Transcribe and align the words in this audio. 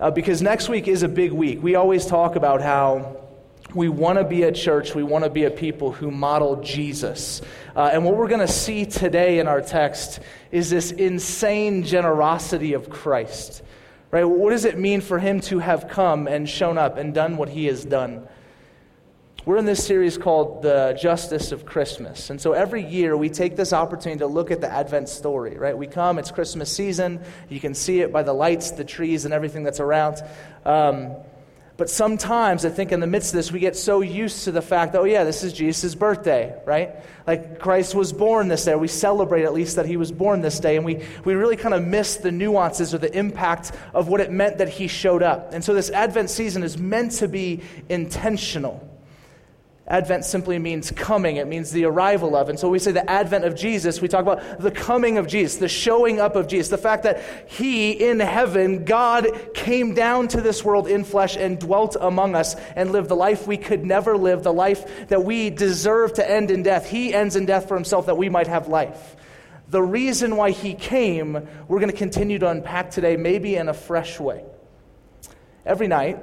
uh, 0.00 0.10
because 0.10 0.42
next 0.42 0.68
week 0.68 0.88
is 0.88 1.02
a 1.02 1.08
big 1.08 1.32
week. 1.32 1.62
We 1.62 1.74
always 1.74 2.06
talk 2.06 2.36
about 2.36 2.60
how 2.60 3.20
we 3.74 3.88
want 3.88 4.18
to 4.18 4.24
be 4.24 4.44
a 4.44 4.52
church, 4.52 4.94
we 4.94 5.02
want 5.02 5.24
to 5.24 5.30
be 5.30 5.44
a 5.44 5.50
people 5.50 5.92
who 5.92 6.10
model 6.10 6.62
Jesus. 6.62 7.40
Uh, 7.74 7.90
and 7.92 8.04
what 8.04 8.16
we're 8.16 8.28
going 8.28 8.40
to 8.40 8.48
see 8.48 8.86
today 8.86 9.40
in 9.40 9.48
our 9.48 9.60
text 9.60 10.20
is 10.52 10.70
this 10.70 10.92
insane 10.92 11.82
generosity 11.82 12.72
of 12.74 12.88
Christ. 12.88 13.62
Right? 14.10 14.24
What 14.24 14.50
does 14.50 14.64
it 14.64 14.78
mean 14.78 15.00
for 15.00 15.18
him 15.18 15.40
to 15.42 15.58
have 15.58 15.88
come 15.88 16.28
and 16.28 16.48
shown 16.48 16.78
up 16.78 16.96
and 16.98 17.12
done 17.12 17.36
what 17.36 17.48
he 17.48 17.66
has 17.66 17.84
done? 17.84 18.28
We're 19.46 19.58
in 19.58 19.66
this 19.66 19.84
series 19.84 20.16
called 20.16 20.62
The 20.62 20.96
Justice 20.98 21.52
of 21.52 21.66
Christmas. 21.66 22.30
And 22.30 22.40
so 22.40 22.54
every 22.54 22.82
year 22.82 23.14
we 23.14 23.28
take 23.28 23.56
this 23.56 23.74
opportunity 23.74 24.20
to 24.20 24.26
look 24.26 24.50
at 24.50 24.62
the 24.62 24.72
Advent 24.72 25.10
story, 25.10 25.58
right? 25.58 25.76
We 25.76 25.86
come, 25.86 26.18
it's 26.18 26.30
Christmas 26.30 26.74
season. 26.74 27.20
You 27.50 27.60
can 27.60 27.74
see 27.74 28.00
it 28.00 28.10
by 28.10 28.22
the 28.22 28.32
lights, 28.32 28.70
the 28.70 28.84
trees, 28.84 29.26
and 29.26 29.34
everything 29.34 29.62
that's 29.62 29.80
around. 29.80 30.22
Um, 30.64 31.16
but 31.76 31.90
sometimes, 31.90 32.64
I 32.64 32.70
think, 32.70 32.90
in 32.90 33.00
the 33.00 33.06
midst 33.06 33.34
of 33.34 33.36
this, 33.36 33.52
we 33.52 33.60
get 33.60 33.76
so 33.76 34.00
used 34.00 34.44
to 34.44 34.50
the 34.50 34.62
fact 34.62 34.94
that, 34.94 35.02
oh, 35.02 35.04
yeah, 35.04 35.24
this 35.24 35.44
is 35.44 35.52
Jesus' 35.52 35.94
birthday, 35.94 36.58
right? 36.64 36.94
Like 37.26 37.58
Christ 37.58 37.94
was 37.94 38.14
born 38.14 38.48
this 38.48 38.64
day. 38.64 38.74
We 38.76 38.88
celebrate 38.88 39.44
at 39.44 39.52
least 39.52 39.76
that 39.76 39.84
he 39.84 39.98
was 39.98 40.10
born 40.10 40.40
this 40.40 40.58
day. 40.58 40.76
And 40.76 40.86
we, 40.86 41.04
we 41.26 41.34
really 41.34 41.56
kind 41.56 41.74
of 41.74 41.84
miss 41.84 42.16
the 42.16 42.32
nuances 42.32 42.94
or 42.94 42.98
the 42.98 43.14
impact 43.14 43.72
of 43.92 44.08
what 44.08 44.22
it 44.22 44.32
meant 44.32 44.56
that 44.56 44.70
he 44.70 44.86
showed 44.86 45.22
up. 45.22 45.52
And 45.52 45.62
so 45.62 45.74
this 45.74 45.90
Advent 45.90 46.30
season 46.30 46.62
is 46.62 46.78
meant 46.78 47.12
to 47.12 47.28
be 47.28 47.60
intentional. 47.90 48.93
Advent 49.86 50.24
simply 50.24 50.58
means 50.58 50.90
coming, 50.90 51.36
it 51.36 51.46
means 51.46 51.70
the 51.70 51.84
arrival 51.84 52.36
of. 52.36 52.48
And 52.48 52.58
so 52.58 52.70
we 52.70 52.78
say 52.78 52.92
the 52.92 53.08
advent 53.08 53.44
of 53.44 53.54
Jesus, 53.54 54.00
we 54.00 54.08
talk 54.08 54.22
about 54.22 54.58
the 54.58 54.70
coming 54.70 55.18
of 55.18 55.26
Jesus, 55.26 55.58
the 55.58 55.68
showing 55.68 56.20
up 56.20 56.36
of 56.36 56.48
Jesus, 56.48 56.70
the 56.70 56.78
fact 56.78 57.02
that 57.02 57.22
He 57.46 57.92
in 57.92 58.18
heaven, 58.18 58.86
God 58.86 59.52
came 59.52 59.92
down 59.92 60.28
to 60.28 60.40
this 60.40 60.64
world 60.64 60.88
in 60.88 61.04
flesh 61.04 61.36
and 61.36 61.58
dwelt 61.58 61.98
among 62.00 62.34
us 62.34 62.54
and 62.76 62.92
lived 62.92 63.10
the 63.10 63.16
life 63.16 63.46
we 63.46 63.58
could 63.58 63.84
never 63.84 64.16
live, 64.16 64.42
the 64.42 64.54
life 64.54 65.08
that 65.08 65.22
we 65.22 65.50
deserve 65.50 66.14
to 66.14 66.30
end 66.30 66.50
in 66.50 66.62
death. 66.62 66.88
He 66.88 67.12
ends 67.12 67.36
in 67.36 67.44
death 67.44 67.68
for 67.68 67.74
Himself 67.74 68.06
that 68.06 68.16
we 68.16 68.30
might 68.30 68.46
have 68.46 68.68
life. 68.68 69.16
The 69.68 69.82
reason 69.82 70.36
why 70.36 70.52
He 70.52 70.72
came, 70.72 71.34
we're 71.68 71.80
going 71.80 71.90
to 71.90 71.96
continue 71.96 72.38
to 72.38 72.48
unpack 72.48 72.90
today, 72.90 73.18
maybe 73.18 73.56
in 73.56 73.68
a 73.68 73.74
fresh 73.74 74.18
way. 74.18 74.44
Every 75.66 75.88
night, 75.88 76.18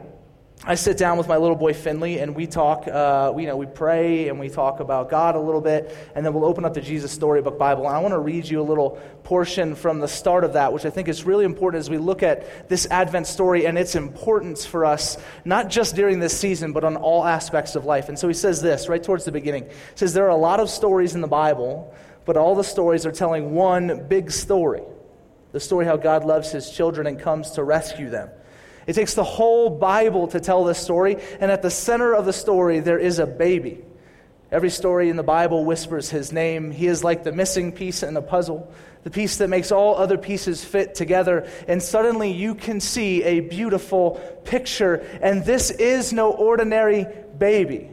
I 0.63 0.75
sit 0.75 0.95
down 0.95 1.17
with 1.17 1.27
my 1.27 1.37
little 1.37 1.55
boy 1.55 1.73
Finley 1.73 2.19
and 2.19 2.35
we 2.35 2.45
talk, 2.45 2.87
uh, 2.87 3.31
we, 3.33 3.43
you 3.43 3.47
know, 3.47 3.57
we 3.57 3.65
pray 3.65 4.27
and 4.27 4.39
we 4.39 4.47
talk 4.47 4.79
about 4.79 5.09
God 5.09 5.35
a 5.35 5.39
little 5.39 5.59
bit, 5.59 5.97
and 6.13 6.23
then 6.23 6.35
we'll 6.35 6.45
open 6.45 6.65
up 6.65 6.75
the 6.75 6.81
Jesus 6.81 7.11
Storybook 7.11 7.57
Bible. 7.57 7.87
And 7.87 7.95
I 7.95 7.99
want 7.99 8.11
to 8.11 8.19
read 8.19 8.47
you 8.47 8.61
a 8.61 8.63
little 8.63 9.01
portion 9.23 9.73
from 9.73 9.99
the 9.99 10.07
start 10.07 10.43
of 10.43 10.53
that, 10.53 10.71
which 10.71 10.85
I 10.85 10.91
think 10.91 11.07
is 11.07 11.23
really 11.23 11.45
important 11.45 11.79
as 11.79 11.89
we 11.89 11.97
look 11.97 12.21
at 12.21 12.69
this 12.69 12.85
Advent 12.91 13.25
story 13.25 13.65
and 13.65 13.75
its 13.75 13.95
importance 13.95 14.63
for 14.63 14.85
us, 14.85 15.17
not 15.45 15.67
just 15.67 15.95
during 15.95 16.19
this 16.19 16.37
season, 16.37 16.73
but 16.73 16.83
on 16.83 16.95
all 16.95 17.25
aspects 17.25 17.75
of 17.75 17.85
life. 17.85 18.07
And 18.07 18.19
so 18.19 18.27
he 18.27 18.35
says 18.35 18.61
this 18.61 18.87
right 18.87 19.01
towards 19.01 19.25
the 19.25 19.31
beginning. 19.31 19.63
He 19.63 19.71
says, 19.95 20.13
There 20.13 20.25
are 20.25 20.29
a 20.29 20.35
lot 20.35 20.59
of 20.59 20.69
stories 20.69 21.15
in 21.15 21.21
the 21.21 21.27
Bible, 21.27 21.91
but 22.23 22.37
all 22.37 22.53
the 22.53 22.63
stories 22.63 23.07
are 23.07 23.11
telling 23.11 23.55
one 23.55 24.05
big 24.07 24.29
story 24.29 24.83
the 25.53 25.59
story 25.59 25.85
how 25.85 25.97
God 25.97 26.23
loves 26.23 26.51
his 26.51 26.69
children 26.69 27.07
and 27.07 27.19
comes 27.19 27.51
to 27.51 27.63
rescue 27.63 28.09
them. 28.09 28.29
It 28.87 28.93
takes 28.93 29.13
the 29.13 29.23
whole 29.23 29.69
Bible 29.69 30.27
to 30.29 30.39
tell 30.39 30.63
this 30.63 30.79
story, 30.79 31.17
and 31.39 31.51
at 31.51 31.61
the 31.61 31.69
center 31.69 32.13
of 32.13 32.25
the 32.25 32.33
story, 32.33 32.79
there 32.79 32.99
is 32.99 33.19
a 33.19 33.27
baby. 33.27 33.83
Every 34.51 34.69
story 34.69 35.09
in 35.09 35.15
the 35.15 35.23
Bible 35.23 35.63
whispers 35.63 36.09
his 36.09 36.33
name. 36.33 36.71
He 36.71 36.87
is 36.87 37.05
like 37.05 37.23
the 37.23 37.31
missing 37.31 37.71
piece 37.71 38.03
in 38.03 38.17
a 38.17 38.21
puzzle, 38.21 38.69
the 39.03 39.09
piece 39.09 39.37
that 39.37 39.47
makes 39.47 39.71
all 39.71 39.95
other 39.95 40.17
pieces 40.17 40.61
fit 40.61 40.93
together. 40.93 41.47
And 41.69 41.81
suddenly 41.81 42.31
you 42.33 42.55
can 42.55 42.81
see 42.81 43.23
a 43.23 43.39
beautiful 43.39 44.19
picture. 44.43 44.95
And 45.21 45.45
this 45.45 45.71
is 45.71 46.11
no 46.11 46.31
ordinary 46.31 47.07
baby. 47.37 47.91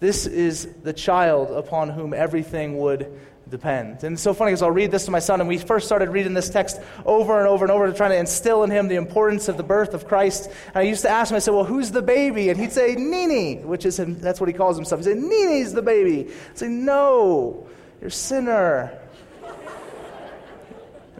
This 0.00 0.26
is 0.26 0.68
the 0.82 0.92
child 0.92 1.50
upon 1.50 1.88
whom 1.88 2.12
everything 2.12 2.78
would 2.78 3.18
depend. 3.50 4.02
And 4.04 4.14
it's 4.14 4.22
so 4.22 4.32
funny 4.32 4.50
because 4.50 4.62
I'll 4.62 4.70
read 4.70 4.90
this 4.90 5.04
to 5.06 5.10
my 5.10 5.18
son, 5.18 5.40
and 5.40 5.48
we 5.48 5.58
first 5.58 5.86
started 5.86 6.10
reading 6.10 6.34
this 6.34 6.48
text 6.48 6.80
over 7.04 7.38
and 7.38 7.48
over 7.48 7.64
and 7.64 7.72
over 7.72 7.86
to 7.86 7.92
try 7.92 8.08
to 8.08 8.16
instill 8.16 8.62
in 8.62 8.70
him 8.70 8.88
the 8.88 8.94
importance 8.96 9.48
of 9.48 9.56
the 9.56 9.62
birth 9.62 9.94
of 9.94 10.06
Christ. 10.06 10.50
And 10.68 10.76
I 10.76 10.82
used 10.82 11.02
to 11.02 11.10
ask 11.10 11.30
him, 11.30 11.36
I 11.36 11.40
said, 11.40 11.54
Well, 11.54 11.64
who's 11.64 11.90
the 11.90 12.02
baby? 12.02 12.48
And 12.48 12.58
he'd 12.58 12.72
say, 12.72 12.94
Nini, 12.94 13.56
which 13.56 13.84
is 13.84 13.98
him, 13.98 14.18
that's 14.20 14.40
what 14.40 14.48
he 14.48 14.52
calls 14.52 14.76
himself. 14.76 15.00
He'd 15.00 15.12
say, 15.12 15.14
Nini's 15.14 15.72
the 15.72 15.82
baby. 15.82 16.30
I'd 16.50 16.58
say, 16.58 16.68
No, 16.68 17.66
you're 18.00 18.08
a 18.08 18.12
sinner. 18.12 18.98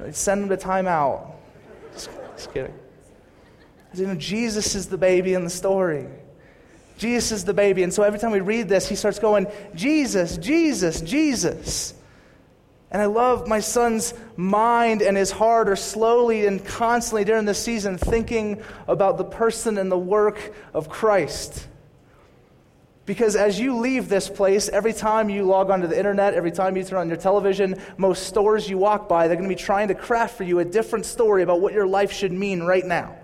I'd 0.03 0.17
send 0.17 0.45
him 0.45 0.49
to 0.49 0.57
timeout. 0.57 1.33
Just, 1.93 2.11
just 2.37 2.55
kidding. 2.55 2.73
I 3.93 3.97
said, 3.97 4.03
you 4.03 4.07
know, 4.07 4.15
Jesus 4.15 4.75
is 4.75 4.87
the 4.87 4.97
baby 4.97 5.35
in 5.35 5.45
the 5.45 5.51
story. 5.51 6.07
Jesus 6.97 7.33
is 7.33 7.45
the 7.45 7.55
baby. 7.55 7.83
And 7.83 7.93
so 7.93 8.03
every 8.03 8.19
time 8.19 8.31
we 8.31 8.41
read 8.41 8.69
this, 8.69 8.89
he 8.89 8.95
starts 8.95 9.19
going, 9.19 9.47
Jesus, 9.75 10.37
Jesus, 10.37 11.01
Jesus. 11.01 11.95
And 12.91 13.01
I 13.01 13.07
love 13.07 13.47
my 13.47 13.61
son's 13.61 14.15
mind 14.37 15.01
and 15.01 15.17
his 15.17 15.31
heart 15.31 15.69
are 15.69 15.77
slowly 15.77 16.47
and 16.47 16.65
constantly 16.65 17.25
during 17.25 17.45
this 17.45 17.63
season 17.63 17.99
thinking 17.99 18.63
about 18.89 19.17
the 19.17 19.25
person 19.25 19.79
and 19.79 19.91
the 19.91 19.99
work 19.99 20.53
of 20.75 20.89
Christ. 20.89 21.69
Because 23.07 23.35
as 23.37 23.59
you 23.59 23.77
leave 23.77 24.09
this 24.09 24.29
place, 24.29 24.69
every 24.69 24.93
time 24.93 25.31
you 25.31 25.45
log 25.45 25.71
onto 25.71 25.87
the 25.87 25.97
internet, 25.97 26.35
every 26.35 26.53
time 26.53 26.77
you 26.77 26.85
turn 26.85 26.99
on 26.99 27.09
your 27.09 27.17
television, 27.17 27.81
most 27.97 28.25
stores 28.25 28.69
you 28.69 28.79
walk 28.79 29.09
by, 29.09 29.27
they're 29.27 29.37
going 29.37 29.49
to 29.49 29.55
be 29.55 29.61
trying 29.61 29.89
to 29.89 29.95
craft 29.95 30.37
for 30.37 30.45
you 30.45 30.59
a 30.59 30.65
different 30.65 31.07
story 31.07 31.43
about 31.43 31.61
what 31.61 31.73
your 31.73 31.87
life 31.87 32.13
should 32.13 32.33
mean 32.33 32.63
right 32.63 32.85
now. 32.85 33.17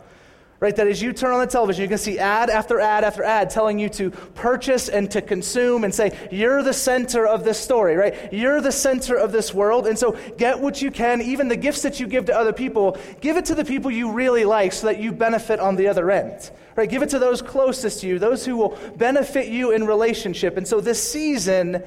Right? 0.59 0.75
That 0.75 0.87
as 0.87 1.03
you 1.03 1.13
turn 1.13 1.33
on 1.33 1.41
the 1.41 1.47
television, 1.47 1.83
you 1.83 1.89
can 1.89 1.99
see 1.99 2.19
ad 2.19 2.49
after 2.49 2.81
ad 2.81 3.05
after 3.05 3.23
ad 3.23 3.51
telling 3.51 3.79
you 3.79 3.91
to 3.91 4.11
purchase 4.11 4.89
and 4.89 5.11
to 5.11 5.21
consume 5.21 5.85
and 5.85 5.95
say, 5.95 6.17
You're 6.33 6.63
the 6.63 6.73
center 6.73 7.27
of 7.27 7.45
this 7.45 7.61
story, 7.61 7.95
right? 7.97 8.33
You're 8.33 8.63
the 8.63 8.73
center 8.73 9.17
of 9.17 9.33
this 9.33 9.53
world. 9.53 9.87
And 9.87 9.99
so 9.99 10.17
get 10.39 10.59
what 10.59 10.81
you 10.81 10.91
can, 10.91 11.21
even 11.21 11.49
the 11.49 11.57
gifts 11.57 11.83
that 11.83 12.01
you 12.01 12.07
give 12.07 12.25
to 12.27 12.37
other 12.37 12.55
people, 12.55 12.97
give 13.21 13.37
it 13.37 13.45
to 13.47 13.55
the 13.55 13.65
people 13.65 13.91
you 13.91 14.13
really 14.13 14.47
like 14.47 14.73
so 14.73 14.87
that 14.87 14.99
you 14.99 15.13
benefit 15.13 15.61
on 15.61 15.77
the 15.77 15.89
other 15.89 16.11
end. 16.11 16.51
Right? 16.75 16.89
Give 16.89 17.03
it 17.03 17.11
to 17.11 17.19
those 17.19 17.43
closest 17.43 18.01
to 18.01 18.07
you, 18.07 18.19
those 18.19 18.47
who 18.47 18.57
will 18.57 18.79
benefit 18.97 19.49
you 19.49 19.73
in 19.73 19.87
relationship. 19.87 20.57
And 20.57 20.67
so 20.67 20.81
this 20.81 21.03
season 21.03 21.83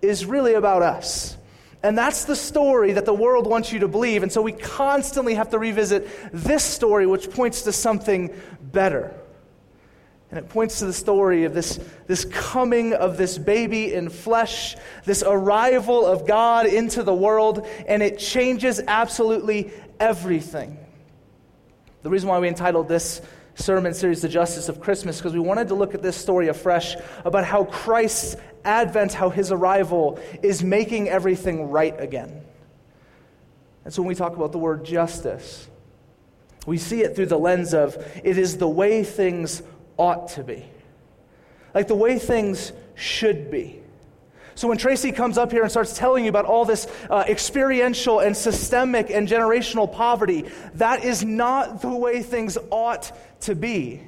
is 0.00 0.26
really 0.26 0.54
about 0.54 0.82
us. 0.82 1.36
And 1.82 1.98
that's 1.98 2.24
the 2.24 2.36
story 2.36 2.92
that 2.92 3.06
the 3.06 3.14
world 3.14 3.46
wants 3.46 3.72
you 3.72 3.80
to 3.80 3.88
believe. 3.88 4.22
And 4.22 4.30
so 4.30 4.40
we 4.40 4.52
constantly 4.52 5.34
have 5.34 5.50
to 5.50 5.58
revisit 5.58 6.08
this 6.32 6.62
story, 6.62 7.06
which 7.06 7.30
points 7.30 7.62
to 7.62 7.72
something 7.72 8.30
better. 8.60 9.14
And 10.30 10.38
it 10.38 10.48
points 10.48 10.78
to 10.78 10.86
the 10.86 10.94
story 10.94 11.44
of 11.44 11.52
this, 11.52 11.78
this 12.06 12.24
coming 12.24 12.94
of 12.94 13.18
this 13.18 13.36
baby 13.36 13.92
in 13.92 14.08
flesh, 14.08 14.76
this 15.04 15.22
arrival 15.26 16.06
of 16.06 16.26
God 16.26 16.66
into 16.66 17.02
the 17.02 17.14
world, 17.14 17.66
and 17.86 18.02
it 18.02 18.18
changes 18.18 18.80
absolutely 18.86 19.72
everything. 20.00 20.78
The 22.02 22.10
reason 22.10 22.30
why 22.30 22.38
we 22.38 22.48
entitled 22.48 22.88
this 22.88 23.20
sermon 23.54 23.94
series, 23.94 24.22
The 24.22 24.28
Justice 24.28 24.68
of 24.68 24.80
Christmas, 24.80 25.18
because 25.18 25.32
we 25.32 25.40
wanted 25.40 25.68
to 25.68 25.74
look 25.74 25.94
at 25.94 26.02
this 26.02 26.16
story 26.16 26.48
afresh 26.48 26.96
about 27.24 27.44
how 27.44 27.64
Christ's 27.64 28.36
advent, 28.64 29.12
how 29.12 29.30
his 29.30 29.52
arrival 29.52 30.18
is 30.42 30.62
making 30.62 31.08
everything 31.08 31.70
right 31.70 31.98
again. 32.00 32.42
And 33.84 33.92
so 33.92 34.02
when 34.02 34.08
we 34.08 34.14
talk 34.14 34.36
about 34.36 34.52
the 34.52 34.58
word 34.58 34.84
justice, 34.84 35.68
we 36.66 36.78
see 36.78 37.02
it 37.02 37.16
through 37.16 37.26
the 37.26 37.38
lens 37.38 37.74
of 37.74 37.96
it 38.24 38.38
is 38.38 38.56
the 38.56 38.68
way 38.68 39.02
things 39.02 39.62
ought 39.96 40.28
to 40.28 40.44
be, 40.44 40.64
like 41.74 41.88
the 41.88 41.94
way 41.94 42.18
things 42.18 42.72
should 42.94 43.50
be. 43.50 43.81
So 44.54 44.68
when 44.68 44.78
Tracy 44.78 45.12
comes 45.12 45.38
up 45.38 45.50
here 45.50 45.62
and 45.62 45.70
starts 45.70 45.96
telling 45.96 46.24
you 46.24 46.30
about 46.30 46.44
all 46.44 46.64
this 46.64 46.86
uh, 47.08 47.24
experiential 47.26 48.20
and 48.20 48.36
systemic 48.36 49.10
and 49.10 49.26
generational 49.26 49.90
poverty, 49.90 50.44
that 50.74 51.04
is 51.04 51.24
not 51.24 51.80
the 51.80 51.94
way 51.94 52.22
things 52.22 52.58
ought 52.70 53.12
to 53.42 53.54
be. 53.54 54.02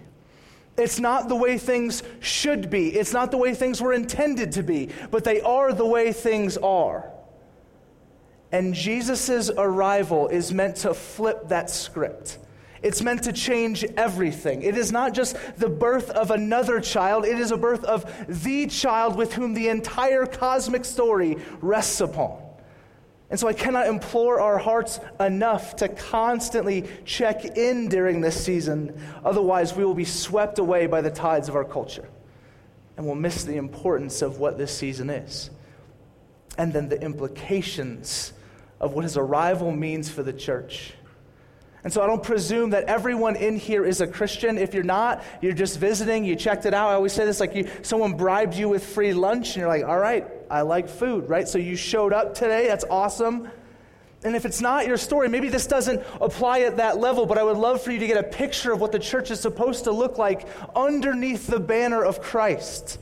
It's 0.77 0.99
not 0.99 1.29
the 1.29 1.37
way 1.37 1.57
things 1.57 2.03
should 2.21 2.69
be. 2.69 2.89
It's 2.89 3.13
not 3.13 3.31
the 3.31 3.37
way 3.37 3.55
things 3.55 3.81
were 3.81 3.93
intended 3.93 4.53
to 4.53 4.63
be, 4.63 4.91
but 5.11 5.25
they 5.25 5.41
are 5.41 5.73
the 5.73 5.87
way 5.87 6.13
things 6.13 6.57
are. 6.57 7.11
And 8.51 8.75
Jesus' 8.75 9.51
arrival 9.51 10.29
is 10.29 10.53
meant 10.53 10.77
to 10.77 10.95
flip 10.95 11.49
that 11.49 11.71
script. 11.71 12.39
It's 12.85 13.01
meant 13.01 13.23
to 13.23 13.33
change 13.33 13.83
everything. 13.97 14.61
It 14.61 14.77
is 14.77 14.93
not 14.93 15.15
just 15.15 15.37
the 15.57 15.71
birth 15.71 16.11
of 16.11 16.31
another 16.31 16.81
child, 16.81 17.25
it 17.25 17.41
is 17.41 17.51
a 17.51 17.57
birth 17.57 17.83
of 17.83 18.05
the 18.29 18.67
child 18.67 19.17
with 19.17 19.33
whom 19.33 19.55
the 19.55 19.69
entire 19.69 20.27
cosmic 20.27 20.85
story 20.85 21.39
rests 21.63 22.03
upon. 22.03 22.43
And 23.31 23.41
so 23.41 23.49
I 23.49 23.55
cannot 23.55 23.87
implore 23.87 24.39
our 24.39 24.59
hearts 24.59 25.01
enough 25.19 25.77
to 25.77 25.89
constantly 25.89 26.85
check 27.07 27.57
in 27.57 27.89
during 27.89 28.21
this 28.21 28.45
season. 28.45 29.01
Otherwise, 29.25 29.75
we 29.75 29.83
will 29.83 29.95
be 29.95 30.05
swept 30.05 30.59
away 30.59 30.87
by 30.87 31.01
the 31.01 31.11
tides 31.11 31.49
of 31.49 31.57
our 31.57 31.65
culture. 31.65 32.07
And 32.99 33.07
we'll 33.07 33.15
miss 33.15 33.45
the 33.45 33.57
importance 33.57 34.21
of 34.21 34.39
what 34.39 34.59
this 34.59 34.77
season 34.77 35.09
is. 35.09 35.49
And 36.59 36.71
then 36.71 36.91
the 36.91 37.01
implications 37.01 38.35
of 38.79 38.93
what 38.93 39.05
his 39.05 39.17
arrival 39.17 39.73
means 39.73 40.11
for 40.11 40.23
the 40.23 40.35
church. 40.35 40.93
And 41.85 41.93
so 41.93 42.01
I 42.01 42.07
don't 42.07 42.23
presume 42.23 42.71
that 42.71 42.85
everyone 42.85 43.37
in 43.37 43.57
here 43.57 43.85
is 43.85 44.01
a 44.01 44.07
Christian. 44.07 44.57
If 44.57 44.73
you're 44.73 44.83
not, 44.83 45.23
you're 45.43 45.53
just 45.53 45.79
visiting, 45.79 46.25
you 46.25 46.35
checked 46.35 46.65
it 46.65 46.73
out. 46.73 46.89
I 46.89 46.95
always 46.95 47.13
say 47.13 47.27
this 47.27 47.41
like 47.41 47.55
you, 47.55 47.69
someone 47.83 48.15
bribed 48.15 48.55
you 48.55 48.71
with 48.71 48.83
free 48.83 49.13
lunch, 49.13 49.49
and 49.49 49.57
you're 49.57 49.69
like, 49.69 49.85
all 49.85 49.99
right, 49.99 50.27
I 50.51 50.63
like 50.63 50.89
food, 50.89 51.29
right? 51.29 51.47
So 51.47 51.59
you 51.59 51.77
showed 51.77 52.15
up 52.15 52.35
today, 52.35 52.67
that's 52.69 52.87
awesome. 52.89 53.51
And 54.25 54.35
if 54.35 54.47
it's 54.47 54.63
not 54.63 54.87
your 54.87 54.97
story, 54.97 55.29
maybe 55.29 55.51
this 55.51 55.67
doesn't 55.67 56.03
apply 56.23 56.61
at 56.61 56.79
that 56.79 56.97
level, 56.97 57.27
but 57.27 57.37
I 57.37 57.43
would 57.43 57.59
love 57.59 57.83
for 57.83 57.93
you 57.93 57.99
to 57.99 58.07
get 58.07 58.17
a 58.17 58.23
picture 58.23 58.73
of 58.73 58.81
what 58.81 58.91
the 58.91 58.99
church 58.99 59.31
is 59.31 59.39
supposed 59.39 59.85
to 59.85 59.93
look 59.93 60.17
like 60.17 60.49
underneath 60.75 61.47
the 61.47 61.61
banner 61.61 62.03
of 62.03 62.23
Christ, 62.23 62.99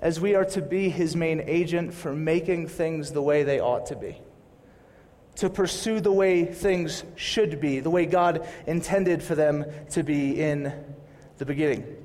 as 0.00 0.20
we 0.20 0.34
are 0.34 0.44
to 0.44 0.60
be 0.60 0.90
his 0.90 1.16
main 1.16 1.40
agent 1.46 1.94
for 1.94 2.14
making 2.14 2.68
things 2.68 3.12
the 3.12 3.22
way 3.22 3.42
they 3.42 3.58
ought 3.58 3.86
to 3.86 3.96
be 3.96 4.18
to 5.36 5.50
pursue 5.50 6.00
the 6.00 6.12
way 6.12 6.44
things 6.44 7.04
should 7.14 7.60
be, 7.60 7.80
the 7.80 7.90
way 7.90 8.06
God 8.06 8.46
intended 8.66 9.22
for 9.22 9.34
them 9.34 9.64
to 9.90 10.02
be 10.02 10.40
in 10.40 10.72
the 11.38 11.44
beginning. 11.44 11.95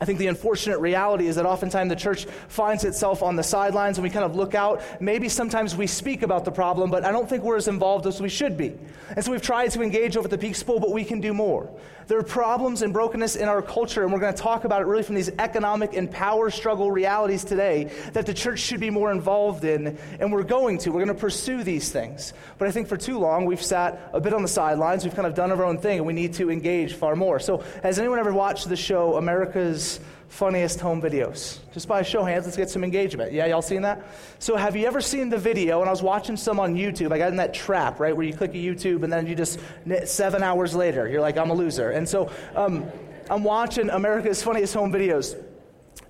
I 0.00 0.06
think 0.06 0.18
the 0.18 0.28
unfortunate 0.28 0.78
reality 0.78 1.26
is 1.26 1.36
that 1.36 1.44
oftentimes 1.44 1.90
the 1.90 1.96
church 1.96 2.24
finds 2.48 2.84
itself 2.84 3.22
on 3.22 3.36
the 3.36 3.42
sidelines 3.42 3.98
and 3.98 4.02
we 4.02 4.08
kind 4.08 4.24
of 4.24 4.34
look 4.34 4.54
out. 4.54 4.82
Maybe 5.00 5.28
sometimes 5.28 5.76
we 5.76 5.86
speak 5.86 6.22
about 6.22 6.46
the 6.46 6.50
problem, 6.50 6.90
but 6.90 7.04
I 7.04 7.12
don't 7.12 7.28
think 7.28 7.44
we're 7.44 7.56
as 7.56 7.68
involved 7.68 8.06
as 8.06 8.20
we 8.20 8.30
should 8.30 8.56
be. 8.56 8.78
And 9.14 9.24
so 9.24 9.30
we've 9.30 9.42
tried 9.42 9.72
to 9.72 9.82
engage 9.82 10.16
over 10.16 10.26
at 10.26 10.30
the 10.30 10.38
Peaks 10.38 10.62
Bowl, 10.62 10.80
but 10.80 10.90
we 10.90 11.04
can 11.04 11.20
do 11.20 11.34
more. 11.34 11.70
There 12.06 12.18
are 12.18 12.24
problems 12.24 12.82
and 12.82 12.92
brokenness 12.92 13.36
in 13.36 13.46
our 13.48 13.62
culture, 13.62 14.02
and 14.02 14.12
we're 14.12 14.18
going 14.18 14.34
to 14.34 14.42
talk 14.42 14.64
about 14.64 14.82
it 14.82 14.86
really 14.86 15.04
from 15.04 15.14
these 15.14 15.30
economic 15.38 15.94
and 15.94 16.10
power 16.10 16.50
struggle 16.50 16.90
realities 16.90 17.44
today 17.44 17.84
that 18.14 18.26
the 18.26 18.34
church 18.34 18.58
should 18.58 18.80
be 18.80 18.90
more 18.90 19.12
involved 19.12 19.64
in, 19.64 19.96
and 20.18 20.32
we're 20.32 20.42
going 20.42 20.78
to. 20.78 20.90
We're 20.90 21.04
going 21.04 21.16
to 21.16 21.20
pursue 21.20 21.62
these 21.62 21.90
things. 21.90 22.32
But 22.58 22.66
I 22.66 22.72
think 22.72 22.88
for 22.88 22.96
too 22.96 23.18
long, 23.18 23.44
we've 23.44 23.62
sat 23.62 24.10
a 24.12 24.20
bit 24.20 24.34
on 24.34 24.42
the 24.42 24.48
sidelines. 24.48 25.04
We've 25.04 25.14
kind 25.14 25.26
of 25.26 25.34
done 25.34 25.52
our 25.52 25.64
own 25.64 25.78
thing, 25.78 25.98
and 25.98 26.06
we 26.06 26.12
need 26.12 26.34
to 26.34 26.50
engage 26.50 26.94
far 26.94 27.14
more. 27.14 27.38
So, 27.38 27.62
has 27.82 27.98
anyone 27.98 28.18
ever 28.18 28.32
watched 28.32 28.68
the 28.68 28.76
show 28.76 29.14
America's 29.14 29.89
funniest 30.28 30.80
home 30.80 31.02
videos? 31.02 31.58
Just 31.72 31.88
by 31.88 32.00
a 32.00 32.04
show 32.04 32.20
of 32.20 32.28
hands, 32.28 32.44
let's 32.44 32.56
get 32.56 32.70
some 32.70 32.84
engagement. 32.84 33.32
Yeah, 33.32 33.46
y'all 33.46 33.62
seen 33.62 33.82
that? 33.82 34.04
So, 34.38 34.56
have 34.56 34.76
you 34.76 34.86
ever 34.86 35.00
seen 35.00 35.28
the 35.28 35.38
video? 35.38 35.80
And 35.80 35.88
I 35.88 35.90
was 35.90 36.02
watching 36.02 36.36
some 36.36 36.60
on 36.60 36.74
YouTube. 36.74 37.12
I 37.12 37.18
got 37.18 37.30
in 37.30 37.36
that 37.36 37.54
trap, 37.54 37.98
right, 38.00 38.16
where 38.16 38.26
you 38.26 38.34
click 38.34 38.52
a 38.52 38.58
YouTube 38.58 39.02
and 39.02 39.12
then 39.12 39.26
you 39.26 39.34
just, 39.34 39.58
seven 40.04 40.42
hours 40.42 40.74
later, 40.74 41.08
you're 41.08 41.20
like, 41.20 41.36
I'm 41.36 41.50
a 41.50 41.54
loser. 41.54 41.90
And 41.90 42.08
so, 42.08 42.30
um, 42.54 42.84
I'm 43.30 43.44
watching 43.44 43.90
America's 43.90 44.42
Funniest 44.42 44.74
Home 44.74 44.92
Videos. 44.92 45.40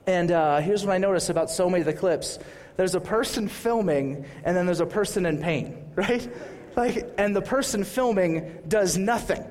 And 0.06 0.30
uh, 0.30 0.60
here's 0.60 0.84
what 0.84 0.92
I 0.92 0.98
noticed 0.98 1.30
about 1.30 1.50
so 1.50 1.68
many 1.68 1.80
of 1.80 1.86
the 1.86 1.92
clips 1.92 2.38
there's 2.76 2.94
a 2.94 3.00
person 3.00 3.46
filming, 3.46 4.24
and 4.42 4.56
then 4.56 4.64
there's 4.64 4.80
a 4.80 4.86
person 4.86 5.26
in 5.26 5.38
pain, 5.38 5.76
right? 5.96 6.26
Like, 6.76 7.12
and 7.18 7.36
the 7.36 7.42
person 7.42 7.84
filming 7.84 8.58
does 8.68 8.96
nothing 8.96 9.44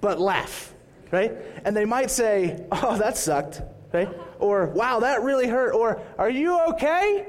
but 0.00 0.18
laugh, 0.18 0.72
right? 1.10 1.32
And 1.64 1.76
they 1.76 1.84
might 1.84 2.10
say, 2.10 2.66
Oh, 2.72 2.96
that 2.98 3.16
sucked 3.16 3.62
right? 3.92 4.08
Or, 4.38 4.66
wow, 4.66 5.00
that 5.00 5.22
really 5.22 5.48
hurt. 5.48 5.72
Or, 5.72 6.00
are 6.18 6.30
you 6.30 6.58
okay? 6.70 7.26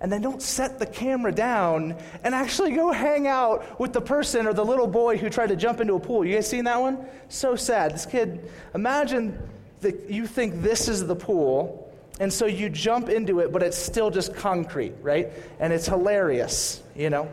And 0.00 0.12
then 0.12 0.20
don't 0.20 0.42
set 0.42 0.78
the 0.78 0.86
camera 0.86 1.32
down 1.32 1.96
and 2.22 2.34
actually 2.34 2.72
go 2.72 2.92
hang 2.92 3.26
out 3.26 3.80
with 3.80 3.92
the 3.92 4.00
person 4.00 4.46
or 4.46 4.52
the 4.52 4.64
little 4.64 4.86
boy 4.86 5.16
who 5.16 5.30
tried 5.30 5.48
to 5.48 5.56
jump 5.56 5.80
into 5.80 5.94
a 5.94 6.00
pool. 6.00 6.24
You 6.24 6.34
guys 6.34 6.48
seen 6.48 6.64
that 6.64 6.80
one? 6.80 7.06
So 7.28 7.56
sad. 7.56 7.94
This 7.94 8.06
kid, 8.06 8.50
imagine 8.74 9.38
that 9.80 10.10
you 10.10 10.26
think 10.26 10.62
this 10.62 10.88
is 10.88 11.06
the 11.06 11.16
pool, 11.16 11.90
and 12.20 12.32
so 12.32 12.46
you 12.46 12.68
jump 12.68 13.08
into 13.08 13.40
it, 13.40 13.52
but 13.52 13.62
it's 13.62 13.76
still 13.76 14.10
just 14.10 14.34
concrete, 14.34 14.94
right? 15.02 15.32
And 15.60 15.72
it's 15.72 15.86
hilarious, 15.86 16.82
you 16.94 17.10
know? 17.10 17.30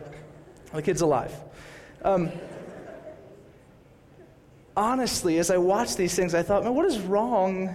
The 0.72 0.82
kid's 0.82 1.02
alive. 1.02 1.34
Um, 2.02 2.30
honestly, 4.76 5.38
as 5.38 5.50
I 5.50 5.58
watched 5.58 5.96
these 5.96 6.14
things, 6.14 6.34
I 6.34 6.42
thought, 6.42 6.64
man, 6.64 6.74
what 6.74 6.86
is 6.86 6.98
wrong 7.00 7.74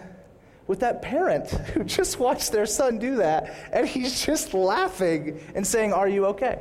with 0.67 0.81
that 0.81 1.01
parent 1.01 1.49
who 1.73 1.83
just 1.83 2.19
watched 2.19 2.51
their 2.51 2.65
son 2.65 2.99
do 2.99 3.17
that, 3.17 3.69
and 3.71 3.87
he's 3.87 4.25
just 4.25 4.53
laughing 4.53 5.39
and 5.55 5.65
saying, 5.65 5.93
Are 5.93 6.07
you 6.07 6.27
okay? 6.27 6.59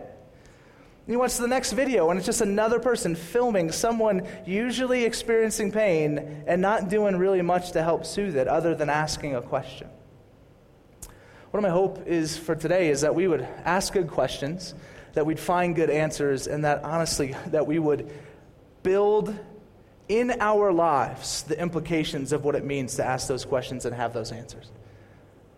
And 1.09 1.13
you 1.15 1.19
watch 1.19 1.37
the 1.37 1.49
next 1.49 1.73
video, 1.73 2.11
and 2.11 2.19
it's 2.19 2.27
just 2.27 2.41
another 2.41 2.79
person 2.79 3.15
filming 3.15 3.73
someone 3.73 4.27
usually 4.45 5.05
experiencing 5.05 5.73
pain 5.73 6.45
and 6.47 6.61
not 6.61 6.89
doing 6.91 7.17
really 7.17 7.41
much 7.43 7.73
to 7.73 7.83
help 7.83 8.05
soothe 8.05 8.37
it 8.37 8.47
other 8.47 8.75
than 8.75 8.91
asking 8.91 9.35
a 9.35 9.43
question. 9.43 9.89
What 11.51 11.63
my 11.63 11.71
hope 11.71 12.07
is 12.07 12.37
for 12.37 12.55
today 12.55 12.91
is 12.91 13.01
that 13.01 13.15
we 13.15 13.27
would 13.27 13.41
ask 13.65 13.95
good 13.95 14.09
questions, 14.09 14.75
that 15.15 15.25
we'd 15.25 15.41
find 15.41 15.75
good 15.75 15.89
answers, 15.89 16.47
and 16.47 16.63
that 16.65 16.85
honestly, 16.85 17.35
that 17.47 17.67
we 17.67 17.79
would 17.79 18.13
build 18.83 19.35
in 20.09 20.41
our 20.41 20.73
lives 20.73 21.43
the 21.43 21.61
implications 21.61 22.33
of 22.33 22.45
what 22.45 22.55
it 22.55 22.65
means 22.65 22.97
to 22.97 23.05
ask 23.05 23.29
those 23.29 23.45
questions 23.45 23.85
and 23.85 23.95
have 23.95 24.13
those 24.13 24.33
answers. 24.33 24.71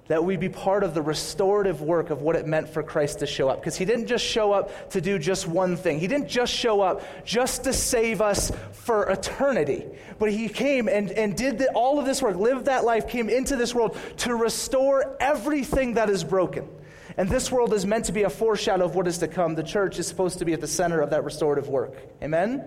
That 0.08 0.24
we 0.24 0.36
be 0.36 0.48
part 0.48 0.82
of 0.82 0.92
the 0.92 1.02
restorative 1.02 1.82
work 1.82 2.10
of 2.10 2.20
what 2.20 2.34
it 2.34 2.44
meant 2.44 2.68
for 2.68 2.82
Christ 2.82 3.20
to 3.20 3.28
show 3.28 3.48
up. 3.48 3.60
Because 3.60 3.76
he 3.76 3.84
didn't 3.84 4.08
just 4.08 4.24
show 4.24 4.50
up 4.50 4.90
to 4.90 5.00
do 5.00 5.20
just 5.20 5.46
one 5.46 5.76
thing. 5.76 6.00
He 6.00 6.08
didn't 6.08 6.26
just 6.26 6.52
show 6.52 6.80
up 6.80 7.02
just 7.24 7.62
to 7.64 7.72
save 7.72 8.20
us 8.20 8.50
for 8.72 9.08
eternity. 9.08 9.86
But 10.18 10.32
he 10.32 10.48
came 10.48 10.88
and, 10.88 11.12
and 11.12 11.36
did 11.36 11.58
the, 11.58 11.70
all 11.74 12.00
of 12.00 12.06
this 12.06 12.20
work, 12.20 12.34
lived 12.34 12.64
that 12.64 12.84
life, 12.84 13.06
came 13.06 13.28
into 13.28 13.54
this 13.54 13.72
world 13.72 13.96
to 14.18 14.34
restore 14.34 15.16
everything 15.20 15.94
that 15.94 16.10
is 16.10 16.24
broken. 16.24 16.68
And 17.16 17.28
this 17.28 17.52
world 17.52 17.72
is 17.72 17.86
meant 17.86 18.06
to 18.06 18.12
be 18.12 18.24
a 18.24 18.30
foreshadow 18.30 18.84
of 18.84 18.96
what 18.96 19.06
is 19.06 19.18
to 19.18 19.28
come. 19.28 19.54
The 19.54 19.62
church 19.62 20.00
is 20.00 20.08
supposed 20.08 20.40
to 20.40 20.44
be 20.44 20.54
at 20.54 20.60
the 20.60 20.66
center 20.66 21.00
of 21.00 21.10
that 21.10 21.22
restorative 21.22 21.68
work. 21.68 21.94
Amen? 22.20 22.64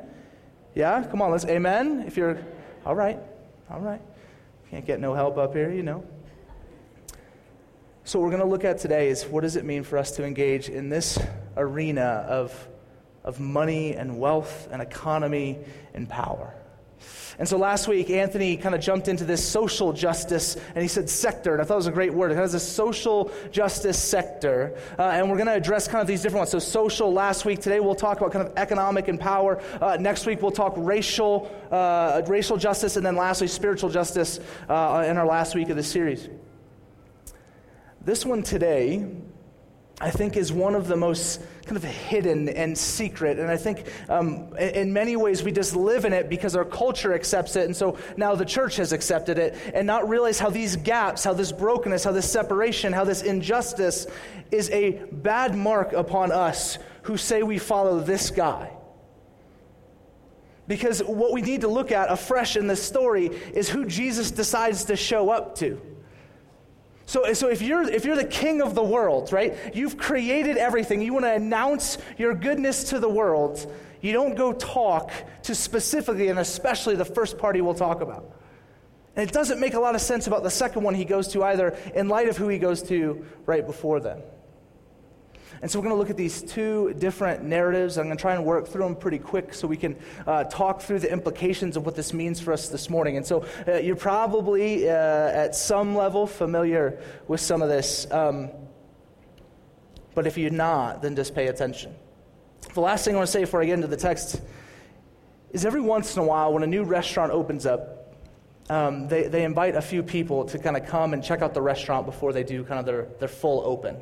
Yeah? 0.76 1.04
Come 1.04 1.22
on, 1.22 1.32
let's, 1.32 1.46
amen? 1.46 2.04
If 2.08 2.18
you're, 2.18 2.40
all 2.86 2.96
right, 2.96 3.20
all 3.70 3.80
right. 3.80 4.02
Can't 4.70 4.86
get 4.86 5.00
no 5.00 5.14
help 5.14 5.38
up 5.38 5.54
here, 5.54 5.72
you 5.72 5.84
know. 5.84 6.04
So, 8.06 8.20
what 8.20 8.26
we're 8.26 8.32
going 8.32 8.44
to 8.44 8.50
look 8.50 8.66
at 8.66 8.80
today 8.80 9.10
is 9.10 9.24
what 9.24 9.42
does 9.42 9.56
it 9.56 9.64
mean 9.64 9.84
for 9.84 9.98
us 9.98 10.12
to 10.18 10.26
engage 10.26 10.68
in 10.68 10.90
this 10.90 11.18
arena 11.56 12.26
of, 12.28 12.68
of 13.24 13.40
money 13.40 13.96
and 13.96 14.20
wealth 14.20 14.68
and 14.72 14.82
economy 14.82 15.60
and 15.94 16.10
power? 16.10 16.54
And 17.40 17.48
so 17.48 17.58
last 17.58 17.88
week, 17.88 18.10
Anthony 18.10 18.58
kind 18.58 18.76
of 18.76 18.82
jumped 18.82 19.08
into 19.08 19.26
this 19.26 19.48
social 19.48 19.92
justice, 19.92 20.56
and 20.76 20.82
he 20.82 20.88
said 20.88 21.10
sector, 21.10 21.54
and 21.54 21.62
I 21.62 21.66
thought 21.66 21.76
it 21.76 21.78
was 21.78 21.88
a 21.88 21.92
great 21.92 22.14
word. 22.14 22.32
It 22.32 22.36
has 22.36 22.54
a 22.54 22.60
social 22.60 23.32
justice 23.52 24.02
sector. 24.02 24.78
Uh, 25.00 25.04
and 25.04 25.30
we're 25.30 25.38
going 25.38 25.48
to 25.48 25.54
address 25.54 25.88
kind 25.88 26.02
of 26.02 26.08
these 26.08 26.22
different 26.22 26.40
ones. 26.40 26.52
So, 26.52 26.60
social 26.60 27.12
last 27.12 27.46
week. 27.46 27.60
Today, 27.60 27.80
we'll 27.80 27.96
talk 27.96 28.20
about 28.20 28.32
kind 28.32 28.48
of 28.48 28.54
economic 28.58 29.08
and 29.08 29.20
power. 29.20 29.62
Uh, 29.82 29.98
next 30.00 30.26
week, 30.26 30.42
we'll 30.42 30.52
talk 30.52 30.74
racial, 30.78 31.52
uh, 31.72 32.22
racial 32.28 32.58
justice, 32.58 32.98
and 32.98 33.06
then 33.06 33.16
lastly, 33.16 33.48
spiritual 33.48 33.90
justice 33.90 34.40
uh, 34.70 35.06
in 35.08 35.18
our 35.18 35.26
last 35.26 35.56
week 35.56 35.70
of 35.70 35.76
the 35.76 35.84
series. 35.84 36.30
This 38.02 38.26
one 38.26 38.44
today 38.44 39.08
I 40.02 40.10
think 40.10 40.36
is 40.36 40.52
one 40.52 40.76
of 40.76 40.88
the 40.88 40.96
most 40.96 41.40
kind 41.66 41.78
of 41.78 41.84
hidden 41.84 42.50
and 42.50 42.78
secret. 42.78 43.40
And 43.40 43.50
I 43.50 43.58
think 43.58 43.88
um, 44.10 44.54
in 44.58 44.92
many 44.92 45.16
ways 45.16 45.44
we 45.44 45.52
just 45.52 45.76
live 45.76 46.04
in 46.04 46.14
it 46.14 46.30
because 46.30 46.56
our 46.56 46.66
culture 46.66 47.14
accepts 47.14 47.56
it. 47.56 47.66
And 47.66 47.76
so 47.76 47.98
now 48.18 48.36
the 48.36 48.46
church 48.46 48.78
has 48.78 48.92
accepted 48.92 49.38
it 49.38 49.56
and 49.74 49.88
not 49.88 50.10
realize 50.10 50.40
how 50.40 50.50
these 50.50 50.76
gaps, 50.76 51.24
how 51.24 51.34
this 51.34 51.52
brokenness, 51.52 52.04
how 52.04 52.12
this 52.12 52.30
separation, 52.30 52.92
how 52.92 53.04
this 53.04 53.22
injustice 53.22 54.08
is 54.52 54.70
a 54.72 54.92
bad 55.12 55.56
mark 55.56 55.94
upon 55.94 56.32
us 56.32 56.78
who 57.04 57.16
say 57.16 57.44
we 57.44 57.58
follow 57.58 58.00
this 58.00 58.30
guy. 58.32 58.72
Because 60.68 61.04
what 61.04 61.34
we 61.34 61.42
need 61.42 61.62
to 61.62 61.68
look 61.68 61.92
at 61.92 62.12
afresh 62.12 62.56
in 62.56 62.68
this 62.68 62.82
story 62.82 63.28
is 63.28 63.70
who 63.70 63.86
Jesus 63.86 64.32
decides 64.32 64.86
to 64.86 64.96
show 64.96 65.30
up 65.30 65.56
to. 65.56 65.80
So, 67.06 67.34
so 67.34 67.50
if, 67.50 67.62
you're, 67.62 67.84
if 67.84 68.06
you're 68.06 68.16
the 68.16 68.24
king 68.24 68.62
of 68.62 68.76
the 68.76 68.84
world, 68.84 69.32
right, 69.34 69.56
you've 69.76 69.98
created 69.98 70.58
everything, 70.58 71.02
you 71.02 71.14
want 71.14 71.26
to 71.26 71.34
announce 71.34 71.98
your 72.18 72.34
goodness 72.34 72.86
to 72.86 73.00
the 73.00 73.10
world, 73.10 73.72
you 74.02 74.14
don't 74.14 74.36
go 74.36 74.54
talk 74.54 75.12
to 75.44 75.56
specifically 75.56 76.30
and 76.30 76.40
especially 76.40 76.96
the 76.96 77.06
first 77.06 77.38
party 77.38 77.62
we'll 77.62 77.74
talk 77.74 78.02
about. 78.02 78.40
And 79.16 79.30
it 79.30 79.34
doesn't 79.34 79.60
make 79.60 79.76
a 79.76 79.80
lot 79.80 79.96
of 79.96 80.02
sense 80.02 80.28
about 80.28 80.44
the 80.44 80.50
second 80.50 80.84
one 80.84 80.96
he 80.96 81.06
goes 81.06 81.28
to 81.30 81.44
either 81.44 81.78
in 81.94 82.08
light 82.08 82.30
of 82.30 82.38
who 82.38 82.48
he 82.48 82.58
goes 82.58 82.82
to 82.84 83.26
right 83.46 83.66
before 83.66 84.00
them. 84.00 84.22
And 85.64 85.72
so 85.72 85.80
we're 85.80 85.84
going 85.84 85.96
to 85.96 86.00
look 86.00 86.10
at 86.10 86.18
these 86.18 86.44
two 86.44 86.94
different 87.00 87.42
narratives. 87.42 87.98
I'm 87.98 88.08
going 88.08 88.18
to 88.18 88.22
try 88.22 88.36
and 88.36 88.44
work 88.44 88.68
through 88.68 88.84
them 88.84 88.98
pretty 88.98 89.18
quick 89.18 89.54
so 89.54 89.66
we 89.66 89.78
can 89.78 89.96
uh, 90.28 90.44
talk 90.44 90.82
through 90.82 91.00
the 91.00 91.10
implications 91.10 91.78
of 91.78 91.86
what 91.86 91.96
this 91.96 92.12
means 92.12 92.42
for 92.42 92.52
us 92.52 92.68
this 92.68 92.90
morning. 92.90 93.16
And 93.16 93.26
so 93.26 93.46
uh, 93.66 93.76
you're 93.78 93.96
probably 93.96 94.90
uh, 94.90 94.94
at 94.94 95.56
some 95.56 95.96
level 95.96 96.28
familiar 96.28 97.02
with 97.30 97.40
some 97.40 97.62
of 97.62 97.70
this. 97.70 98.06
Um, 98.12 98.50
but 100.14 100.28
if 100.28 100.38
you're 100.38 100.52
not, 100.52 101.02
then 101.02 101.16
just 101.16 101.34
pay 101.34 101.48
attention. 101.48 101.96
The 102.74 102.82
last 102.82 103.06
thing 103.06 103.14
I 103.16 103.20
want 103.20 103.28
to 103.28 103.32
say 103.32 103.40
before 103.40 103.62
I 103.62 103.66
get 103.66 103.76
into 103.76 103.88
the 103.88 103.96
text 103.96 104.42
is 105.52 105.66
every 105.66 105.80
once 105.80 106.18
in 106.18 106.24
a 106.24 106.26
while, 106.26 106.52
when 106.52 106.64
a 106.64 106.68
new 106.68 106.84
restaurant 106.84 107.32
opens 107.32 107.66
up, 107.66 108.18
um, 108.70 109.08
they, 109.08 109.30
they 109.30 109.46
invite 109.46 109.76
a 109.76 109.82
few 109.82 110.04
people 110.04 110.44
to 110.44 110.60
kind 110.60 110.76
of 110.76 110.86
come 110.86 111.14
and 111.14 111.24
check 111.24 111.42
out 111.42 111.54
the 111.54 111.62
restaurant 111.62 112.06
before 112.06 112.34
they 112.34 112.44
do 112.44 112.66
kind 112.66 112.82
of 112.82 112.86
their, 112.86 113.08
their 113.22 113.30
full 113.30 113.62
open 113.66 113.96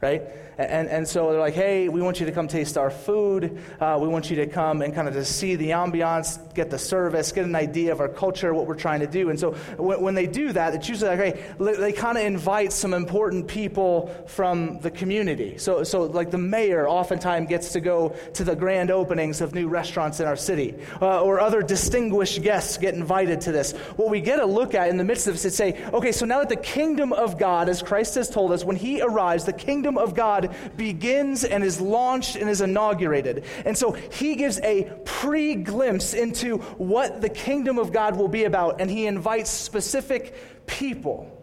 right? 0.00 0.22
And, 0.58 0.88
and 0.88 1.06
so 1.06 1.30
they're 1.30 1.40
like, 1.40 1.54
hey, 1.54 1.88
we 1.90 2.00
want 2.00 2.18
you 2.18 2.26
to 2.26 2.32
come 2.32 2.48
taste 2.48 2.78
our 2.78 2.90
food. 2.90 3.62
Uh, 3.78 3.98
we 4.00 4.08
want 4.08 4.30
you 4.30 4.36
to 4.36 4.46
come 4.46 4.80
and 4.80 4.94
kind 4.94 5.06
of 5.06 5.12
to 5.14 5.24
see 5.24 5.54
the 5.54 5.70
ambiance, 5.70 6.38
get 6.54 6.70
the 6.70 6.78
service, 6.78 7.30
get 7.32 7.44
an 7.44 7.54
idea 7.54 7.92
of 7.92 8.00
our 8.00 8.08
culture, 8.08 8.54
what 8.54 8.66
we're 8.66 8.74
trying 8.74 9.00
to 9.00 9.06
do. 9.06 9.28
And 9.28 9.38
so 9.38 9.52
when, 9.76 10.00
when 10.00 10.14
they 10.14 10.26
do 10.26 10.52
that, 10.52 10.74
it's 10.74 10.88
usually 10.88 11.14
like, 11.14 11.34
hey, 11.34 11.54
they 11.58 11.92
kind 11.92 12.16
of 12.16 12.24
invite 12.24 12.72
some 12.72 12.94
important 12.94 13.48
people 13.48 14.08
from 14.28 14.80
the 14.80 14.90
community. 14.90 15.58
So, 15.58 15.84
so 15.84 16.04
like 16.04 16.30
the 16.30 16.38
mayor 16.38 16.88
oftentimes 16.88 17.48
gets 17.48 17.72
to 17.72 17.80
go 17.80 18.16
to 18.34 18.44
the 18.44 18.56
grand 18.56 18.90
openings 18.90 19.42
of 19.42 19.54
new 19.54 19.68
restaurants 19.68 20.20
in 20.20 20.26
our 20.26 20.36
city, 20.36 20.74
uh, 21.02 21.22
or 21.22 21.38
other 21.38 21.60
distinguished 21.62 22.42
guests 22.42 22.78
get 22.78 22.94
invited 22.94 23.42
to 23.42 23.52
this. 23.52 23.72
What 23.96 24.08
we 24.08 24.22
get 24.22 24.40
a 24.40 24.46
look 24.46 24.74
at 24.74 24.88
in 24.88 24.96
the 24.96 25.04
midst 25.04 25.26
of 25.26 25.34
this 25.34 25.44
is 25.44 25.54
say, 25.54 25.84
okay, 25.92 26.12
so 26.12 26.24
now 26.24 26.38
that 26.38 26.48
the 26.48 26.56
kingdom 26.56 27.12
of 27.12 27.38
God, 27.38 27.68
as 27.68 27.82
Christ 27.82 28.14
has 28.14 28.30
told 28.30 28.52
us, 28.52 28.64
when 28.64 28.76
he 28.76 29.02
arrives, 29.02 29.44
the 29.44 29.52
kingdom 29.52 29.85
of 29.94 30.14
God 30.14 30.54
begins 30.76 31.44
and 31.44 31.62
is 31.62 31.80
launched 31.80 32.36
and 32.36 32.50
is 32.50 32.60
inaugurated. 32.60 33.44
And 33.64 33.76
so 33.78 33.92
he 33.92 34.34
gives 34.34 34.58
a 34.60 34.92
pre 35.04 35.54
glimpse 35.54 36.14
into 36.14 36.58
what 36.78 37.20
the 37.20 37.28
kingdom 37.28 37.78
of 37.78 37.92
God 37.92 38.16
will 38.16 38.28
be 38.28 38.44
about, 38.44 38.80
and 38.80 38.90
he 38.90 39.06
invites 39.06 39.50
specific 39.50 40.66
people. 40.66 41.35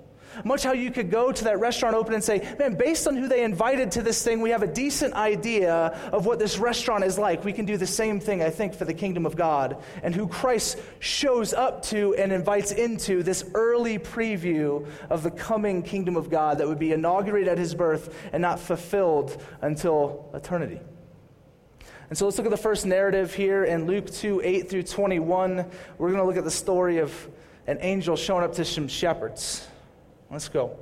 Much 0.44 0.64
how 0.64 0.74
you 0.74 0.92
could 0.92 1.12
go 1.12 1.32
to 1.32 1.44
that 1.46 1.60
restaurant 1.60 1.96
open 1.96 2.14
and 2.14 2.24
say, 2.24 2.56
man, 2.60 2.76
based 2.76 3.08
on 3.08 3.16
who 3.16 3.28
they 3.28 3.44
invited 3.44 3.92
to 3.92 4.02
this 4.02 4.24
thing, 4.24 4.42
we 4.42 4.50
have 4.50 4.64
a 4.64 4.68
decent 4.68 5.14
idea 5.14 5.98
of 6.12 6.26
what 6.26 6.40
this 6.40 6.58
restaurant 6.58 7.04
is 7.04 7.18
like. 7.18 7.44
We 7.44 7.54
can 7.54 7.66
do 7.66 7.78
the 7.78 7.88
same 7.88 8.20
thing, 8.20 8.42
I 8.42 8.50
think, 8.50 8.74
for 8.74 8.86
the 8.86 8.94
kingdom 8.94 9.26
of 9.26 9.36
God 9.36 9.78
and 10.02 10.14
who 10.14 10.28
Christ 10.28 10.80
shows 11.00 11.54
up 11.54 11.84
to 11.84 12.16
and 12.16 12.32
invites 12.32 12.72
into 12.72 13.24
this 13.24 13.46
early 13.54 14.00
preview 14.00 14.86
of 15.10 15.24
the 15.24 15.32
coming 15.32 15.82
kingdom 15.84 16.16
of 16.16 16.30
God 16.30 16.58
that 16.58 16.68
would 16.68 16.80
be 16.80 16.92
inaugurated 16.92 17.50
at 17.50 17.58
his 17.58 17.76
birth 17.76 18.16
and 18.32 18.42
not 18.42 18.60
fulfilled 18.60 19.42
until 19.62 20.30
eternity. 20.34 20.80
And 22.10 22.18
so 22.18 22.26
let's 22.26 22.38
look 22.38 22.46
at 22.46 22.52
the 22.52 22.58
first 22.58 22.86
narrative 22.86 23.34
here 23.34 23.64
in 23.64 23.88
Luke 23.88 24.12
2 24.12 24.42
8 24.44 24.70
through 24.70 24.84
21. 24.84 25.66
We're 25.98 26.10
going 26.10 26.20
to 26.20 26.26
look 26.26 26.38
at 26.38 26.44
the 26.44 26.52
story 26.52 27.00
of 27.00 27.28
an 27.66 27.78
angel 27.82 28.16
showing 28.16 28.44
up 28.44 28.54
to 28.54 28.66
some 28.66 28.88
shepherds. 28.88 29.68
Let's 30.34 30.50
go. 30.50 30.76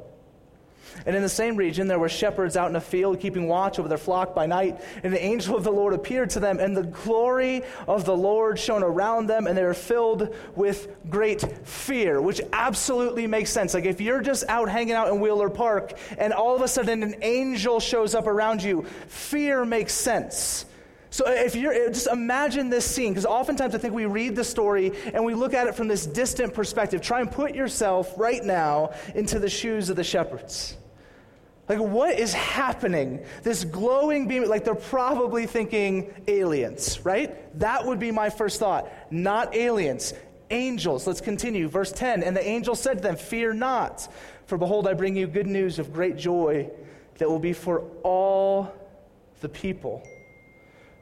And 1.05 1.15
in 1.15 1.21
the 1.21 1.29
same 1.29 1.55
region, 1.57 1.87
there 1.87 1.99
were 1.99 2.09
shepherds 2.09 2.55
out 2.57 2.69
in 2.69 2.75
a 2.75 2.81
field 2.81 3.19
keeping 3.19 3.47
watch 3.47 3.79
over 3.79 3.87
their 3.87 3.97
flock 3.97 4.33
by 4.33 4.45
night. 4.45 4.79
And 5.03 5.13
the 5.13 5.23
angel 5.23 5.55
of 5.55 5.63
the 5.63 5.71
Lord 5.71 5.93
appeared 5.93 6.29
to 6.31 6.39
them, 6.39 6.59
and 6.59 6.75
the 6.75 6.83
glory 6.83 7.63
of 7.87 8.05
the 8.05 8.15
Lord 8.15 8.59
shone 8.59 8.83
around 8.83 9.27
them, 9.27 9.47
and 9.47 9.57
they 9.57 9.63
were 9.63 9.73
filled 9.73 10.33
with 10.55 10.95
great 11.09 11.41
fear, 11.67 12.21
which 12.21 12.41
absolutely 12.53 13.27
makes 13.27 13.51
sense. 13.51 13.73
Like 13.73 13.85
if 13.85 13.99
you're 14.01 14.21
just 14.21 14.45
out 14.47 14.69
hanging 14.69 14.93
out 14.93 15.09
in 15.09 15.19
Wheeler 15.19 15.49
Park, 15.49 15.97
and 16.17 16.33
all 16.33 16.55
of 16.55 16.61
a 16.61 16.67
sudden 16.67 17.03
an 17.03 17.15
angel 17.21 17.79
shows 17.79 18.15
up 18.15 18.27
around 18.27 18.63
you, 18.63 18.85
fear 19.07 19.65
makes 19.65 19.93
sense. 19.93 20.65
So 21.11 21.25
uh, 21.27 21.31
if 21.31 21.55
you're 21.55 21.73
uh, 21.73 21.89
just 21.89 22.07
imagine 22.07 22.69
this 22.69 22.85
scene, 22.85 23.11
because 23.11 23.25
oftentimes 23.25 23.75
I 23.75 23.77
think 23.77 23.93
we 23.93 24.05
read 24.05 24.35
the 24.35 24.45
story 24.45 24.93
and 25.13 25.23
we 25.23 25.35
look 25.35 25.53
at 25.53 25.67
it 25.67 25.75
from 25.75 25.87
this 25.87 26.07
distant 26.07 26.53
perspective. 26.53 27.01
Try 27.01 27.19
and 27.19 27.29
put 27.29 27.53
yourself 27.53 28.13
right 28.17 28.43
now 28.43 28.93
into 29.13 29.37
the 29.37 29.49
shoes 29.49 29.89
of 29.89 29.97
the 29.97 30.05
shepherds. 30.05 30.77
Like, 31.67 31.79
what 31.79 32.17
is 32.17 32.33
happening? 32.33 33.23
This 33.43 33.65
glowing 33.65 34.27
beam, 34.27 34.45
like 34.47 34.63
they're 34.63 34.73
probably 34.73 35.45
thinking 35.45 36.13
aliens, 36.27 37.03
right? 37.05 37.59
That 37.59 37.85
would 37.85 37.99
be 37.99 38.11
my 38.11 38.29
first 38.29 38.59
thought. 38.59 38.89
Not 39.11 39.53
aliens, 39.53 40.13
angels. 40.49 41.05
Let's 41.07 41.21
continue. 41.21 41.67
Verse 41.67 41.91
10 41.91 42.23
And 42.23 42.35
the 42.35 42.45
angel 42.45 42.73
said 42.73 42.97
to 42.97 43.03
them, 43.03 43.17
Fear 43.17 43.53
not, 43.53 44.07
for 44.47 44.57
behold, 44.57 44.87
I 44.87 44.93
bring 44.93 45.17
you 45.17 45.27
good 45.27 45.47
news 45.47 45.77
of 45.77 45.91
great 45.91 46.15
joy 46.15 46.69
that 47.17 47.29
will 47.29 47.39
be 47.39 47.53
for 47.53 47.81
all 48.01 48.73
the 49.41 49.49
people. 49.49 50.03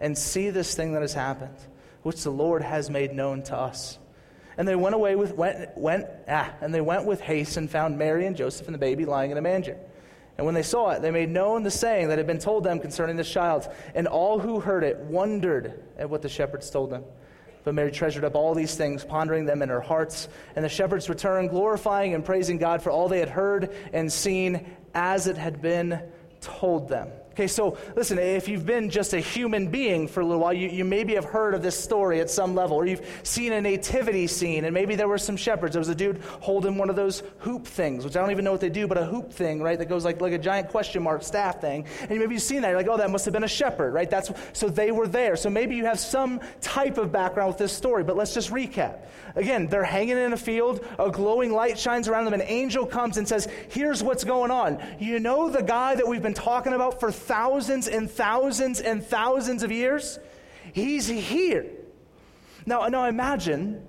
and 0.00 0.16
see 0.16 0.50
this 0.50 0.74
thing 0.74 0.92
that 0.92 1.02
has 1.02 1.14
happened, 1.14 1.56
which 2.02 2.22
the 2.22 2.30
Lord 2.30 2.62
has 2.62 2.90
made 2.90 3.12
known 3.12 3.42
to 3.44 3.56
us. 3.56 3.98
And 4.56 4.68
they 4.68 4.76
went 4.76 4.94
away 4.94 5.16
with 5.16 5.34
went 5.34 5.76
went 5.76 6.06
ah, 6.28 6.52
and 6.60 6.72
they 6.72 6.80
went 6.80 7.06
with 7.06 7.20
haste 7.20 7.56
and 7.56 7.68
found 7.68 7.98
Mary 7.98 8.26
and 8.26 8.36
Joseph 8.36 8.66
and 8.66 8.74
the 8.74 8.78
baby 8.78 9.04
lying 9.04 9.30
in 9.30 9.38
a 9.38 9.42
manger. 9.42 9.76
And 10.36 10.46
when 10.46 10.54
they 10.54 10.62
saw 10.62 10.90
it, 10.90 11.02
they 11.02 11.10
made 11.10 11.30
known 11.30 11.62
the 11.62 11.70
saying 11.70 12.08
that 12.08 12.18
had 12.18 12.26
been 12.26 12.38
told 12.38 12.64
them 12.64 12.80
concerning 12.80 13.16
this 13.16 13.30
child. 13.30 13.68
And 13.94 14.08
all 14.08 14.38
who 14.38 14.58
heard 14.60 14.82
it 14.82 14.98
wondered 14.98 15.82
at 15.96 16.10
what 16.10 16.22
the 16.22 16.28
shepherds 16.28 16.70
told 16.70 16.90
them. 16.90 17.04
But 17.62 17.74
Mary 17.74 17.92
treasured 17.92 18.24
up 18.24 18.34
all 18.34 18.54
these 18.54 18.74
things, 18.74 19.04
pondering 19.04 19.46
them 19.46 19.62
in 19.62 19.68
her 19.68 19.80
hearts. 19.80 20.28
And 20.56 20.64
the 20.64 20.68
shepherds 20.68 21.08
returned, 21.08 21.50
glorifying 21.50 22.14
and 22.14 22.24
praising 22.24 22.58
God 22.58 22.82
for 22.82 22.90
all 22.90 23.08
they 23.08 23.20
had 23.20 23.28
heard 23.28 23.74
and 23.92 24.12
seen 24.12 24.66
as 24.92 25.28
it 25.28 25.38
had 25.38 25.62
been 25.62 26.02
told 26.40 26.88
them. 26.88 27.10
Okay, 27.34 27.48
so 27.48 27.76
listen, 27.96 28.16
if 28.16 28.46
you've 28.46 28.64
been 28.64 28.88
just 28.88 29.12
a 29.12 29.18
human 29.18 29.66
being 29.66 30.06
for 30.06 30.20
a 30.20 30.24
little 30.24 30.40
while, 30.40 30.52
you, 30.52 30.68
you 30.68 30.84
maybe 30.84 31.16
have 31.16 31.24
heard 31.24 31.52
of 31.52 31.62
this 31.64 31.76
story 31.76 32.20
at 32.20 32.30
some 32.30 32.54
level, 32.54 32.76
or 32.76 32.86
you've 32.86 33.04
seen 33.24 33.52
a 33.52 33.60
nativity 33.60 34.28
scene, 34.28 34.64
and 34.66 34.72
maybe 34.72 34.94
there 34.94 35.08
were 35.08 35.18
some 35.18 35.36
shepherds. 35.36 35.72
There 35.72 35.80
was 35.80 35.88
a 35.88 35.96
dude 35.96 36.22
holding 36.38 36.78
one 36.78 36.90
of 36.90 36.94
those 36.94 37.24
hoop 37.38 37.66
things, 37.66 38.04
which 38.04 38.16
I 38.16 38.20
don't 38.20 38.30
even 38.30 38.44
know 38.44 38.52
what 38.52 38.60
they 38.60 38.70
do, 38.70 38.86
but 38.86 38.98
a 38.98 39.04
hoop 39.04 39.32
thing, 39.32 39.60
right, 39.60 39.76
that 39.76 39.86
goes 39.86 40.04
like, 40.04 40.20
like 40.20 40.32
a 40.32 40.38
giant 40.38 40.68
question 40.68 41.02
mark 41.02 41.24
staff 41.24 41.60
thing. 41.60 41.86
And 42.02 42.20
maybe 42.20 42.34
you've 42.34 42.42
seen 42.42 42.62
that. 42.62 42.68
You're 42.68 42.76
like, 42.76 42.86
oh, 42.86 42.98
that 42.98 43.10
must 43.10 43.24
have 43.24 43.34
been 43.34 43.42
a 43.42 43.48
shepherd, 43.48 43.92
right? 43.92 44.08
That's, 44.08 44.30
so 44.52 44.68
they 44.68 44.92
were 44.92 45.08
there. 45.08 45.34
So 45.34 45.50
maybe 45.50 45.74
you 45.74 45.86
have 45.86 45.98
some 45.98 46.40
type 46.60 46.98
of 46.98 47.10
background 47.10 47.48
with 47.48 47.58
this 47.58 47.72
story, 47.72 48.04
but 48.04 48.16
let's 48.16 48.32
just 48.32 48.52
recap. 48.52 49.06
Again, 49.34 49.66
they're 49.66 49.82
hanging 49.82 50.18
in 50.18 50.34
a 50.34 50.36
field, 50.36 50.86
a 51.00 51.10
glowing 51.10 51.52
light 51.52 51.76
shines 51.80 52.06
around 52.06 52.26
them, 52.26 52.34
an 52.34 52.42
angel 52.42 52.86
comes 52.86 53.16
and 53.16 53.26
says, 53.26 53.48
here's 53.70 54.04
what's 54.04 54.22
going 54.22 54.52
on. 54.52 54.80
You 55.00 55.18
know 55.18 55.48
the 55.48 55.64
guy 55.64 55.96
that 55.96 56.06
we've 56.06 56.22
been 56.22 56.32
talking 56.32 56.74
about 56.74 57.00
for 57.00 57.10
thousands 57.26 57.88
and 57.88 58.10
thousands 58.10 58.80
and 58.80 59.04
thousands 59.04 59.62
of 59.62 59.72
years? 59.72 60.18
He's 60.72 61.06
here. 61.06 61.66
Now, 62.66 62.86
now 62.88 63.04
imagine 63.06 63.84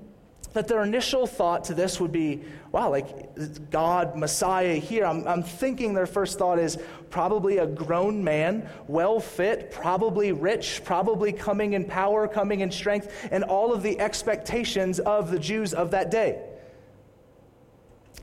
that 0.56 0.70
their 0.70 0.84
initial 0.84 1.28
thought 1.28 1.66
to 1.66 1.74
this 1.74 2.00
would 2.00 2.14
be, 2.14 2.42
wow, 2.72 2.90
like 2.90 3.70
God, 3.70 4.16
Messiah 4.16 4.76
here. 4.76 5.06
I'm, 5.06 5.28
I'm 5.28 5.44
thinking 5.44 5.94
their 5.94 6.06
first 6.06 6.40
thought 6.40 6.60
is 6.60 6.78
probably 7.10 7.58
a 7.58 7.68
grown 7.68 8.24
man, 8.24 8.70
well 8.88 9.20
fit, 9.20 9.70
probably 9.70 10.32
rich, 10.32 10.82
probably 10.86 11.34
coming 11.34 11.74
in 11.74 11.84
power, 11.84 12.28
coming 12.28 12.62
in 12.62 12.72
strength, 12.72 13.28
and 13.32 13.44
all 13.44 13.74
of 13.74 13.84
the 13.84 14.00
expectations 14.00 15.00
of 15.00 15.30
the 15.30 15.40
Jews 15.40 15.74
of 15.74 15.92
that 15.92 16.10
day. 16.10 16.42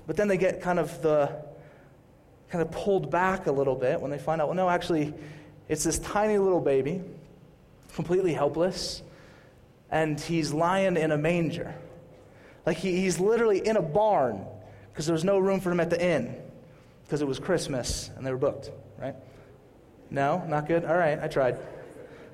But 0.07 0.17
then 0.17 0.29
they 0.29 0.39
get 0.39 0.63
kind 0.63 0.79
of 0.79 1.03
the 1.03 1.45
kind 2.53 2.61
of 2.61 2.71
pulled 2.71 3.11
back 3.11 3.47
a 3.47 3.53
little 3.53 3.75
bit 3.75 3.99
when 3.99 4.11
they 4.11 4.19
find 4.19 4.43
out, 4.43 4.49
well, 4.49 4.55
no, 4.55 4.69
actually, 4.69 5.15
it's 5.71 5.85
this 5.85 5.99
tiny 5.99 6.37
little 6.37 6.61
baby, 6.61 7.01
completely 7.95 8.35
helpless, 8.35 9.03
and 9.91 10.21
he's 10.21 10.53
lying 10.53 10.99
in 10.99 11.13
a 11.13 11.17
manger. 11.17 11.75
Like 12.67 12.77
he, 12.77 13.01
he's 13.01 13.19
literally 13.19 13.67
in 13.67 13.79
a 13.79 13.83
barn 13.83 14.45
because 14.93 15.07
there 15.07 15.15
was 15.15 15.25
no 15.25 15.39
room 15.39 15.61
for 15.61 15.73
him 15.73 15.81
at 15.81 15.89
the 15.89 16.05
inn 16.05 16.37
because 17.05 17.23
it 17.23 17.27
was 17.27 17.39
Christmas 17.39 18.11
and 18.17 18.27
they 18.27 18.31
were 18.31 18.37
booked, 18.37 18.71
right? 18.99 19.17
No, 20.11 20.45
not 20.47 20.69
good? 20.69 20.85
All 20.85 20.97
right, 20.97 21.19
I 21.19 21.29
tried. 21.29 21.59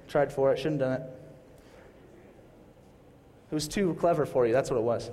Tried 0.08 0.32
for 0.32 0.52
it, 0.52 0.58
shouldn't 0.58 0.80
have 0.80 0.98
done 0.98 1.00
it. 1.00 1.14
It 3.52 3.54
was 3.54 3.68
too 3.68 3.94
clever 4.00 4.26
for 4.26 4.48
you, 4.48 4.52
that's 4.52 4.68
what 4.68 4.78
it 4.78 4.82
was. 4.82 5.12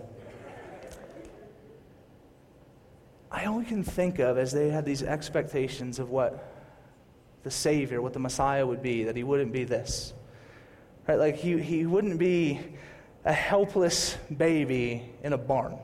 I 3.36 3.46
only 3.46 3.66
can 3.66 3.84
think 3.84 4.20
of 4.20 4.38
as 4.38 4.54
they 4.54 4.70
had 4.70 4.86
these 4.86 5.04
expectations 5.04 6.00
of 6.00 6.10
what 6.10 6.54
the 7.44 7.52
Savior, 7.52 8.02
what 8.02 8.14
the 8.14 8.20
Messiah 8.20 8.66
would 8.66 8.82
be, 8.82 9.04
that 9.04 9.18
he 9.18 9.26
wouldn't 9.26 9.52
be 9.52 9.66
this. 9.66 10.14
Right? 11.06 11.20
Like 11.20 11.36
he, 11.36 11.60
he 11.60 11.86
wouldn't 11.86 12.18
be 12.18 12.62
a 13.26 13.34
helpless 13.34 14.16
baby 14.36 15.12
in 15.22 15.34
a 15.34 15.38
barn. 15.38 15.78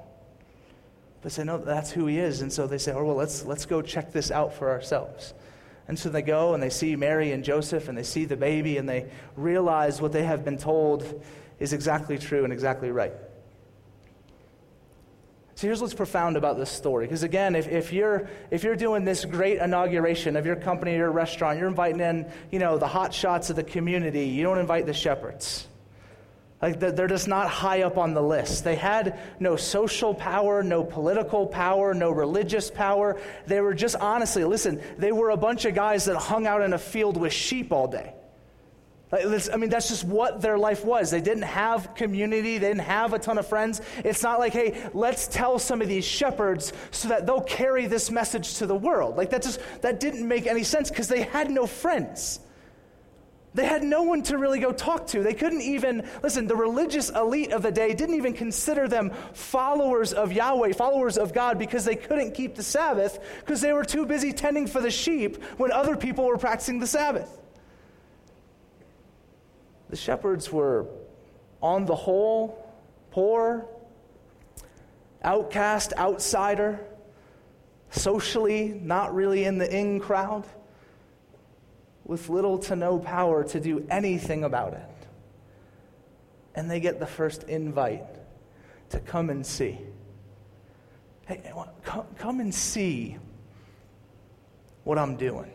But 1.21 1.33
say, 1.33 1.43
no, 1.43 1.57
that's 1.57 1.91
who 1.91 2.05
he 2.05 2.19
is. 2.19 2.39
And 2.39 2.53
so 2.53 2.67
they 2.67 2.77
say, 2.77 2.93
oh, 2.93 3.03
well, 3.03 3.17
let's, 3.17 3.43
let's 3.43 3.65
go 3.65 3.81
check 3.81 4.13
this 4.13 4.31
out 4.31 4.53
for 4.53 4.69
ourselves. 4.69 5.33
And 5.89 5.99
so 5.99 6.07
they 6.07 6.21
go 6.21 6.53
and 6.53 6.63
they 6.63 6.69
see 6.69 6.95
Mary 6.95 7.33
and 7.33 7.43
Joseph 7.43 7.89
and 7.89 7.97
they 7.97 8.03
see 8.03 8.23
the 8.23 8.37
baby 8.37 8.77
and 8.77 8.87
they 8.87 9.11
realize 9.35 9.99
what 9.99 10.13
they 10.13 10.23
have 10.23 10.45
been 10.45 10.57
told 10.57 11.21
is 11.59 11.73
exactly 11.73 12.17
true 12.17 12.45
and 12.45 12.53
exactly 12.53 12.91
right. 12.91 13.11
So 15.61 15.67
here's 15.67 15.79
what's 15.79 15.93
profound 15.93 16.37
about 16.37 16.57
this 16.57 16.71
story. 16.71 17.05
Because 17.05 17.21
again, 17.21 17.53
if, 17.53 17.67
if, 17.67 17.93
you're, 17.93 18.27
if 18.49 18.63
you're 18.63 18.75
doing 18.75 19.05
this 19.05 19.25
great 19.25 19.59
inauguration 19.59 20.35
of 20.35 20.43
your 20.43 20.55
company 20.55 20.95
or 20.95 20.97
your 20.97 21.11
restaurant, 21.11 21.59
you're 21.59 21.67
inviting 21.67 21.99
in, 21.99 22.31
you 22.49 22.57
know, 22.57 22.79
the 22.79 22.87
hot 22.87 23.13
shots 23.13 23.51
of 23.51 23.55
the 23.55 23.63
community. 23.63 24.25
You 24.25 24.41
don't 24.41 24.57
invite 24.57 24.87
the 24.87 24.93
shepherds. 24.95 25.67
Like 26.63 26.79
they're 26.79 27.05
just 27.05 27.27
not 27.27 27.47
high 27.47 27.83
up 27.83 27.99
on 27.99 28.15
the 28.15 28.23
list. 28.23 28.63
They 28.63 28.75
had 28.75 29.19
no 29.39 29.55
social 29.55 30.15
power, 30.15 30.63
no 30.63 30.83
political 30.83 31.45
power, 31.45 31.93
no 31.93 32.09
religious 32.09 32.71
power. 32.71 33.21
They 33.45 33.61
were 33.61 33.75
just 33.75 33.95
honestly, 33.97 34.43
listen, 34.43 34.81
they 34.97 35.11
were 35.11 35.29
a 35.29 35.37
bunch 35.37 35.65
of 35.65 35.75
guys 35.75 36.05
that 36.05 36.17
hung 36.17 36.47
out 36.47 36.63
in 36.63 36.73
a 36.73 36.79
field 36.79 37.17
with 37.17 37.33
sheep 37.33 37.71
all 37.71 37.87
day. 37.87 38.15
I 39.13 39.57
mean, 39.57 39.69
that's 39.69 39.89
just 39.89 40.05
what 40.05 40.41
their 40.41 40.57
life 40.57 40.85
was. 40.85 41.11
They 41.11 41.19
didn't 41.19 41.43
have 41.43 41.95
community, 41.95 42.57
they 42.57 42.69
didn't 42.69 42.81
have 42.81 43.13
a 43.13 43.19
ton 43.19 43.37
of 43.37 43.45
friends. 43.45 43.81
It's 44.05 44.23
not 44.23 44.39
like, 44.39 44.53
hey, 44.53 44.89
let's 44.93 45.27
tell 45.27 45.59
some 45.59 45.81
of 45.81 45.89
these 45.89 46.05
shepherds 46.05 46.71
so 46.91 47.09
that 47.09 47.25
they'll 47.25 47.41
carry 47.41 47.87
this 47.87 48.09
message 48.09 48.55
to 48.59 48.65
the 48.65 48.75
world. 48.75 49.17
Like, 49.17 49.31
that 49.31 49.41
just 49.43 49.59
that 49.81 49.99
didn't 49.99 50.25
make 50.25 50.47
any 50.47 50.63
sense 50.63 50.89
because 50.89 51.09
they 51.09 51.23
had 51.23 51.51
no 51.51 51.67
friends. 51.67 52.39
They 53.53 53.65
had 53.65 53.83
no 53.83 54.03
one 54.03 54.23
to 54.23 54.37
really 54.37 54.59
go 54.59 54.71
talk 54.71 55.07
to. 55.07 55.23
They 55.23 55.33
couldn't 55.33 55.61
even, 55.61 56.07
listen, 56.23 56.47
the 56.47 56.55
religious 56.55 57.09
elite 57.09 57.51
of 57.51 57.63
the 57.63 57.71
day 57.71 57.93
didn't 57.93 58.15
even 58.15 58.31
consider 58.31 58.87
them 58.87 59.11
followers 59.33 60.13
of 60.13 60.31
Yahweh, 60.31 60.71
followers 60.71 61.17
of 61.17 61.33
God, 61.33 61.59
because 61.59 61.83
they 61.83 61.97
couldn't 61.97 62.33
keep 62.33 62.55
the 62.55 62.63
Sabbath 62.63 63.19
because 63.41 63.59
they 63.59 63.73
were 63.73 63.83
too 63.83 64.05
busy 64.05 64.31
tending 64.31 64.67
for 64.67 64.79
the 64.79 64.89
sheep 64.89 65.43
when 65.57 65.69
other 65.73 65.97
people 65.97 66.25
were 66.25 66.37
practicing 66.37 66.79
the 66.79 66.87
Sabbath. 66.87 67.40
The 69.91 69.97
shepherds 69.97 70.51
were, 70.51 70.87
on 71.61 71.85
the 71.85 71.95
whole, 71.95 72.65
poor, 73.11 73.65
outcast, 75.21 75.91
outsider, 75.97 76.79
socially 77.89 78.79
not 78.81 79.13
really 79.13 79.43
in 79.43 79.57
the 79.57 79.69
in 79.69 79.99
crowd, 79.99 80.45
with 82.05 82.29
little 82.29 82.57
to 82.59 82.75
no 82.77 82.99
power 82.99 83.43
to 83.43 83.59
do 83.59 83.85
anything 83.89 84.45
about 84.45 84.73
it. 84.73 85.07
And 86.55 86.71
they 86.71 86.79
get 86.79 86.99
the 87.01 87.05
first 87.05 87.43
invite 87.43 88.05
to 88.91 88.99
come 89.01 89.29
and 89.29 89.45
see. 89.45 89.77
Hey, 91.27 91.51
come, 91.83 92.05
come 92.17 92.39
and 92.39 92.55
see 92.55 93.17
what 94.85 94.97
I'm 94.97 95.17
doing. 95.17 95.51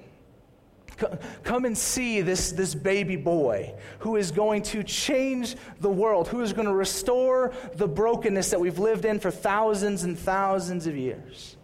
Come 1.42 1.64
and 1.64 1.76
see 1.76 2.22
this, 2.22 2.52
this 2.52 2.74
baby 2.74 3.16
boy 3.16 3.74
who 3.98 4.16
is 4.16 4.30
going 4.30 4.62
to 4.62 4.82
change 4.82 5.56
the 5.80 5.90
world, 5.90 6.28
who 6.28 6.40
is 6.40 6.52
going 6.52 6.66
to 6.66 6.74
restore 6.74 7.52
the 7.74 7.86
brokenness 7.86 8.50
that 8.50 8.60
we've 8.60 8.78
lived 8.78 9.04
in 9.04 9.20
for 9.20 9.30
thousands 9.30 10.04
and 10.04 10.18
thousands 10.18 10.86
of 10.86 10.96
years. 10.96 11.56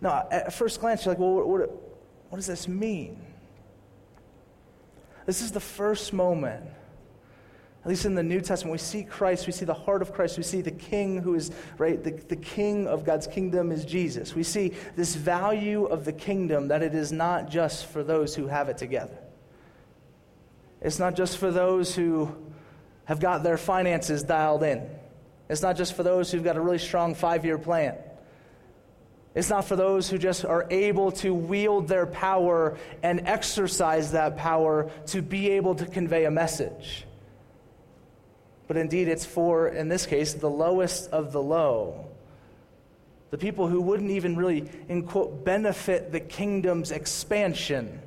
Now, 0.00 0.28
at 0.30 0.52
first 0.52 0.80
glance, 0.80 1.04
you're 1.04 1.12
like, 1.12 1.18
well, 1.18 1.34
what, 1.34 1.48
what, 1.48 1.70
what 2.30 2.36
does 2.36 2.46
this 2.46 2.68
mean? 2.68 3.20
This 5.26 5.42
is 5.42 5.52
the 5.52 5.60
first 5.60 6.12
moment 6.12 6.64
at 7.86 7.90
least 7.90 8.04
in 8.04 8.16
the 8.16 8.22
New 8.24 8.40
Testament, 8.40 8.72
we 8.72 8.78
see 8.78 9.04
Christ, 9.04 9.46
we 9.46 9.52
see 9.52 9.64
the 9.64 9.72
heart 9.72 10.02
of 10.02 10.12
Christ, 10.12 10.36
we 10.36 10.42
see 10.42 10.60
the 10.60 10.72
King 10.72 11.18
who 11.18 11.36
is, 11.36 11.52
right, 11.78 12.02
the, 12.02 12.10
the 12.10 12.34
King 12.34 12.88
of 12.88 13.04
God's 13.04 13.28
kingdom 13.28 13.70
is 13.70 13.84
Jesus. 13.84 14.34
We 14.34 14.42
see 14.42 14.72
this 14.96 15.14
value 15.14 15.84
of 15.84 16.04
the 16.04 16.12
kingdom 16.12 16.66
that 16.66 16.82
it 16.82 16.96
is 16.96 17.12
not 17.12 17.48
just 17.48 17.86
for 17.86 18.02
those 18.02 18.34
who 18.34 18.48
have 18.48 18.68
it 18.68 18.76
together. 18.76 19.16
It's 20.80 20.98
not 20.98 21.14
just 21.14 21.38
for 21.38 21.52
those 21.52 21.94
who 21.94 22.34
have 23.04 23.20
got 23.20 23.44
their 23.44 23.56
finances 23.56 24.24
dialed 24.24 24.64
in. 24.64 24.90
It's 25.48 25.62
not 25.62 25.76
just 25.76 25.94
for 25.94 26.02
those 26.02 26.32
who've 26.32 26.42
got 26.42 26.56
a 26.56 26.60
really 26.60 26.78
strong 26.78 27.14
five 27.14 27.44
year 27.44 27.56
plan. 27.56 27.94
It's 29.36 29.48
not 29.48 29.64
for 29.64 29.76
those 29.76 30.10
who 30.10 30.18
just 30.18 30.44
are 30.44 30.66
able 30.70 31.12
to 31.12 31.32
wield 31.32 31.86
their 31.86 32.06
power 32.06 32.78
and 33.04 33.28
exercise 33.28 34.10
that 34.10 34.36
power 34.36 34.90
to 35.06 35.22
be 35.22 35.50
able 35.50 35.76
to 35.76 35.86
convey 35.86 36.24
a 36.24 36.32
message 36.32 37.06
but 38.66 38.76
indeed 38.76 39.08
it's 39.08 39.24
for, 39.24 39.68
in 39.68 39.88
this 39.88 40.06
case, 40.06 40.34
the 40.34 40.50
lowest 40.50 41.10
of 41.10 41.32
the 41.32 41.42
low. 41.42 42.06
The 43.30 43.38
people 43.38 43.68
who 43.68 43.80
wouldn't 43.80 44.10
even 44.10 44.36
really, 44.36 44.68
in 44.88 45.04
quote, 45.04 45.44
benefit 45.44 46.12
the 46.12 46.20
kingdom's 46.20 46.90
expansion. 46.90 48.00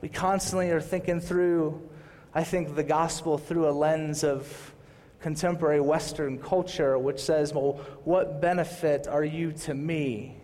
We 0.00 0.08
constantly 0.08 0.70
are 0.70 0.80
thinking 0.80 1.20
through, 1.20 1.88
I 2.34 2.44
think, 2.44 2.74
the 2.74 2.82
gospel 2.82 3.38
through 3.38 3.68
a 3.68 3.70
lens 3.70 4.24
of 4.24 4.74
contemporary 5.20 5.80
Western 5.80 6.38
culture, 6.38 6.98
which 6.98 7.20
says, 7.20 7.54
well, 7.54 7.80
what 8.04 8.40
benefit 8.40 9.06
are 9.06 9.24
you 9.24 9.52
to 9.52 9.74
me? 9.74 10.36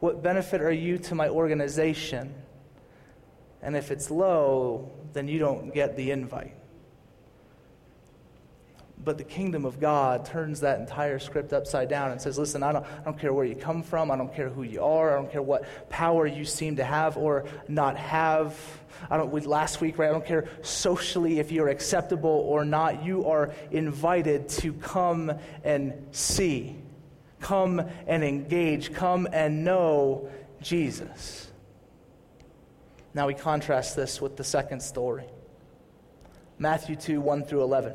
What 0.00 0.22
benefit 0.22 0.60
are 0.60 0.72
you 0.72 0.98
to 0.98 1.14
my 1.14 1.28
organization? 1.28 2.34
And 3.62 3.76
if 3.76 3.90
it's 3.90 4.10
low, 4.10 4.90
then 5.12 5.28
you 5.28 5.38
don't 5.38 5.72
get 5.72 5.96
the 5.96 6.10
invite. 6.10 6.54
But 9.04 9.18
the 9.18 9.24
kingdom 9.24 9.66
of 9.66 9.80
God 9.80 10.24
turns 10.24 10.60
that 10.60 10.80
entire 10.80 11.18
script 11.18 11.52
upside 11.52 11.88
down 11.88 12.10
and 12.10 12.20
says, 12.20 12.38
listen, 12.38 12.62
I 12.62 12.72
don't, 12.72 12.84
I 12.84 13.04
don't 13.04 13.18
care 13.18 13.34
where 13.34 13.44
you 13.44 13.54
come 13.54 13.82
from. 13.82 14.10
I 14.10 14.16
don't 14.16 14.34
care 14.34 14.48
who 14.48 14.62
you 14.62 14.82
are. 14.82 15.12
I 15.12 15.20
don't 15.20 15.30
care 15.30 15.42
what 15.42 15.66
power 15.90 16.26
you 16.26 16.44
seem 16.44 16.76
to 16.76 16.84
have 16.84 17.18
or 17.18 17.44
not 17.68 17.96
have. 17.98 18.58
I 19.10 19.18
don't, 19.18 19.46
last 19.46 19.80
week, 19.82 19.98
right? 19.98 20.08
I 20.08 20.12
don't 20.12 20.24
care 20.24 20.48
socially 20.62 21.38
if 21.38 21.52
you're 21.52 21.68
acceptable 21.68 22.30
or 22.30 22.64
not. 22.64 23.04
You 23.04 23.26
are 23.26 23.52
invited 23.70 24.48
to 24.50 24.72
come 24.72 25.32
and 25.64 25.92
see, 26.12 26.76
come 27.40 27.82
and 28.06 28.24
engage, 28.24 28.94
come 28.94 29.28
and 29.32 29.64
know 29.64 30.30
Jesus. 30.62 31.50
Now 33.12 33.26
we 33.26 33.34
contrast 33.34 33.96
this 33.96 34.20
with 34.20 34.36
the 34.36 34.44
second 34.44 34.80
story 34.80 35.24
Matthew 36.58 36.96
2 36.96 37.20
1 37.20 37.44
through 37.44 37.62
11. 37.62 37.94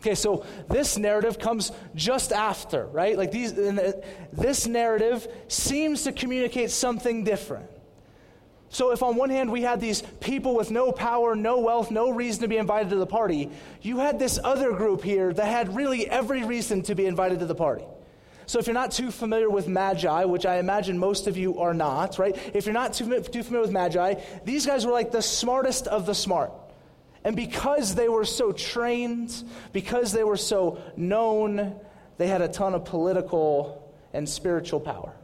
Okay, 0.00 0.14
so 0.14 0.46
this 0.70 0.96
narrative 0.96 1.38
comes 1.38 1.72
just 1.94 2.32
after, 2.32 2.86
right? 2.86 3.18
Like 3.18 3.32
these, 3.32 3.52
this 3.52 4.66
narrative 4.66 5.28
seems 5.48 6.04
to 6.04 6.12
communicate 6.12 6.70
something 6.70 7.22
different. 7.22 7.68
So, 8.72 8.92
if 8.92 9.02
on 9.02 9.16
one 9.16 9.30
hand 9.30 9.50
we 9.50 9.62
had 9.62 9.80
these 9.80 10.02
people 10.20 10.54
with 10.54 10.70
no 10.70 10.92
power, 10.92 11.34
no 11.34 11.58
wealth, 11.58 11.90
no 11.90 12.10
reason 12.10 12.42
to 12.42 12.48
be 12.48 12.56
invited 12.56 12.90
to 12.90 12.96
the 12.96 13.06
party, 13.06 13.50
you 13.82 13.98
had 13.98 14.18
this 14.18 14.38
other 14.42 14.72
group 14.72 15.02
here 15.02 15.32
that 15.32 15.44
had 15.44 15.74
really 15.74 16.08
every 16.08 16.44
reason 16.44 16.80
to 16.82 16.94
be 16.94 17.04
invited 17.06 17.40
to 17.40 17.46
the 17.46 17.54
party. 17.54 17.84
So, 18.46 18.60
if 18.60 18.68
you're 18.68 18.74
not 18.74 18.92
too 18.92 19.10
familiar 19.10 19.50
with 19.50 19.66
Magi, 19.66 20.24
which 20.24 20.46
I 20.46 20.58
imagine 20.58 20.98
most 20.98 21.26
of 21.26 21.36
you 21.36 21.58
are 21.58 21.74
not, 21.74 22.18
right? 22.18 22.38
If 22.54 22.64
you're 22.64 22.72
not 22.72 22.94
too, 22.94 23.20
too 23.20 23.42
familiar 23.42 23.62
with 23.62 23.72
Magi, 23.72 24.14
these 24.44 24.64
guys 24.64 24.86
were 24.86 24.92
like 24.92 25.10
the 25.10 25.20
smartest 25.20 25.88
of 25.88 26.06
the 26.06 26.14
smart. 26.14 26.52
And 27.24 27.36
because 27.36 27.94
they 27.94 28.08
were 28.08 28.24
so 28.24 28.52
trained, 28.52 29.44
because 29.72 30.12
they 30.12 30.24
were 30.24 30.38
so 30.38 30.80
known, 30.96 31.78
they 32.16 32.26
had 32.26 32.40
a 32.40 32.48
ton 32.48 32.74
of 32.74 32.84
political 32.84 33.92
and 34.12 34.28
spiritual 34.28 34.80
power. 34.80 35.14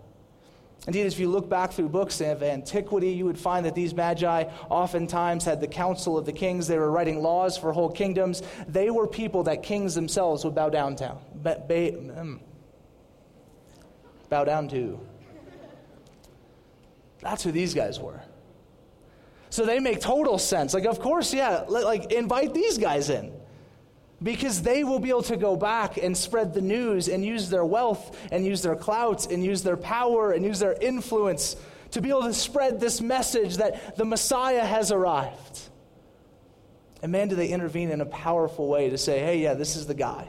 Indeed, 0.87 1.07
if 1.07 1.19
you 1.19 1.29
look 1.29 1.49
back 1.49 1.73
through 1.73 1.89
books 1.89 2.21
of 2.21 2.43
antiquity, 2.45 3.11
you 3.11 3.25
would 3.25 3.39
find 3.39 3.67
that 3.67 3.75
these 3.75 3.93
magi 3.93 4.45
oftentimes 4.69 5.45
had 5.45 5.61
the 5.61 5.67
council 5.67 6.17
of 6.17 6.27
the 6.27 6.33
kings. 6.33 6.69
They 6.69 6.79
were 6.79 6.91
writing 6.91 7.23
laws 7.23 7.59
for 7.59 7.73
whole 7.73 7.91
kingdoms. 7.91 8.43
They 8.69 8.91
were 8.91 9.09
people 9.09 9.43
that 9.45 9.65
kings 9.65 9.97
themselves 9.97 10.45
would 10.45 10.55
bow 10.55 10.71
down 10.71 10.95
to. 10.97 11.17
Mm, 11.43 12.39
bow 14.29 14.45
down 14.45 14.69
to. 14.69 15.01
That's 17.21 17.43
who 17.43 17.51
these 17.51 17.75
guys 17.75 17.99
were. 17.99 18.23
So 19.57 19.65
they 19.65 19.81
make 19.81 20.03
total 20.03 20.37
sense. 20.37 20.75
Like, 20.75 20.85
of 20.85 21.01
course, 21.01 21.33
yeah, 21.33 21.65
like 21.67 22.13
invite 22.13 22.53
these 22.53 22.77
guys 22.77 23.09
in. 23.09 23.33
Because 24.23 24.61
they 24.61 24.85
will 24.85 24.99
be 24.99 25.09
able 25.09 25.23
to 25.23 25.39
go 25.39 25.57
back 25.57 25.97
and 25.97 26.15
spread 26.15 26.53
the 26.53 26.61
news 26.61 27.09
and 27.09 27.25
use 27.25 27.49
their 27.49 27.65
wealth 27.65 28.19
and 28.31 28.45
use 28.45 28.61
their 28.61 28.77
clout 28.77 29.33
and 29.33 29.43
use 29.43 29.63
their 29.63 29.79
power 29.79 30.33
and 30.33 30.45
use 30.45 30.59
their 30.59 30.75
influence 30.75 31.57
to 31.93 32.03
be 32.03 32.11
able 32.11 32.25
to 32.25 32.35
spread 32.35 32.81
this 32.81 33.01
message 33.01 33.57
that 33.57 33.97
the 33.97 34.05
Messiah 34.05 34.63
has 34.63 34.93
arrived. 34.93 35.61
And 37.01 37.11
man, 37.11 37.29
do 37.29 37.35
they 37.35 37.49
intervene 37.49 37.91
in 37.91 38.03
a 38.03 38.07
powerful 38.07 38.69
way 38.69 38.91
to 38.91 38.99
say, 38.99 39.21
hey, 39.21 39.39
yeah, 39.39 39.55
this 39.55 39.75
is 39.75 39.87
the 39.87 39.95
guy. 39.95 40.29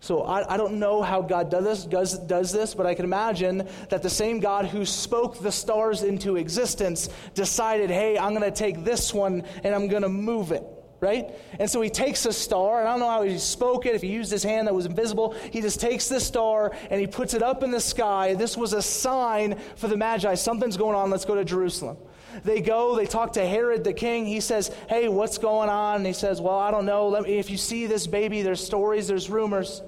So 0.00 0.22
I, 0.22 0.54
I 0.54 0.56
don't 0.56 0.78
know 0.78 1.02
how 1.02 1.20
God 1.20 1.50
does 1.50 1.64
this, 1.64 1.84
does, 1.84 2.18
does 2.18 2.52
this, 2.52 2.74
but 2.74 2.86
I 2.86 2.94
can 2.94 3.04
imagine 3.04 3.68
that 3.90 4.02
the 4.02 4.10
same 4.10 4.40
God 4.40 4.64
who 4.66 4.86
spoke 4.86 5.38
the 5.38 5.52
stars 5.52 6.02
into 6.02 6.36
existence 6.36 7.10
decided, 7.34 7.90
hey, 7.90 8.18
I'm 8.18 8.34
going 8.34 8.50
to 8.50 8.56
take 8.56 8.82
this 8.82 9.12
one 9.12 9.44
and 9.62 9.74
I'm 9.74 9.88
going 9.88 10.02
to 10.02 10.08
move 10.08 10.52
it 10.52 10.64
right? 11.00 11.30
And 11.58 11.68
so 11.70 11.80
he 11.80 11.88
takes 11.88 12.26
a 12.26 12.32
star, 12.32 12.80
and 12.80 12.88
I 12.88 12.92
don't 12.92 13.00
know 13.00 13.08
how 13.08 13.22
he 13.22 13.38
spoke 13.38 13.86
it, 13.86 13.94
if 13.94 14.02
he 14.02 14.08
used 14.08 14.30
his 14.30 14.42
hand 14.42 14.68
that 14.68 14.74
was 14.74 14.84
invisible. 14.84 15.34
He 15.50 15.62
just 15.62 15.80
takes 15.80 16.08
this 16.08 16.26
star 16.26 16.72
and 16.90 17.00
he 17.00 17.06
puts 17.06 17.32
it 17.32 17.42
up 17.42 17.62
in 17.62 17.70
the 17.70 17.80
sky. 17.80 18.34
This 18.34 18.54
was 18.54 18.74
a 18.74 18.82
sign 18.82 19.58
for 19.76 19.88
the 19.88 19.96
Magi. 19.96 20.34
Something's 20.34 20.76
going 20.76 20.94
on. 20.94 21.08
Let's 21.10 21.24
go 21.24 21.34
to 21.34 21.44
Jerusalem. 21.44 21.96
They 22.44 22.60
go, 22.60 22.96
they 22.96 23.06
talk 23.06 23.34
to 23.34 23.46
Herod 23.46 23.84
the 23.84 23.92
king. 23.92 24.26
He 24.26 24.40
says, 24.40 24.70
Hey, 24.88 25.08
what's 25.08 25.38
going 25.38 25.68
on? 25.68 25.96
And 25.96 26.06
he 26.06 26.12
says, 26.12 26.40
Well, 26.40 26.58
I 26.58 26.70
don't 26.70 26.86
know. 26.86 27.08
Let 27.08 27.24
me, 27.24 27.38
if 27.38 27.50
you 27.50 27.56
see 27.56 27.86
this 27.86 28.06
baby, 28.06 28.42
there's 28.42 28.64
stories, 28.64 29.08
there's 29.08 29.30
rumors. 29.30 29.82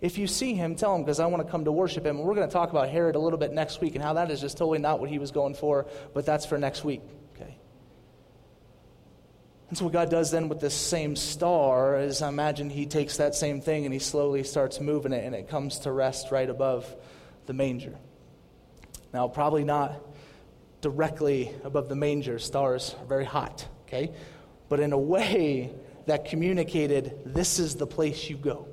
If 0.00 0.18
you 0.18 0.26
see 0.26 0.54
him, 0.54 0.74
tell 0.74 0.96
him 0.96 1.02
because 1.02 1.20
I 1.20 1.26
want 1.26 1.46
to 1.46 1.50
come 1.50 1.64
to 1.64 1.72
worship 1.72 2.04
him. 2.04 2.18
We're 2.18 2.34
going 2.34 2.48
to 2.48 2.52
talk 2.52 2.70
about 2.70 2.88
Herod 2.88 3.14
a 3.14 3.20
little 3.20 3.38
bit 3.38 3.52
next 3.52 3.80
week 3.80 3.94
and 3.94 4.02
how 4.02 4.14
that 4.14 4.32
is 4.32 4.40
just 4.40 4.58
totally 4.58 4.80
not 4.80 4.98
what 4.98 5.08
he 5.08 5.20
was 5.20 5.30
going 5.30 5.54
for, 5.54 5.86
but 6.12 6.26
that's 6.26 6.44
for 6.44 6.58
next 6.58 6.84
week. 6.84 7.02
Okay. 7.36 7.56
And 9.68 9.78
so, 9.78 9.84
what 9.84 9.92
God 9.92 10.10
does 10.10 10.32
then 10.32 10.48
with 10.48 10.58
this 10.58 10.74
same 10.74 11.14
star 11.14 12.00
is 12.00 12.20
I 12.20 12.28
imagine 12.28 12.68
He 12.68 12.84
takes 12.84 13.18
that 13.18 13.36
same 13.36 13.60
thing 13.60 13.84
and 13.84 13.94
He 13.94 14.00
slowly 14.00 14.42
starts 14.42 14.80
moving 14.80 15.12
it, 15.12 15.24
and 15.24 15.36
it 15.36 15.48
comes 15.48 15.78
to 15.80 15.92
rest 15.92 16.32
right 16.32 16.50
above 16.50 16.94
the 17.46 17.52
manger. 17.52 17.96
Now, 19.14 19.28
probably 19.28 19.62
not 19.62 19.94
directly 20.82 21.50
above 21.64 21.88
the 21.88 21.96
manger. 21.96 22.38
Stars 22.38 22.94
are 23.00 23.06
very 23.06 23.24
hot, 23.24 23.66
okay? 23.86 24.12
But 24.68 24.80
in 24.80 24.92
a 24.92 24.98
way 24.98 25.72
that 26.06 26.26
communicated, 26.26 27.18
this 27.24 27.58
is 27.58 27.76
the 27.76 27.86
place 27.86 28.28
you 28.28 28.36
go. 28.36 28.68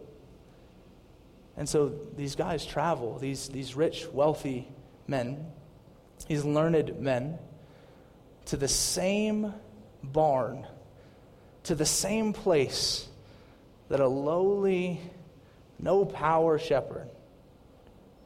And 1.56 1.69
so 1.69 1.93
these 2.17 2.36
guys 2.36 2.65
travel, 2.65 3.17
these, 3.19 3.48
these 3.50 3.76
rich, 3.76 4.08
wealthy 4.12 4.67
men, 5.08 5.45
these 6.28 6.43
learned 6.43 7.00
men, 7.00 7.38
to 8.45 8.58
the 8.58 8.67
same 8.67 9.54
barn, 10.04 10.65
to 11.63 11.76
the 11.76 11.86
same 11.86 12.34
place 12.34 13.08
that 13.89 14.00
a 14.00 14.08
lowly, 14.08 15.00
no 15.78 16.06
power 16.06 16.58
shepherd 16.58 17.10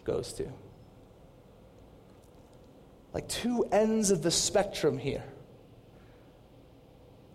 goes 0.05 0.33
to. 0.33 0.47
Like 3.13 3.27
two 3.27 3.65
ends 3.71 4.11
of 4.11 4.21
the 4.21 4.31
spectrum 4.31 4.97
here 4.97 5.23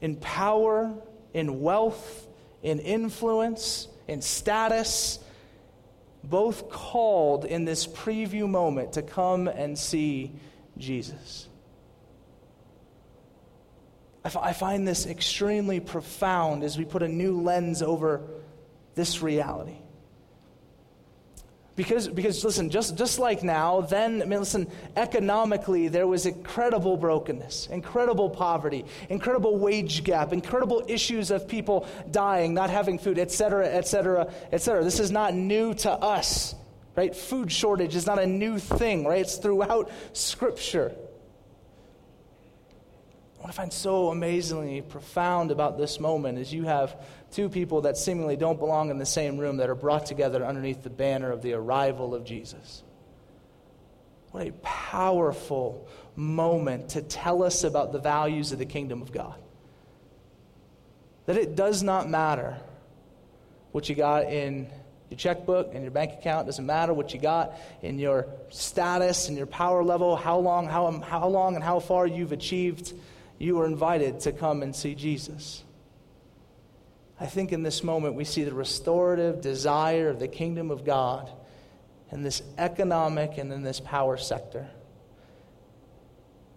in 0.01 0.17
power, 0.17 0.95
in 1.35 1.61
wealth, 1.61 2.27
in 2.63 2.79
influence, 2.79 3.89
in 4.07 4.23
status 4.23 5.19
both 6.25 6.69
called 6.69 7.45
in 7.45 7.65
this 7.65 7.87
preview 7.87 8.49
moment 8.49 8.95
to 8.95 9.03
come 9.03 9.49
and 9.49 9.79
see 9.79 10.33
Jesus. 10.77 11.49
I, 14.25 14.29
f- 14.29 14.37
I 14.37 14.53
find 14.53 14.87
this 14.87 15.07
extremely 15.07 15.81
profound 15.81 16.65
as 16.65 16.77
we 16.77 16.85
put 16.85 17.03
a 17.03 17.09
new 17.09 17.41
lens 17.41 17.83
over 17.83 18.23
this 18.95 19.23
reality. 19.23 19.79
Because, 21.79 22.09
because 22.09 22.45
listen, 22.45 22.71
just, 22.71 22.97
just 22.97 23.21
like 23.21 23.45
now, 23.45 23.83
then, 23.83 24.21
I 24.21 24.25
mean, 24.25 24.41
listen, 24.41 24.67
economically, 24.97 25.87
there 25.87 26.09
was 26.09 26.27
incredible 26.27 26.97
brokenness, 26.97 27.69
incredible 27.71 28.31
poverty, 28.31 28.85
incredible 29.09 29.57
wage 29.57 30.03
gap, 30.03 30.33
incredible 30.33 30.83
issues 30.89 31.31
of 31.31 31.47
people 31.47 31.87
dying, 32.11 32.53
not 32.53 32.69
having 32.69 32.99
food, 32.99 33.17
et 33.17 33.31
cetera, 33.31 33.65
et 33.69 33.87
cetera, 33.87 34.29
et 34.51 34.61
cetera. 34.61 34.83
This 34.83 34.99
is 34.99 35.13
not 35.13 35.35
new 35.35 35.73
to 35.75 35.93
us, 35.93 36.57
right? 36.97 37.15
Food 37.15 37.53
shortage 37.53 37.95
is 37.95 38.07
not 38.07 38.19
a 38.19 38.27
new 38.27 38.59
thing, 38.59 39.07
right? 39.07 39.21
It's 39.21 39.37
throughout 39.37 39.89
Scripture. 40.15 40.97
What 43.39 43.51
I 43.51 43.53
find 43.53 43.73
so 43.73 44.09
amazingly 44.09 44.83
profound 44.83 45.53
about 45.53 45.79
this 45.79 46.01
moment 46.01 46.39
is 46.39 46.53
you 46.53 46.65
have 46.65 46.97
two 47.31 47.49
people 47.49 47.83
that 47.83 47.97
seemingly 47.97 48.37
don't 48.37 48.59
belong 48.59 48.91
in 48.91 48.99
the 48.99 49.07
same 49.07 49.39
room 49.39 49.59
that 49.59 49.69
are 49.69 49.75
brought 49.75 50.07
together 50.07 50.45
underneath 50.45 50.83
the 50.83 50.91
banner 50.91 51.31
of 51.31 51.43
the 51.43 51.53
arrival 51.53 52.15
of 52.15 52.25
Jesus. 52.25 52.83
What 54.31 54.47
a 54.47 54.53
powerful 54.63 55.89
moment 56.17 56.91
to 56.91 57.03
tell 57.03 57.43
us 57.43 57.65
about 57.65 57.93
the 57.93 57.99
values 57.99 58.53
of 58.53 58.59
the 58.59 58.67
kingdom 58.67 59.03
of 59.03 59.13
God. 59.13 59.35
That 61.27 61.37
it 61.37 61.57
does 61.57 61.83
not 61.83 62.09
matter 62.09 62.59
what 63.73 63.89
you 63.89 63.95
got 63.95 64.25
in 64.25 64.69
your 65.11 65.19
checkbook 65.19 65.75
and 65.75 65.83
your 65.83 65.91
bank 65.91 66.13
account. 66.15 66.47
Doesn't 66.47 66.67
matter 66.67 66.93
what 66.93 67.15
you 67.15 67.21
got 67.21 67.55
in 67.83 67.99
your 67.99 68.27
status 68.51 69.29
and 69.29 69.37
your 69.37 69.47
power 69.47 69.83
level, 69.83 70.17
how 70.17 70.39
long, 70.39 70.67
how, 70.67 70.91
how 71.01 71.29
long 71.29 71.55
and 71.55 71.65
how 71.65 71.81
far 71.81 72.07
you've 72.07 72.33
achieved 72.33 72.93
you 73.39 73.61
are 73.61 73.67
invited 73.67 74.21
to 74.21 74.33
come 74.33 74.63
and 74.63 74.75
see 74.75 74.95
Jesus. 74.95 75.63
I 77.21 77.27
think 77.27 77.53
in 77.53 77.63
this 77.63 77.83
moment 77.83 78.15
we 78.15 78.25
see 78.25 78.45
the 78.45 78.55
restorative 78.55 79.41
desire 79.41 80.09
of 80.09 80.21
the 80.21 80.29
kingdom 80.29 80.71
of 80.71 80.85
God 80.85 81.31
in 82.13 82.23
this 82.23 82.43
economic 82.57 83.39
and 83.39 83.53
in 83.53 83.63
this 83.63 83.81
power 83.81 84.17
sector. 84.17 84.69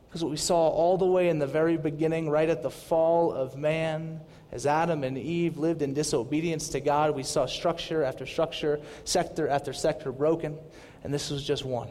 Because 0.08 0.24
what 0.24 0.32
we 0.32 0.38
saw 0.38 0.67
all 0.67 0.97
the 0.97 1.06
way 1.06 1.30
in 1.30 1.39
the 1.39 1.47
very 1.47 1.78
beginning, 1.78 2.30
right 2.30 2.50
at 2.50 2.62
the 2.62 2.69
fall 2.69 3.32
of 3.32 3.58
man, 3.58 4.19
as 4.52 4.65
Adam 4.65 5.04
and 5.04 5.17
Eve 5.17 5.58
lived 5.58 5.82
in 5.82 5.93
disobedience 5.93 6.69
to 6.69 6.82
God, 6.82 7.15
we 7.15 7.24
saw 7.24 7.45
structure 7.45 8.04
after 8.04 8.26
structure, 8.26 8.82
sector 9.06 9.47
after 9.47 9.71
sector 9.71 10.12
broken, 10.12 10.58
and 11.04 11.13
this 11.13 11.30
was 11.30 11.43
just 11.43 11.63
one. 11.63 11.88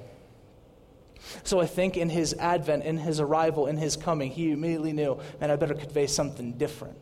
So 1.45 1.61
I 1.61 1.67
think 1.67 1.97
in 1.97 2.11
his 2.11 2.35
advent, 2.35 2.85
in 2.85 2.99
his 2.99 3.21
arrival, 3.21 3.67
in 3.67 3.79
his 3.79 3.97
coming, 3.97 4.31
he 4.31 4.53
immediately 4.53 4.93
knew, 4.93 5.19
man, 5.41 5.51
I 5.51 5.57
better 5.57 5.75
convey 5.75 6.07
something 6.07 6.53
different. 6.53 6.99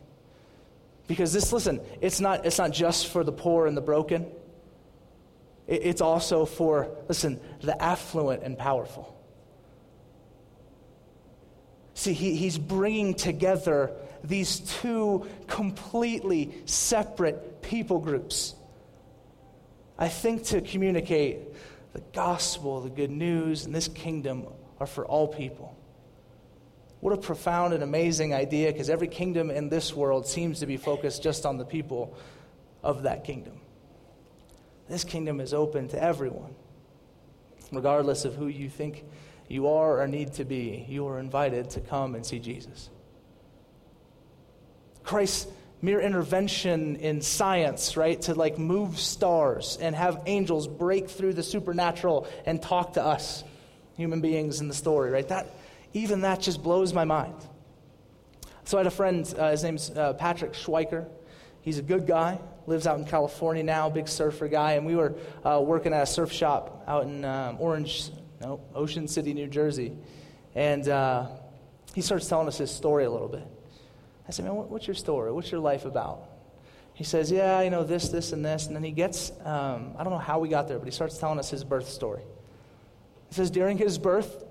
Because 1.08 1.32
this, 1.32 1.52
listen, 1.52 1.80
it's 2.00 2.20
not, 2.20 2.46
it's 2.46 2.58
not 2.58 2.70
just 2.70 3.08
for 3.08 3.24
the 3.24 3.32
poor 3.32 3.66
and 3.66 3.76
the 3.76 3.80
broken. 3.80 4.26
It, 5.66 5.80
it's 5.82 6.00
also 6.00 6.44
for, 6.44 6.90
listen, 7.08 7.40
the 7.62 7.80
affluent 7.82 8.42
and 8.44 8.56
powerful. 8.56 9.16
See, 11.94 12.12
he, 12.12 12.36
he's 12.36 12.58
bringing 12.58 13.14
together 13.14 13.90
these 14.22 14.60
two 14.60 15.26
completely 15.46 16.54
separate 16.66 17.62
people 17.62 17.98
groups. 17.98 18.54
I 19.98 20.08
think 20.08 20.44
to 20.44 20.60
communicate 20.60 21.38
the 21.94 22.02
gospel, 22.12 22.82
the 22.82 22.90
good 22.90 23.10
news, 23.10 23.64
and 23.64 23.74
this 23.74 23.88
kingdom 23.88 24.46
are 24.78 24.86
for 24.86 25.06
all 25.06 25.26
people. 25.26 25.77
What 27.00 27.12
a 27.12 27.16
profound 27.16 27.74
and 27.74 27.82
amazing 27.82 28.34
idea 28.34 28.72
because 28.72 28.90
every 28.90 29.08
kingdom 29.08 29.50
in 29.50 29.68
this 29.68 29.94
world 29.94 30.26
seems 30.26 30.60
to 30.60 30.66
be 30.66 30.76
focused 30.76 31.22
just 31.22 31.46
on 31.46 31.56
the 31.56 31.64
people 31.64 32.16
of 32.82 33.04
that 33.04 33.24
kingdom. 33.24 33.60
This 34.88 35.04
kingdom 35.04 35.40
is 35.40 35.54
open 35.54 35.88
to 35.88 36.02
everyone, 36.02 36.54
regardless 37.70 38.24
of 38.24 38.34
who 38.34 38.48
you 38.48 38.68
think 38.68 39.04
you 39.48 39.68
are 39.68 40.00
or 40.00 40.08
need 40.08 40.32
to 40.34 40.44
be. 40.44 40.84
You 40.88 41.06
are 41.08 41.18
invited 41.18 41.70
to 41.70 41.80
come 41.80 42.14
and 42.14 42.24
see 42.24 42.38
Jesus. 42.38 42.90
Christ's 45.04 45.46
mere 45.80 46.00
intervention 46.00 46.96
in 46.96 47.20
science, 47.20 47.96
right? 47.96 48.20
To 48.22 48.34
like 48.34 48.58
move 48.58 48.98
stars 48.98 49.78
and 49.80 49.94
have 49.94 50.22
angels 50.26 50.66
break 50.66 51.08
through 51.08 51.34
the 51.34 51.42
supernatural 51.42 52.26
and 52.44 52.60
talk 52.60 52.94
to 52.94 53.02
us, 53.04 53.44
human 53.96 54.20
beings 54.20 54.60
in 54.60 54.68
the 54.68 54.74
story, 54.74 55.10
right? 55.10 55.28
That 55.28 55.46
even 55.92 56.20
that 56.22 56.40
just 56.40 56.62
blows 56.62 56.92
my 56.92 57.04
mind. 57.04 57.34
So 58.64 58.76
I 58.76 58.80
had 58.80 58.86
a 58.86 58.90
friend, 58.90 59.34
uh, 59.38 59.50
his 59.50 59.62
name's 59.62 59.90
uh, 59.90 60.12
Patrick 60.12 60.52
Schweiker. 60.52 61.08
He's 61.62 61.78
a 61.78 61.82
good 61.82 62.06
guy, 62.06 62.38
lives 62.66 62.86
out 62.86 62.98
in 62.98 63.04
California 63.04 63.62
now, 63.62 63.88
big 63.90 64.08
surfer 64.08 64.48
guy, 64.48 64.72
and 64.72 64.86
we 64.86 64.94
were 64.94 65.14
uh, 65.44 65.60
working 65.62 65.92
at 65.92 66.02
a 66.02 66.06
surf 66.06 66.30
shop 66.32 66.84
out 66.86 67.04
in 67.04 67.24
um, 67.24 67.56
Orange, 67.60 68.10
no, 68.40 68.60
Ocean 68.74 69.08
City, 69.08 69.34
New 69.34 69.48
Jersey. 69.48 69.92
And 70.54 70.88
uh, 70.88 71.26
he 71.94 72.00
starts 72.00 72.28
telling 72.28 72.48
us 72.48 72.58
his 72.58 72.70
story 72.70 73.04
a 73.04 73.10
little 73.10 73.28
bit. 73.28 73.46
I 74.26 74.30
said, 74.30 74.44
man, 74.44 74.54
what's 74.54 74.86
your 74.86 74.94
story? 74.94 75.32
What's 75.32 75.50
your 75.50 75.60
life 75.60 75.84
about? 75.84 76.28
He 76.92 77.04
says, 77.04 77.30
yeah, 77.30 77.62
you 77.62 77.70
know, 77.70 77.84
this, 77.84 78.08
this, 78.08 78.32
and 78.32 78.44
this. 78.44 78.66
And 78.66 78.76
then 78.76 78.82
he 78.82 78.90
gets, 78.90 79.30
um, 79.44 79.94
I 79.96 80.04
don't 80.04 80.12
know 80.12 80.18
how 80.18 80.38
we 80.38 80.48
got 80.48 80.68
there, 80.68 80.78
but 80.78 80.84
he 80.84 80.90
starts 80.90 81.16
telling 81.16 81.38
us 81.38 81.48
his 81.48 81.64
birth 81.64 81.88
story. 81.88 82.22
He 83.28 83.34
says, 83.34 83.50
during 83.50 83.78
his 83.78 83.98
birth, 83.98 84.44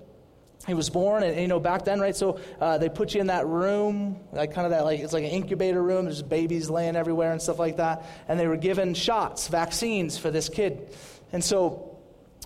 he 0.66 0.74
was 0.74 0.90
born, 0.90 1.22
and, 1.22 1.32
and, 1.32 1.40
you 1.40 1.48
know, 1.48 1.60
back 1.60 1.84
then, 1.84 1.98
right? 1.98 2.14
So 2.14 2.40
uh, 2.60 2.76
they 2.78 2.88
put 2.88 3.14
you 3.14 3.20
in 3.20 3.28
that 3.28 3.46
room, 3.46 4.20
like 4.32 4.52
kind 4.52 4.66
of 4.66 4.72
that, 4.72 4.84
like 4.84 5.00
it's 5.00 5.12
like 5.12 5.24
an 5.24 5.30
incubator 5.30 5.82
room. 5.82 6.04
There's 6.04 6.22
babies 6.22 6.68
laying 6.68 6.96
everywhere 6.96 7.32
and 7.32 7.40
stuff 7.40 7.58
like 7.58 7.78
that. 7.78 8.04
And 8.28 8.38
they 8.38 8.46
were 8.46 8.56
given 8.56 8.92
shots, 8.94 9.48
vaccines 9.48 10.18
for 10.18 10.30
this 10.30 10.48
kid. 10.48 10.94
And 11.32 11.42
so 11.42 11.96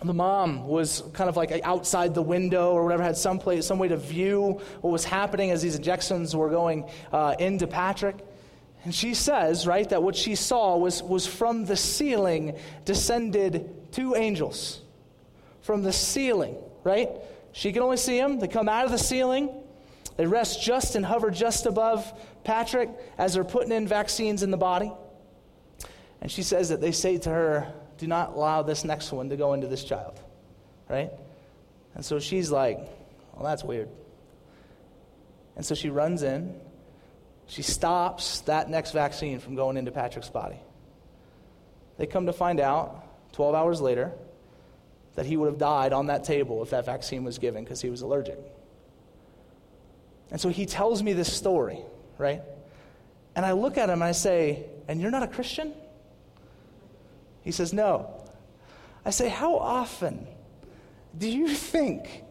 the 0.05 0.15
mom 0.15 0.69
was 0.69 1.03
kind 1.15 1.29
of 1.29 1.37
like 1.37 1.53
outside 1.65 2.15
the 2.15 2.23
window 2.23 2.73
or 2.73 2.85
whatever, 2.85 3.03
had 3.03 3.17
some 3.17 3.39
place, 3.39 3.67
some 3.67 3.79
way 3.79 3.89
to 3.89 3.97
view 3.97 4.61
what 4.81 4.91
was 4.91 5.05
happening 5.05 5.51
as 5.51 5.63
these 5.63 5.77
injections 5.77 6.35
were 6.37 6.51
going 6.51 6.89
uh, 7.13 7.35
into 7.39 7.67
Patrick. 7.67 8.17
And 8.85 8.95
she 8.95 9.15
says, 9.15 9.67
right, 9.67 9.89
that 9.91 10.03
what 10.03 10.17
she 10.17 10.35
saw 10.35 10.77
was, 10.77 11.03
was 11.03 11.27
from 11.27 11.65
the 11.65 11.77
ceiling 11.77 12.57
descended 12.85 13.93
two 13.93 14.17
angels. 14.17 14.81
From 15.61 15.83
the 15.83 15.93
ceiling, 15.93 16.57
right? 16.83 17.09
She 17.53 17.73
can 17.73 17.83
only 17.83 17.99
see 17.99 18.19
them. 18.19 18.39
They 18.39 18.49
come 18.49 18.69
out 18.69 18.87
of 18.87 18.91
the 18.91 18.99
ceiling. 18.99 19.51
They 20.17 20.27
rest 20.27 20.63
just 20.63 20.97
and 20.97 21.05
hover 21.05 21.31
just 21.31 21.67
above 21.67 22.11
Patrick 22.45 22.91
as 23.19 23.35
they're 23.35 23.45
putting 23.45 23.73
in 23.73 23.87
vaccines 23.87 24.43
in 24.43 24.51
the 24.51 24.57
body. 24.57 24.93
And 26.21 26.31
she 26.31 26.43
says 26.43 26.71
that 26.71 26.81
they 26.81 26.93
say 26.93 27.19
to 27.19 27.31
her, 27.31 27.73
Do 27.99 28.07
not 28.07 28.35
allow 28.35 28.63
this 28.63 28.85
next 28.85 29.13
one 29.13 29.29
to 29.31 29.37
go 29.37 29.53
into 29.53 29.67
this 29.67 29.85
child. 29.85 30.21
Right? 30.89 31.11
And 31.95 32.05
so 32.05 32.19
she's 32.19 32.51
like, 32.51 32.79
Well, 33.35 33.45
that's 33.45 33.65
weird. 33.65 33.89
And 35.57 35.65
so 35.65 35.75
she 35.75 35.91
runs 35.91 36.23
in. 36.23 36.59
She 37.47 37.63
stops 37.63 38.41
that 38.43 38.71
next 38.71 38.93
vaccine 38.93 39.39
from 39.39 39.57
going 39.57 39.77
into 39.77 39.91
Patrick's 39.91 40.31
body. 40.31 40.59
They 41.99 42.07
come 42.07 42.27
to 42.27 42.33
find 42.33 42.61
out 42.61 43.33
12 43.33 43.55
hours 43.55 43.81
later 43.81 44.13
that 45.15 45.27
he 45.27 45.37
would 45.37 45.47
have 45.47 45.59
died 45.59 45.93
on 45.93 46.07
that 46.07 46.25
table 46.25 46.63
if 46.63 46.71
that 46.71 46.87
vaccine 46.87 47.25
was 47.25 47.39
given 47.39 47.65
because 47.65 47.81
he 47.81 47.91
was 47.91 48.03
allergic. 48.03 48.39
And 50.31 50.41
so 50.41 50.49
he 50.49 50.65
tells 50.65 51.03
me 51.03 51.13
this 51.13 51.33
story, 51.33 51.81
right? 52.17 52.41
And 53.37 53.45
I 53.45 53.53
look 53.53 53.77
at 53.77 53.89
him 53.89 53.95
and 53.95 54.05
I 54.05 54.13
say, 54.13 54.65
And 54.89 55.01
you're 55.01 55.11
not 55.11 55.23
a 55.23 55.29
Christian? 55.29 55.75
He 57.43 57.53
says, 57.53 57.73
No. 57.73 58.23
I 59.05 59.11
say, 59.11 59.29
How 59.29 59.57
often 59.57 60.27
do 61.19 61.29
you 61.29 61.49
think 61.49 62.25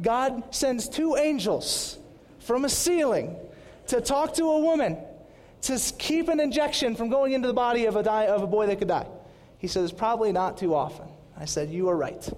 God 0.00 0.54
sends 0.54 0.88
two 0.88 1.16
angels 1.16 1.98
from 2.40 2.66
a 2.66 2.68
ceiling 2.68 3.36
to 3.86 4.02
talk 4.02 4.34
to 4.34 4.44
a 4.44 4.58
woman 4.58 4.98
to 5.62 5.80
keep 5.98 6.28
an 6.28 6.40
injection 6.40 6.94
from 6.94 7.08
going 7.08 7.32
into 7.32 7.48
the 7.48 7.54
body 7.54 7.86
of 7.86 7.96
a, 7.96 8.02
die, 8.02 8.26
of 8.26 8.42
a 8.42 8.46
boy 8.46 8.66
that 8.66 8.78
could 8.78 8.88
die? 8.88 9.06
He 9.58 9.68
says, 9.68 9.92
Probably 9.92 10.32
not 10.32 10.58
too 10.58 10.74
often. 10.74 11.08
I 11.38 11.44
said, 11.46 11.70
You 11.70 11.88
are 11.88 11.96
right. 11.96 12.28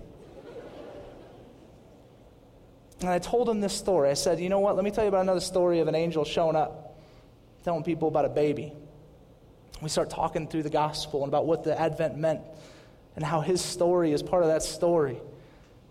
And 3.01 3.11
I 3.11 3.19
told 3.19 3.49
him 3.49 3.61
this 3.61 3.75
story. 3.75 4.09
I 4.09 4.15
said, 4.15 4.41
You 4.41 4.49
know 4.49 4.61
what? 4.61 4.77
Let 4.77 4.85
me 4.85 4.91
tell 4.91 5.05
you 5.05 5.09
about 5.09 5.23
another 5.23 5.41
story 5.41 5.81
of 5.81 5.89
an 5.89 5.95
angel 5.95 6.25
showing 6.25 6.57
up, 6.57 6.99
telling 7.65 7.83
people 7.83 8.09
about 8.09 8.25
a 8.25 8.31
baby. 8.31 8.73
We 9.83 9.89
start 9.89 10.09
talking 10.09 10.49
through 10.49 10.63
the 10.63 10.71
gospel 10.71 11.23
and 11.23 11.29
about 11.29 11.47
what 11.47 11.65
the 11.65 11.79
Advent 11.79 12.17
meant 12.17 12.41
and 13.15 13.25
how 13.25 13.41
his 13.41 13.61
story 13.61 14.13
is 14.13 14.23
part 14.23 14.43
of 14.43 14.49
that 14.49 14.63
story. 14.63 15.19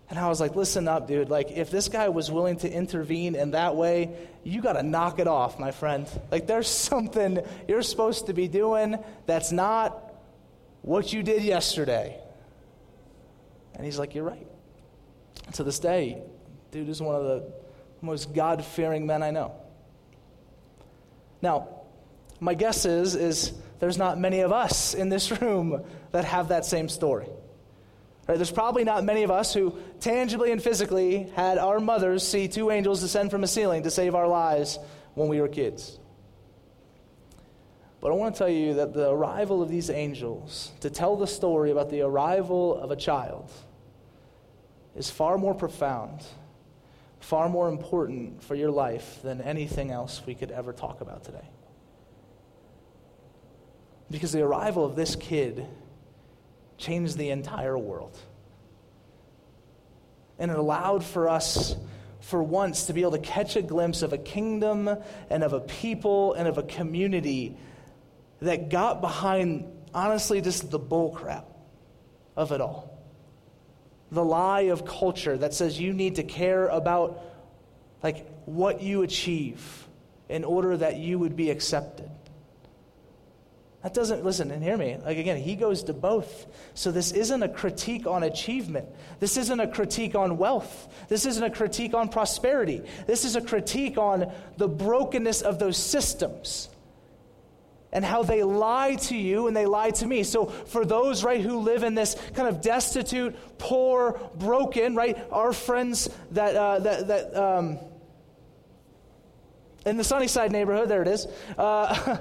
And 0.08 0.18
I 0.18 0.28
was 0.28 0.40
like, 0.40 0.54
listen 0.54 0.86
up, 0.86 1.08
dude. 1.08 1.30
Like, 1.30 1.50
if 1.50 1.70
this 1.70 1.88
guy 1.88 2.08
was 2.08 2.30
willing 2.30 2.56
to 2.58 2.70
intervene 2.70 3.34
in 3.34 3.52
that 3.52 3.74
way, 3.74 4.16
you 4.44 4.60
got 4.60 4.74
to 4.74 4.82
knock 4.82 5.18
it 5.18 5.26
off, 5.26 5.58
my 5.58 5.72
friend. 5.72 6.08
Like, 6.30 6.46
there's 6.46 6.68
something 6.68 7.40
you're 7.66 7.82
supposed 7.82 8.26
to 8.26 8.32
be 8.32 8.46
doing 8.46 8.98
that's 9.26 9.50
not 9.50 10.14
what 10.82 11.12
you 11.12 11.24
did 11.24 11.42
yesterday. 11.42 12.20
And 13.76 13.84
he's 13.84 13.98
like, 13.98 14.14
You're 14.14 14.24
right. 14.24 14.46
To 15.52 15.62
this 15.62 15.78
day, 15.78 16.22
dude 16.70 16.88
is 16.88 17.00
one 17.00 17.14
of 17.14 17.24
the 17.24 17.52
most 18.00 18.34
God 18.34 18.64
fearing 18.64 19.06
men 19.06 19.22
I 19.22 19.30
know. 19.30 19.52
Now, 21.40 21.68
my 22.40 22.54
guess 22.54 22.84
is, 22.84 23.14
is 23.14 23.52
there's 23.78 23.98
not 23.98 24.18
many 24.18 24.40
of 24.40 24.52
us 24.52 24.94
in 24.94 25.08
this 25.08 25.30
room 25.40 25.84
that 26.12 26.24
have 26.24 26.48
that 26.48 26.64
same 26.64 26.88
story. 26.88 27.28
Right? 28.26 28.36
There's 28.36 28.50
probably 28.50 28.84
not 28.84 29.04
many 29.04 29.22
of 29.22 29.30
us 29.30 29.54
who 29.54 29.78
tangibly 30.00 30.50
and 30.50 30.60
physically 30.62 31.30
had 31.36 31.58
our 31.58 31.78
mothers 31.78 32.26
see 32.26 32.48
two 32.48 32.70
angels 32.70 33.00
descend 33.00 33.30
from 33.30 33.44
a 33.44 33.46
ceiling 33.46 33.84
to 33.84 33.90
save 33.90 34.14
our 34.14 34.26
lives 34.26 34.78
when 35.14 35.28
we 35.28 35.40
were 35.40 35.48
kids. 35.48 35.98
But 38.00 38.10
I 38.10 38.14
want 38.14 38.34
to 38.34 38.38
tell 38.38 38.48
you 38.48 38.74
that 38.74 38.92
the 38.92 39.10
arrival 39.10 39.62
of 39.62 39.68
these 39.68 39.90
angels, 39.90 40.72
to 40.80 40.90
tell 40.90 41.16
the 41.16 41.26
story 41.26 41.70
about 41.70 41.90
the 41.90 42.02
arrival 42.02 42.78
of 42.78 42.90
a 42.90 42.96
child, 42.96 43.50
is 44.96 45.10
far 45.10 45.36
more 45.36 45.54
profound, 45.54 46.24
far 47.20 47.48
more 47.48 47.68
important 47.68 48.42
for 48.42 48.54
your 48.54 48.70
life 48.70 49.20
than 49.22 49.40
anything 49.42 49.90
else 49.90 50.22
we 50.26 50.34
could 50.34 50.50
ever 50.50 50.72
talk 50.72 51.02
about 51.02 51.22
today. 51.22 51.48
Because 54.10 54.32
the 54.32 54.42
arrival 54.42 54.84
of 54.84 54.96
this 54.96 55.14
kid 55.14 55.66
changed 56.78 57.18
the 57.18 57.30
entire 57.30 57.76
world. 57.76 58.16
And 60.38 60.50
it 60.50 60.58
allowed 60.58 61.04
for 61.04 61.28
us, 61.28 61.76
for 62.20 62.42
once, 62.42 62.86
to 62.86 62.92
be 62.92 63.02
able 63.02 63.12
to 63.12 63.18
catch 63.18 63.56
a 63.56 63.62
glimpse 63.62 64.02
of 64.02 64.12
a 64.12 64.18
kingdom 64.18 64.88
and 65.28 65.42
of 65.42 65.52
a 65.52 65.60
people 65.60 66.34
and 66.34 66.48
of 66.48 66.56
a 66.56 66.62
community 66.62 67.56
that 68.40 68.70
got 68.70 69.00
behind, 69.00 69.64
honestly, 69.92 70.40
just 70.40 70.70
the 70.70 70.80
bullcrap 70.80 71.44
of 72.36 72.52
it 72.52 72.60
all 72.60 72.95
the 74.10 74.24
lie 74.24 74.62
of 74.62 74.84
culture 74.84 75.36
that 75.36 75.54
says 75.54 75.80
you 75.80 75.92
need 75.92 76.16
to 76.16 76.22
care 76.22 76.68
about 76.68 77.22
like 78.02 78.26
what 78.44 78.82
you 78.82 79.02
achieve 79.02 79.86
in 80.28 80.44
order 80.44 80.76
that 80.76 80.96
you 80.96 81.18
would 81.18 81.36
be 81.36 81.50
accepted. 81.50 82.10
That 83.82 83.94
doesn't, 83.94 84.24
listen 84.24 84.50
and 84.50 84.62
hear 84.62 84.76
me. 84.76 84.96
Like 85.04 85.18
again, 85.18 85.36
he 85.36 85.54
goes 85.54 85.84
to 85.84 85.92
both. 85.92 86.46
So 86.74 86.90
this 86.90 87.12
isn't 87.12 87.42
a 87.42 87.48
critique 87.48 88.06
on 88.06 88.24
achievement. 88.24 88.88
This 89.20 89.36
isn't 89.36 89.60
a 89.60 89.68
critique 89.68 90.16
on 90.16 90.38
wealth. 90.38 90.88
This 91.08 91.24
isn't 91.24 91.44
a 91.44 91.50
critique 91.50 91.94
on 91.94 92.08
prosperity. 92.08 92.82
This 93.06 93.24
is 93.24 93.36
a 93.36 93.40
critique 93.40 93.96
on 93.96 94.32
the 94.56 94.66
brokenness 94.66 95.42
of 95.42 95.60
those 95.60 95.76
systems 95.76 96.68
and 97.96 98.04
how 98.04 98.22
they 98.22 98.42
lie 98.42 98.94
to 98.94 99.16
you 99.16 99.46
and 99.46 99.56
they 99.56 99.64
lie 99.64 99.88
to 99.88 100.06
me. 100.06 100.22
So, 100.22 100.44
for 100.44 100.84
those, 100.84 101.24
right, 101.24 101.40
who 101.40 101.60
live 101.60 101.82
in 101.82 101.94
this 101.94 102.14
kind 102.34 102.46
of 102.46 102.60
destitute, 102.60 103.34
poor, 103.56 104.20
broken, 104.34 104.94
right, 104.94 105.16
our 105.32 105.54
friends 105.54 106.06
that, 106.32 106.54
uh, 106.54 106.78
that, 106.80 107.08
that, 107.08 107.34
um, 107.34 107.78
in 109.86 109.96
the 109.96 110.04
Sunnyside 110.04 110.52
neighborhood, 110.52 110.90
there 110.90 111.00
it 111.00 111.08
is, 111.08 111.26
uh, 111.56 112.12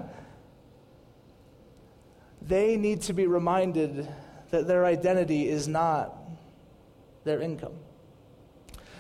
they 2.42 2.78
need 2.78 3.02
to 3.02 3.14
be 3.14 3.28
reminded 3.28 4.08
that 4.52 4.68
their 4.68 4.86
identity 4.86 5.50
is 5.50 5.68
not 5.68 6.18
their 7.26 7.42
income, 7.42 7.74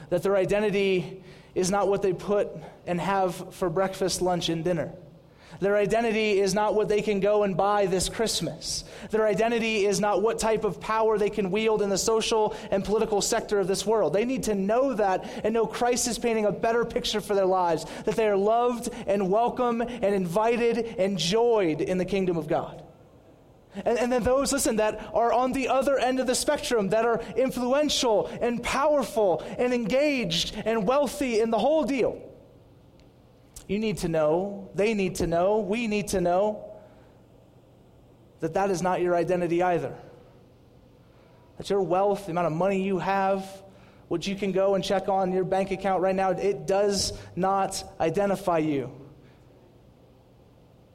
that 0.09 0.23
their 0.23 0.35
identity 0.35 1.23
is 1.53 1.71
not 1.71 1.87
what 1.87 2.01
they 2.01 2.11
put 2.11 2.49
and 2.85 2.99
have 2.99 3.55
for 3.55 3.69
breakfast, 3.69 4.21
lunch, 4.21 4.49
and 4.49 4.65
dinner 4.65 4.91
their 5.59 5.77
identity 5.77 6.39
is 6.39 6.53
not 6.53 6.75
what 6.75 6.89
they 6.89 7.01
can 7.01 7.19
go 7.19 7.43
and 7.43 7.55
buy 7.55 7.85
this 7.85 8.09
Christmas. 8.09 8.83
Their 9.09 9.25
identity 9.25 9.85
is 9.85 9.99
not 9.99 10.21
what 10.21 10.39
type 10.39 10.63
of 10.63 10.79
power 10.79 11.17
they 11.17 11.29
can 11.29 11.51
wield 11.51 11.81
in 11.81 11.89
the 11.89 11.97
social 11.97 12.55
and 12.71 12.83
political 12.83 13.21
sector 13.21 13.59
of 13.59 13.67
this 13.67 13.85
world. 13.85 14.13
They 14.13 14.25
need 14.25 14.43
to 14.43 14.55
know 14.55 14.93
that 14.93 15.29
and 15.43 15.53
know 15.53 15.65
Christ 15.65 16.07
is 16.07 16.17
painting 16.19 16.45
a 16.45 16.51
better 16.51 16.85
picture 16.85 17.21
for 17.21 17.35
their 17.35 17.45
lives, 17.45 17.85
that 18.05 18.15
they 18.15 18.27
are 18.27 18.37
loved 18.37 18.89
and 19.07 19.29
welcome 19.29 19.81
and 19.81 20.03
invited 20.03 20.95
and 20.97 21.17
joyed 21.17 21.81
in 21.81 21.97
the 21.97 22.05
kingdom 22.05 22.37
of 22.37 22.47
God. 22.47 22.83
And, 23.75 23.99
and 23.99 24.11
then 24.11 24.23
those, 24.23 24.53
listen, 24.53 24.77
that 24.77 25.09
are 25.13 25.33
on 25.33 25.51
the 25.51 25.69
other 25.69 25.97
end 25.97 26.19
of 26.19 26.27
the 26.27 26.35
spectrum, 26.35 26.89
that 26.89 27.05
are 27.05 27.21
influential 27.35 28.27
and 28.41 28.63
powerful 28.63 29.43
and 29.57 29.73
engaged 29.73 30.55
and 30.65 30.87
wealthy 30.87 31.39
in 31.39 31.49
the 31.49 31.59
whole 31.59 31.83
deal 31.83 32.21
you 33.67 33.79
need 33.79 33.97
to 33.99 34.07
know, 34.07 34.69
they 34.75 34.93
need 34.93 35.15
to 35.15 35.27
know, 35.27 35.59
we 35.59 35.87
need 35.87 36.09
to 36.09 36.21
know 36.21 36.71
that 38.39 38.53
that 38.53 38.69
is 38.69 38.81
not 38.81 39.01
your 39.01 39.15
identity 39.15 39.63
either. 39.63 39.95
That 41.57 41.69
your 41.69 41.81
wealth, 41.81 42.25
the 42.25 42.31
amount 42.31 42.47
of 42.47 42.53
money 42.53 42.83
you 42.83 42.99
have, 42.99 43.47
what 44.07 44.27
you 44.27 44.35
can 44.35 44.51
go 44.51 44.75
and 44.75 44.83
check 44.83 45.09
on 45.09 45.31
your 45.31 45.43
bank 45.43 45.71
account 45.71 46.01
right 46.01 46.15
now, 46.15 46.31
it 46.31 46.67
does 46.67 47.13
not 47.35 47.83
identify 47.99 48.59
you. 48.59 48.91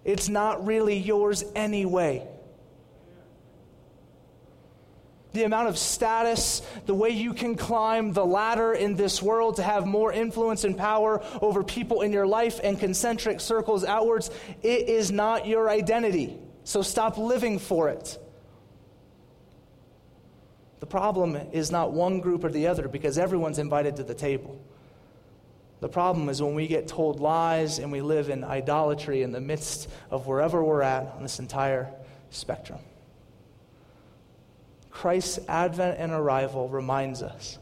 It's 0.04 0.28
not 0.28 0.64
really 0.66 0.96
yours 0.96 1.44
anyway. 1.54 2.26
The 5.32 5.44
amount 5.44 5.68
of 5.68 5.78
status, 5.78 6.60
the 6.86 6.94
way 6.94 7.10
you 7.10 7.34
can 7.34 7.54
climb 7.54 8.12
the 8.12 8.24
ladder 8.24 8.72
in 8.72 8.96
this 8.96 9.22
world 9.22 9.56
to 9.56 9.62
have 9.62 9.86
more 9.86 10.12
influence 10.12 10.64
and 10.64 10.76
power 10.76 11.22
over 11.40 11.62
people 11.62 12.02
in 12.02 12.12
your 12.12 12.26
life 12.26 12.58
and 12.64 12.78
concentric 12.78 13.40
circles 13.40 13.84
outwards, 13.84 14.30
it 14.62 14.88
is 14.88 15.12
not 15.12 15.46
your 15.46 15.70
identity. 15.70 16.36
So 16.64 16.82
stop 16.82 17.16
living 17.16 17.58
for 17.58 17.88
it. 17.88 18.18
The 20.80 20.86
problem 20.86 21.36
is 21.52 21.70
not 21.70 21.92
one 21.92 22.20
group 22.20 22.42
or 22.42 22.50
the 22.50 22.66
other 22.66 22.88
because 22.88 23.18
everyone's 23.18 23.58
invited 23.58 23.96
to 23.96 24.02
the 24.02 24.14
table. 24.14 24.60
The 25.80 25.88
problem 25.88 26.28
is 26.28 26.42
when 26.42 26.54
we 26.54 26.66
get 26.66 26.88
told 26.88 27.20
lies 27.20 27.78
and 27.78 27.92
we 27.92 28.00
live 28.02 28.30
in 28.30 28.44
idolatry 28.44 29.22
in 29.22 29.32
the 29.32 29.40
midst 29.40 29.88
of 30.10 30.26
wherever 30.26 30.62
we're 30.62 30.82
at 30.82 31.06
on 31.16 31.22
this 31.22 31.38
entire 31.38 31.90
spectrum. 32.30 32.80
Christ's 35.00 35.38
advent 35.48 35.98
and 35.98 36.12
arrival 36.12 36.68
reminds 36.68 37.22
us 37.22 37.58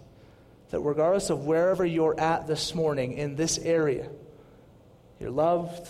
that 0.70 0.80
regardless 0.80 1.30
of 1.30 1.44
wherever 1.44 1.86
you're 1.86 2.18
at 2.18 2.48
this 2.48 2.74
morning 2.74 3.12
in 3.12 3.36
this 3.36 3.58
area, 3.58 4.08
you're 5.20 5.30
loved, 5.30 5.88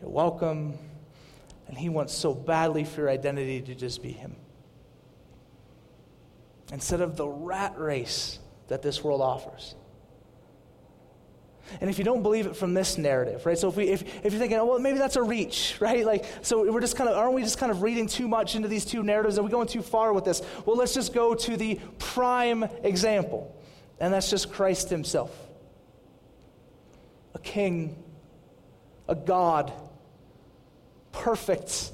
you're 0.00 0.08
welcome, 0.08 0.78
and 1.66 1.76
He 1.76 1.88
wants 1.88 2.14
so 2.14 2.32
badly 2.32 2.84
for 2.84 3.00
your 3.00 3.10
identity 3.10 3.60
to 3.60 3.74
just 3.74 4.04
be 4.04 4.12
Him. 4.12 4.36
Instead 6.70 7.00
of 7.00 7.16
the 7.16 7.26
rat 7.26 7.76
race 7.76 8.38
that 8.68 8.82
this 8.82 9.02
world 9.02 9.22
offers. 9.22 9.74
And 11.80 11.90
if 11.90 11.98
you 11.98 12.04
don't 12.04 12.22
believe 12.22 12.46
it 12.46 12.56
from 12.56 12.74
this 12.74 12.96
narrative, 12.96 13.44
right? 13.44 13.58
So 13.58 13.68
if, 13.68 13.76
we, 13.76 13.88
if, 13.88 14.02
if 14.24 14.32
you're 14.32 14.40
thinking, 14.40 14.58
oh, 14.58 14.66
well, 14.66 14.78
maybe 14.78 14.98
that's 14.98 15.16
a 15.16 15.22
reach, 15.22 15.76
right? 15.80 16.04
Like, 16.04 16.24
so 16.42 16.70
we're 16.70 16.80
just 16.80 16.96
kind 16.96 17.10
of, 17.10 17.16
aren't 17.16 17.34
we 17.34 17.42
just 17.42 17.58
kind 17.58 17.72
of 17.72 17.82
reading 17.82 18.06
too 18.06 18.28
much 18.28 18.54
into 18.54 18.68
these 18.68 18.84
two 18.84 19.02
narratives? 19.02 19.38
Are 19.38 19.42
we 19.42 19.50
going 19.50 19.68
too 19.68 19.82
far 19.82 20.12
with 20.12 20.24
this? 20.24 20.42
Well, 20.64 20.76
let's 20.76 20.94
just 20.94 21.12
go 21.12 21.34
to 21.34 21.56
the 21.56 21.80
prime 21.98 22.64
example, 22.82 23.54
and 24.00 24.12
that's 24.12 24.30
just 24.30 24.52
Christ 24.52 24.88
himself. 24.88 25.36
A 27.34 27.38
king, 27.38 28.02
a 29.08 29.14
God, 29.14 29.72
perfect, 31.12 31.92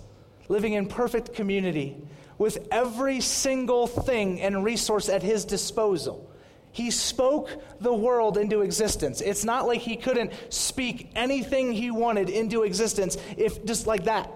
living 0.48 0.74
in 0.74 0.86
perfect 0.86 1.34
community, 1.34 1.96
with 2.38 2.66
every 2.70 3.20
single 3.20 3.86
thing 3.86 4.40
and 4.40 4.64
resource 4.64 5.08
at 5.08 5.22
his 5.22 5.44
disposal. 5.44 6.31
He 6.72 6.90
spoke 6.90 7.50
the 7.80 7.92
world 7.92 8.38
into 8.38 8.62
existence. 8.62 9.20
It's 9.20 9.44
not 9.44 9.66
like 9.66 9.80
he 9.80 9.96
couldn't 9.96 10.32
speak 10.48 11.10
anything 11.14 11.72
he 11.72 11.90
wanted 11.90 12.30
into 12.30 12.62
existence 12.62 13.18
if 13.36 13.64
just 13.66 13.86
like 13.86 14.04
that. 14.04 14.32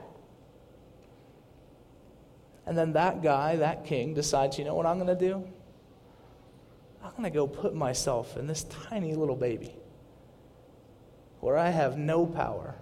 And 2.67 2.77
then 2.77 2.93
that 2.93 3.23
guy, 3.23 3.57
that 3.57 3.87
king, 3.87 4.13
decides, 4.13 4.59
you 4.59 4.65
know 4.65 4.75
what 4.75 4.85
I'm 4.85 4.99
going 4.99 5.17
to 5.17 5.29
do? 5.29 5.49
I'm 7.03 7.13
going 7.13 7.25
to 7.25 7.31
go 7.31 7.47
put 7.47 7.75
myself 7.75 8.37
in 8.37 8.47
this 8.47 8.65
tiny 8.65 9.15
little 9.15 9.37
baby 9.37 9.75
where 11.41 11.57
I 11.57 11.71
have 11.71 11.97
no 11.97 12.27
power, 12.27 12.75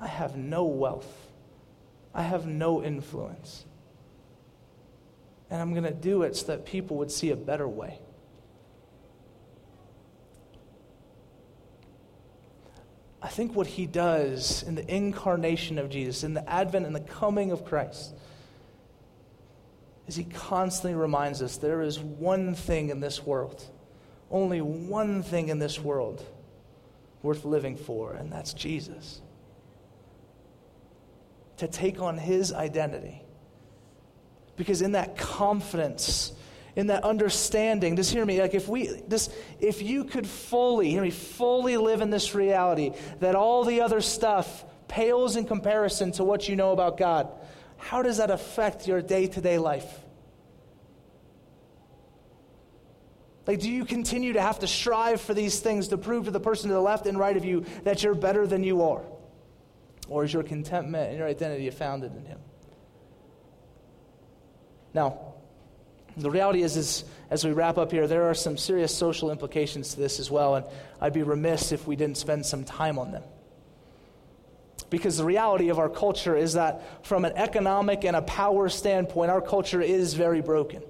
I 0.00 0.06
have 0.06 0.36
no 0.36 0.64
wealth, 0.64 1.30
I 2.14 2.22
have 2.22 2.46
no 2.46 2.82
influence. 2.82 3.66
And 5.50 5.60
I'm 5.60 5.72
going 5.72 5.84
to 5.84 5.90
do 5.90 6.22
it 6.22 6.36
so 6.36 6.46
that 6.46 6.64
people 6.64 6.96
would 6.98 7.10
see 7.10 7.30
a 7.30 7.36
better 7.36 7.68
way. 7.68 7.98
I 13.22 13.28
think 13.28 13.54
what 13.54 13.68
he 13.68 13.86
does 13.86 14.64
in 14.64 14.74
the 14.74 14.92
incarnation 14.92 15.78
of 15.78 15.88
Jesus, 15.88 16.24
in 16.24 16.34
the 16.34 16.48
advent 16.50 16.86
and 16.86 16.94
the 16.94 17.00
coming 17.00 17.52
of 17.52 17.64
Christ, 17.64 18.12
is 20.08 20.16
he 20.16 20.24
constantly 20.24 20.98
reminds 20.98 21.40
us 21.40 21.56
there 21.56 21.82
is 21.82 22.00
one 22.00 22.54
thing 22.54 22.90
in 22.90 22.98
this 22.98 23.24
world, 23.24 23.64
only 24.28 24.60
one 24.60 25.22
thing 25.22 25.50
in 25.50 25.60
this 25.60 25.78
world 25.78 26.24
worth 27.22 27.44
living 27.44 27.76
for, 27.76 28.12
and 28.12 28.32
that's 28.32 28.52
Jesus. 28.52 29.20
To 31.58 31.68
take 31.68 32.00
on 32.02 32.18
his 32.18 32.52
identity. 32.52 33.22
Because 34.56 34.82
in 34.82 34.92
that 34.92 35.16
confidence, 35.16 36.32
in 36.76 36.88
that 36.88 37.04
understanding. 37.04 37.96
Just 37.96 38.12
hear 38.12 38.24
me. 38.24 38.40
Like 38.40 38.54
if 38.54 38.68
we 38.68 39.02
just 39.08 39.32
if 39.60 39.82
you 39.82 40.04
could 40.04 40.26
fully, 40.26 40.90
hear 40.90 41.02
me, 41.02 41.10
fully 41.10 41.76
live 41.76 42.00
in 42.00 42.10
this 42.10 42.34
reality 42.34 42.92
that 43.20 43.34
all 43.34 43.64
the 43.64 43.80
other 43.80 44.00
stuff 44.00 44.64
pales 44.88 45.36
in 45.36 45.44
comparison 45.44 46.12
to 46.12 46.24
what 46.24 46.48
you 46.48 46.56
know 46.56 46.72
about 46.72 46.96
God, 46.96 47.28
how 47.76 48.02
does 48.02 48.18
that 48.18 48.30
affect 48.30 48.86
your 48.86 49.02
day-to-day 49.02 49.58
life? 49.58 50.00
Like, 53.46 53.58
do 53.58 53.70
you 53.70 53.84
continue 53.84 54.34
to 54.34 54.40
have 54.40 54.60
to 54.60 54.68
strive 54.68 55.20
for 55.20 55.34
these 55.34 55.58
things 55.58 55.88
to 55.88 55.98
prove 55.98 56.26
to 56.26 56.30
the 56.30 56.40
person 56.40 56.68
to 56.68 56.74
the 56.74 56.80
left 56.80 57.06
and 57.06 57.18
right 57.18 57.36
of 57.36 57.44
you 57.44 57.64
that 57.82 58.02
you're 58.02 58.14
better 58.14 58.46
than 58.46 58.62
you 58.62 58.82
are? 58.82 59.02
Or 60.08 60.24
is 60.24 60.32
your 60.32 60.44
contentment 60.44 61.08
and 61.08 61.18
your 61.18 61.26
identity 61.26 61.68
founded 61.70 62.14
in 62.14 62.24
Him? 62.24 62.38
Now, 64.94 65.31
the 66.16 66.30
reality 66.30 66.62
is, 66.62 66.76
is, 66.76 67.04
as 67.30 67.44
we 67.44 67.52
wrap 67.52 67.78
up 67.78 67.90
here, 67.90 68.06
there 68.06 68.24
are 68.24 68.34
some 68.34 68.56
serious 68.56 68.94
social 68.94 69.30
implications 69.30 69.94
to 69.94 70.00
this 70.00 70.20
as 70.20 70.30
well, 70.30 70.56
and 70.56 70.66
I'd 71.00 71.12
be 71.12 71.22
remiss 71.22 71.72
if 71.72 71.86
we 71.86 71.96
didn't 71.96 72.18
spend 72.18 72.44
some 72.44 72.64
time 72.64 72.98
on 72.98 73.12
them. 73.12 73.22
Because 74.90 75.16
the 75.16 75.24
reality 75.24 75.70
of 75.70 75.78
our 75.78 75.88
culture 75.88 76.36
is 76.36 76.52
that, 76.52 77.06
from 77.06 77.24
an 77.24 77.32
economic 77.34 78.04
and 78.04 78.14
a 78.14 78.22
power 78.22 78.68
standpoint, 78.68 79.30
our 79.30 79.40
culture 79.40 79.80
is 79.80 80.12
very 80.12 80.42
broken. 80.42 80.82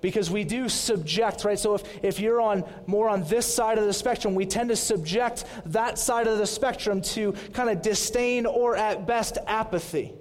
Because 0.00 0.28
we 0.28 0.42
do 0.42 0.68
subject, 0.68 1.44
right? 1.44 1.56
So 1.56 1.74
if, 1.74 2.04
if 2.04 2.18
you're 2.18 2.40
on 2.40 2.64
more 2.88 3.08
on 3.08 3.22
this 3.28 3.46
side 3.46 3.78
of 3.78 3.84
the 3.84 3.92
spectrum, 3.92 4.34
we 4.34 4.46
tend 4.46 4.70
to 4.70 4.76
subject 4.76 5.44
that 5.66 6.00
side 6.00 6.26
of 6.26 6.38
the 6.38 6.46
spectrum 6.46 7.02
to 7.02 7.34
kind 7.52 7.70
of 7.70 7.80
disdain 7.80 8.46
or 8.46 8.74
at 8.74 9.06
best 9.06 9.38
apathy. 9.46 10.12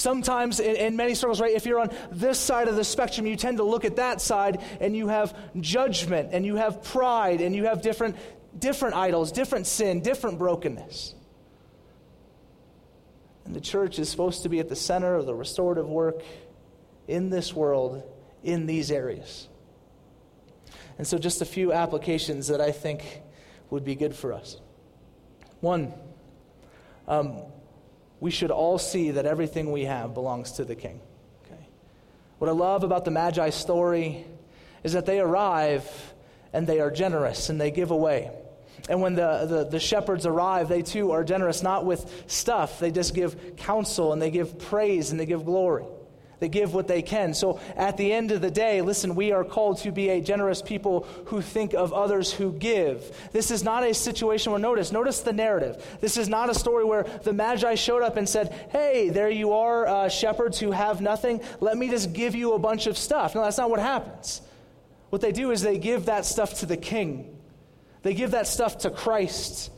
Sometimes, 0.00 0.60
in, 0.60 0.76
in, 0.76 0.96
many 0.96 1.14
circles, 1.14 1.42
right, 1.42 1.54
if 1.54 1.66
you're 1.66 1.78
on 1.78 1.90
this 2.10 2.38
side 2.38 2.68
of 2.68 2.76
the 2.76 2.84
spectrum, 2.84 3.26
you 3.26 3.36
tend 3.36 3.58
to 3.58 3.64
look 3.64 3.84
at 3.84 3.96
that 3.96 4.22
side 4.22 4.62
and 4.80 4.96
you 4.96 5.08
have 5.08 5.36
judgment 5.60 6.30
and 6.32 6.46
you 6.46 6.56
have 6.56 6.82
pride 6.82 7.42
and 7.42 7.54
you 7.54 7.64
have 7.64 7.82
different, 7.82 8.16
different 8.58 8.96
idols, 8.96 9.30
different 9.30 9.66
sin, 9.66 10.00
different 10.00 10.38
brokenness. 10.38 11.14
And 13.44 13.54
the 13.54 13.60
church 13.60 13.98
is 13.98 14.08
supposed 14.08 14.44
to 14.44 14.48
be 14.48 14.58
at 14.58 14.70
the 14.70 14.76
center 14.76 15.16
of 15.16 15.26
the 15.26 15.34
restorative 15.34 15.86
work 15.86 16.22
in 17.06 17.28
this 17.28 17.52
world, 17.52 18.02
in 18.42 18.64
these 18.64 18.90
areas. 18.90 19.48
And 20.96 21.06
so, 21.06 21.18
just 21.18 21.42
a 21.42 21.46
few 21.46 21.74
applications 21.74 22.48
that 22.48 22.62
I 22.62 22.72
think 22.72 23.20
would 23.68 23.84
be 23.84 23.96
good 23.96 24.14
for 24.14 24.32
us. 24.32 24.56
One, 25.60 25.92
um, 27.06 27.42
we 28.20 28.30
should 28.30 28.50
all 28.50 28.78
see 28.78 29.12
that 29.12 29.26
everything 29.26 29.72
we 29.72 29.84
have 29.84 30.14
belongs 30.14 30.52
to 30.52 30.64
the 30.64 30.74
king. 30.74 31.00
Okay? 31.44 31.66
What 32.38 32.48
I 32.48 32.52
love 32.52 32.84
about 32.84 33.04
the 33.04 33.10
Magi 33.10 33.50
story 33.50 34.24
is 34.84 34.92
that 34.92 35.06
they 35.06 35.20
arrive 35.20 36.14
and 36.52 36.66
they 36.66 36.80
are 36.80 36.90
generous 36.90 37.48
and 37.48 37.60
they 37.60 37.70
give 37.70 37.90
away. 37.90 38.30
And 38.88 39.00
when 39.00 39.14
the, 39.14 39.46
the, 39.46 39.64
the, 39.64 39.80
shepherds 39.80 40.26
arrive, 40.26 40.68
they 40.68 40.82
too 40.82 41.12
are 41.12 41.22
generous, 41.22 41.62
not 41.62 41.84
with 41.84 42.24
stuff. 42.26 42.80
They 42.80 42.90
just 42.90 43.14
give 43.14 43.56
counsel 43.56 44.12
and 44.12 44.20
they 44.20 44.30
give 44.30 44.58
praise 44.58 45.10
and 45.10 45.20
they 45.20 45.26
give 45.26 45.44
glory. 45.44 45.84
They 46.40 46.48
give 46.48 46.74
what 46.74 46.88
they 46.88 47.02
can. 47.02 47.34
So 47.34 47.60
at 47.76 47.96
the 47.96 48.12
end 48.12 48.32
of 48.32 48.40
the 48.40 48.50
day, 48.50 48.80
listen, 48.80 49.14
we 49.14 49.30
are 49.30 49.44
called 49.44 49.78
to 49.78 49.92
be 49.92 50.08
a 50.08 50.20
generous 50.20 50.62
people 50.62 51.06
who 51.26 51.42
think 51.42 51.74
of 51.74 51.92
others 51.92 52.32
who 52.32 52.52
give. 52.52 53.16
This 53.30 53.50
is 53.50 53.62
not 53.62 53.84
a 53.84 53.92
situation 53.92 54.50
where, 54.50 54.60
notice, 54.60 54.90
notice 54.90 55.20
the 55.20 55.34
narrative. 55.34 55.98
This 56.00 56.16
is 56.16 56.28
not 56.28 56.48
a 56.50 56.54
story 56.54 56.84
where 56.84 57.04
the 57.22 57.34
Magi 57.34 57.74
showed 57.74 58.02
up 58.02 58.16
and 58.16 58.28
said, 58.28 58.52
hey, 58.70 59.10
there 59.10 59.30
you 59.30 59.52
are, 59.52 59.86
uh, 59.86 60.08
shepherds 60.08 60.58
who 60.58 60.70
have 60.70 61.02
nothing. 61.02 61.42
Let 61.60 61.76
me 61.76 61.90
just 61.90 62.14
give 62.14 62.34
you 62.34 62.54
a 62.54 62.58
bunch 62.58 62.86
of 62.86 62.96
stuff. 62.96 63.34
No, 63.34 63.42
that's 63.42 63.58
not 63.58 63.68
what 63.68 63.80
happens. 63.80 64.40
What 65.10 65.20
they 65.20 65.32
do 65.32 65.50
is 65.50 65.60
they 65.60 65.76
give 65.76 66.06
that 66.06 66.24
stuff 66.24 66.60
to 66.60 66.66
the 66.66 66.76
king, 66.76 67.36
they 68.02 68.14
give 68.14 68.30
that 68.30 68.46
stuff 68.46 68.78
to 68.78 68.90
Christ. 68.90 69.70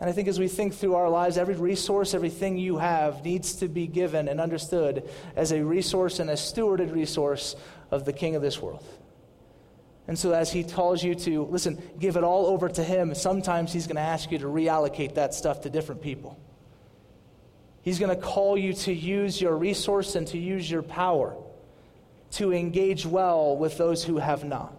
And 0.00 0.08
I 0.08 0.12
think 0.12 0.28
as 0.28 0.38
we 0.38 0.46
think 0.46 0.74
through 0.74 0.94
our 0.94 1.08
lives, 1.08 1.38
every 1.38 1.56
resource, 1.56 2.14
everything 2.14 2.56
you 2.56 2.78
have 2.78 3.24
needs 3.24 3.56
to 3.56 3.68
be 3.68 3.86
given 3.88 4.28
and 4.28 4.40
understood 4.40 5.08
as 5.34 5.50
a 5.50 5.64
resource 5.64 6.20
and 6.20 6.30
a 6.30 6.34
stewarded 6.34 6.94
resource 6.94 7.56
of 7.90 8.04
the 8.04 8.12
King 8.12 8.36
of 8.36 8.42
this 8.42 8.62
world. 8.62 8.84
And 10.06 10.18
so, 10.18 10.32
as 10.32 10.50
he 10.50 10.64
calls 10.64 11.02
you 11.02 11.14
to, 11.16 11.44
listen, 11.44 11.82
give 11.98 12.16
it 12.16 12.24
all 12.24 12.46
over 12.46 12.68
to 12.68 12.82
him, 12.82 13.14
sometimes 13.14 13.72
he's 13.72 13.86
going 13.86 13.96
to 13.96 14.02
ask 14.02 14.30
you 14.30 14.38
to 14.38 14.46
reallocate 14.46 15.16
that 15.16 15.34
stuff 15.34 15.62
to 15.62 15.70
different 15.70 16.00
people. 16.00 16.38
He's 17.82 17.98
going 17.98 18.14
to 18.14 18.22
call 18.22 18.56
you 18.56 18.72
to 18.72 18.92
use 18.92 19.40
your 19.40 19.56
resource 19.56 20.14
and 20.14 20.26
to 20.28 20.38
use 20.38 20.70
your 20.70 20.82
power 20.82 21.36
to 22.32 22.52
engage 22.52 23.04
well 23.04 23.56
with 23.56 23.76
those 23.78 24.04
who 24.04 24.18
have 24.18 24.44
not. 24.44 24.77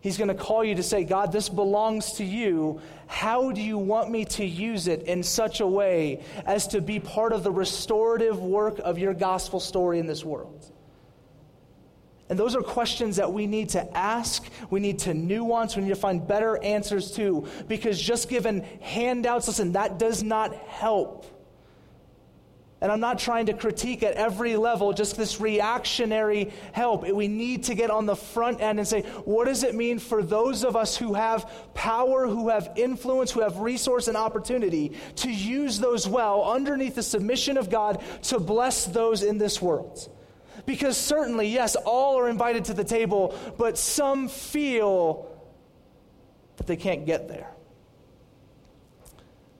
He's 0.00 0.16
going 0.16 0.28
to 0.28 0.34
call 0.34 0.64
you 0.64 0.74
to 0.76 0.82
say, 0.82 1.04
God, 1.04 1.30
this 1.30 1.48
belongs 1.48 2.12
to 2.12 2.24
you. 2.24 2.80
How 3.06 3.50
do 3.52 3.60
you 3.60 3.76
want 3.76 4.10
me 4.10 4.24
to 4.26 4.44
use 4.44 4.86
it 4.86 5.02
in 5.02 5.22
such 5.22 5.60
a 5.60 5.66
way 5.66 6.24
as 6.46 6.68
to 6.68 6.80
be 6.80 7.00
part 7.00 7.32
of 7.32 7.44
the 7.44 7.52
restorative 7.52 8.40
work 8.40 8.78
of 8.78 8.98
your 8.98 9.12
gospel 9.12 9.60
story 9.60 9.98
in 9.98 10.06
this 10.06 10.24
world? 10.24 10.72
And 12.30 12.38
those 12.38 12.54
are 12.54 12.62
questions 12.62 13.16
that 13.16 13.32
we 13.32 13.46
need 13.46 13.70
to 13.70 13.96
ask, 13.96 14.48
we 14.70 14.78
need 14.78 15.00
to 15.00 15.12
nuance, 15.12 15.76
we 15.76 15.82
need 15.82 15.88
to 15.88 15.96
find 15.96 16.26
better 16.26 16.62
answers 16.62 17.10
to, 17.16 17.46
because 17.66 18.00
just 18.00 18.30
given 18.30 18.62
handouts, 18.80 19.48
listen, 19.48 19.72
that 19.72 19.98
does 19.98 20.22
not 20.22 20.54
help. 20.54 21.26
And 22.82 22.90
I'm 22.90 23.00
not 23.00 23.18
trying 23.18 23.46
to 23.46 23.52
critique 23.52 24.02
at 24.02 24.14
every 24.14 24.56
level 24.56 24.94
just 24.94 25.16
this 25.16 25.38
reactionary 25.38 26.50
help. 26.72 27.06
We 27.06 27.28
need 27.28 27.64
to 27.64 27.74
get 27.74 27.90
on 27.90 28.06
the 28.06 28.16
front 28.16 28.62
end 28.62 28.78
and 28.78 28.88
say, 28.88 29.02
what 29.24 29.44
does 29.44 29.64
it 29.64 29.74
mean 29.74 29.98
for 29.98 30.22
those 30.22 30.64
of 30.64 30.76
us 30.76 30.96
who 30.96 31.12
have 31.12 31.50
power, 31.74 32.26
who 32.26 32.48
have 32.48 32.72
influence, 32.76 33.32
who 33.32 33.40
have 33.40 33.58
resource 33.58 34.08
and 34.08 34.16
opportunity 34.16 34.92
to 35.16 35.30
use 35.30 35.78
those 35.78 36.08
well 36.08 36.50
underneath 36.50 36.94
the 36.94 37.02
submission 37.02 37.58
of 37.58 37.68
God 37.68 38.02
to 38.22 38.40
bless 38.40 38.86
those 38.86 39.22
in 39.22 39.36
this 39.36 39.60
world? 39.60 40.08
Because 40.64 40.96
certainly, 40.96 41.48
yes, 41.48 41.76
all 41.76 42.18
are 42.18 42.30
invited 42.30 42.66
to 42.66 42.74
the 42.74 42.84
table, 42.84 43.34
but 43.58 43.76
some 43.76 44.28
feel 44.28 45.30
that 46.56 46.66
they 46.66 46.76
can't 46.76 47.04
get 47.04 47.28
there. 47.28 47.50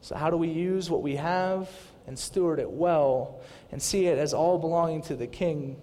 So, 0.01 0.17
how 0.17 0.31
do 0.31 0.39
we 0.39 0.49
use 0.49 0.89
what 0.89 1.03
we 1.03 1.17
have? 1.17 1.69
And 2.11 2.19
steward 2.19 2.59
it 2.59 2.69
well 2.69 3.39
and 3.71 3.81
see 3.81 4.07
it 4.07 4.19
as 4.19 4.35
all 4.35 4.59
belonging 4.59 5.01
to 5.01 5.15
the 5.15 5.29
King 5.29 5.77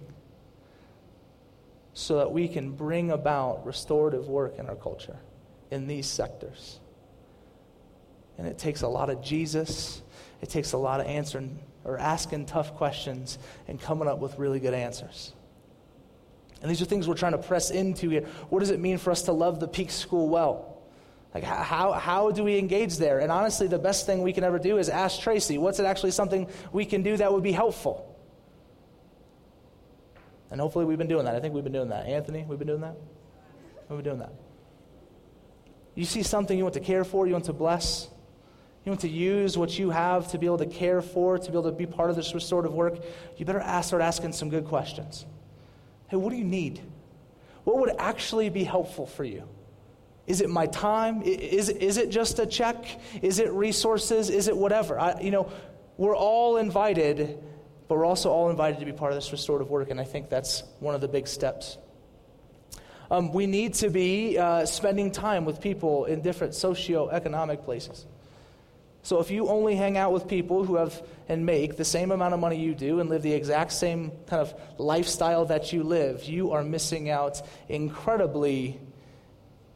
so 1.94 2.18
that 2.18 2.30
we 2.30 2.48
can 2.48 2.72
bring 2.72 3.10
about 3.10 3.64
restorative 3.64 4.28
work 4.28 4.58
in 4.58 4.66
our 4.66 4.76
culture 4.76 5.16
in 5.70 5.86
these 5.86 6.06
sectors. 6.06 6.80
And 8.36 8.46
it 8.46 8.58
takes 8.58 8.82
a 8.82 8.88
lot 8.88 9.08
of 9.08 9.22
Jesus, 9.22 10.02
it 10.42 10.50
takes 10.50 10.72
a 10.72 10.76
lot 10.76 11.00
of 11.00 11.06
answering 11.06 11.60
or 11.82 11.96
asking 11.96 12.44
tough 12.44 12.74
questions 12.74 13.38
and 13.66 13.80
coming 13.80 14.06
up 14.06 14.18
with 14.18 14.38
really 14.38 14.60
good 14.60 14.74
answers. 14.74 15.32
And 16.60 16.70
these 16.70 16.82
are 16.82 16.84
things 16.84 17.08
we're 17.08 17.14
trying 17.14 17.32
to 17.32 17.38
press 17.38 17.70
into 17.70 18.10
here. 18.10 18.26
What 18.50 18.58
does 18.58 18.70
it 18.70 18.80
mean 18.80 18.98
for 18.98 19.12
us 19.12 19.22
to 19.22 19.32
love 19.32 19.60
the 19.60 19.68
Peak 19.68 19.90
School 19.90 20.28
well? 20.28 20.77
Like, 21.34 21.44
how, 21.44 21.92
how 21.92 22.30
do 22.30 22.42
we 22.42 22.58
engage 22.58 22.96
there? 22.96 23.18
And 23.18 23.30
honestly, 23.30 23.66
the 23.66 23.78
best 23.78 24.06
thing 24.06 24.22
we 24.22 24.32
can 24.32 24.44
ever 24.44 24.58
do 24.58 24.78
is 24.78 24.88
ask 24.88 25.20
Tracy, 25.20 25.58
what's 25.58 25.78
it 25.78 25.84
actually 25.84 26.10
something 26.12 26.48
we 26.72 26.84
can 26.84 27.02
do 27.02 27.16
that 27.16 27.32
would 27.32 27.42
be 27.42 27.52
helpful? 27.52 28.16
And 30.50 30.60
hopefully 30.60 30.86
we've 30.86 30.98
been 30.98 31.08
doing 31.08 31.26
that. 31.26 31.34
I 31.34 31.40
think 31.40 31.54
we've 31.54 31.64
been 31.64 31.72
doing 31.72 31.90
that. 31.90 32.06
Anthony, 32.06 32.44
we've 32.48 32.58
been 32.58 32.68
doing 32.68 32.80
that? 32.80 32.96
We've 33.88 33.98
been 33.98 34.04
doing 34.04 34.18
that. 34.20 34.32
You 35.94 36.04
see 36.04 36.22
something 36.22 36.56
you 36.56 36.64
want 36.64 36.74
to 36.74 36.80
care 36.80 37.04
for, 37.04 37.26
you 37.26 37.32
want 37.32 37.46
to 37.46 37.52
bless, 37.52 38.08
you 38.84 38.90
want 38.90 39.00
to 39.02 39.08
use 39.08 39.58
what 39.58 39.78
you 39.78 39.90
have 39.90 40.30
to 40.30 40.38
be 40.38 40.46
able 40.46 40.58
to 40.58 40.66
care 40.66 41.02
for, 41.02 41.36
to 41.36 41.50
be 41.50 41.58
able 41.58 41.70
to 41.70 41.72
be 41.72 41.86
part 41.86 42.08
of 42.08 42.16
this 42.16 42.32
restorative 42.34 42.72
work, 42.72 42.98
you 43.36 43.44
better 43.44 43.60
ask, 43.60 43.88
start 43.88 44.00
asking 44.00 44.32
some 44.32 44.48
good 44.48 44.64
questions. 44.64 45.26
Hey, 46.08 46.16
what 46.16 46.30
do 46.30 46.36
you 46.36 46.44
need? 46.44 46.80
What 47.64 47.78
would 47.80 47.94
actually 47.98 48.48
be 48.48 48.64
helpful 48.64 49.06
for 49.06 49.24
you? 49.24 49.46
Is 50.28 50.42
it 50.42 50.50
my 50.50 50.66
time? 50.66 51.22
Is, 51.22 51.70
is 51.70 51.96
it 51.96 52.10
just 52.10 52.38
a 52.38 52.46
check? 52.46 52.84
Is 53.22 53.38
it 53.38 53.50
resources? 53.50 54.28
Is 54.28 54.46
it 54.46 54.56
whatever? 54.56 55.00
I, 55.00 55.18
you 55.20 55.30
know, 55.30 55.50
we're 55.96 56.16
all 56.16 56.58
invited, 56.58 57.42
but 57.88 57.96
we're 57.96 58.04
also 58.04 58.30
all 58.30 58.50
invited 58.50 58.78
to 58.80 58.86
be 58.86 58.92
part 58.92 59.10
of 59.10 59.16
this 59.16 59.32
restorative 59.32 59.70
work, 59.70 59.90
and 59.90 59.98
I 59.98 60.04
think 60.04 60.28
that's 60.28 60.62
one 60.80 60.94
of 60.94 61.00
the 61.00 61.08
big 61.08 61.26
steps. 61.26 61.78
Um, 63.10 63.32
we 63.32 63.46
need 63.46 63.72
to 63.74 63.88
be 63.88 64.36
uh, 64.36 64.66
spending 64.66 65.10
time 65.10 65.46
with 65.46 65.62
people 65.62 66.04
in 66.04 66.20
different 66.20 66.54
socio-economic 66.54 67.64
places. 67.64 68.04
So 69.02 69.20
if 69.20 69.30
you 69.30 69.48
only 69.48 69.76
hang 69.76 69.96
out 69.96 70.12
with 70.12 70.28
people 70.28 70.64
who 70.64 70.76
have 70.76 71.02
and 71.28 71.46
make 71.46 71.78
the 71.78 71.84
same 71.84 72.10
amount 72.10 72.34
of 72.34 72.40
money 72.40 72.60
you 72.60 72.74
do 72.74 73.00
and 73.00 73.08
live 73.08 73.22
the 73.22 73.32
exact 73.32 73.72
same 73.72 74.10
kind 74.26 74.42
of 74.42 74.54
lifestyle 74.76 75.46
that 75.46 75.72
you 75.72 75.82
live, 75.82 76.24
you 76.24 76.52
are 76.52 76.62
missing 76.62 77.08
out 77.08 77.40
incredibly 77.70 78.78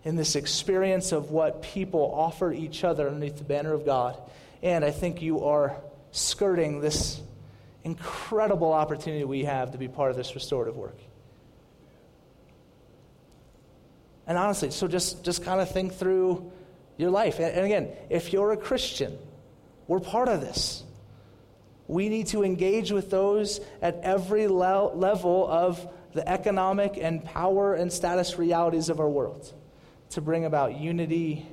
in 0.05 0.17
this 0.17 0.35
experience 0.35 1.13
of 1.13 1.31
what 1.31 1.63
people 1.63 2.13
offer 2.15 2.53
each 2.53 2.85
other 2.85 3.07
underneath 3.07 3.39
the 3.39 3.45
banner 3.45 3.73
of 3.73 3.85
God. 3.85 4.17
And 4.63 4.85
I 4.85 4.91
think 4.91 5.23
you 5.23 5.45
are 5.45 5.77
skirting 6.11 6.81
this 6.81 7.21
incredible 7.85 8.73
opportunity 8.73 9.25
we 9.25 9.45
have 9.45 9.73
to 9.73 9.79
be 9.79 9.89
part 9.89 10.11
of 10.11 10.17
this 10.17 10.35
restorative 10.35 10.77
work. 10.77 10.99
And 14.27 14.39
honestly, 14.39 14.71
so 14.71 14.87
just, 14.87 15.25
just 15.25 15.45
kind 15.45 15.61
of 15.61 15.71
think 15.71 15.95
through 15.95 16.53
your 16.97 17.11
life. 17.11 17.41
And, 17.41 17.65
again, 17.65 17.89
if 18.09 18.33
you're 18.33 18.53
a 18.53 18.57
Christian, 18.57 19.19
we're 19.89 20.01
part 20.01 20.29
of 20.29 20.41
this. 20.41 20.85
We 21.89 22.09
need 22.09 22.29
to 22.29 22.45
engage 22.45 22.93
with 22.93 23.11
those 23.11 23.61
at 23.81 24.01
every 24.03 24.47
le- 24.47 24.95
level 24.95 25.49
of 25.49 25.87
the 26.13 26.27
economic 26.29 26.97
and 27.01 27.25
power 27.25 27.75
and 27.75 27.93
status 27.93 28.39
realities 28.39 28.89
of 28.89 29.01
our 29.01 29.09
world 29.09 29.53
to 30.13 30.21
bring 30.21 30.45
about 30.45 30.77
unity, 30.77 31.47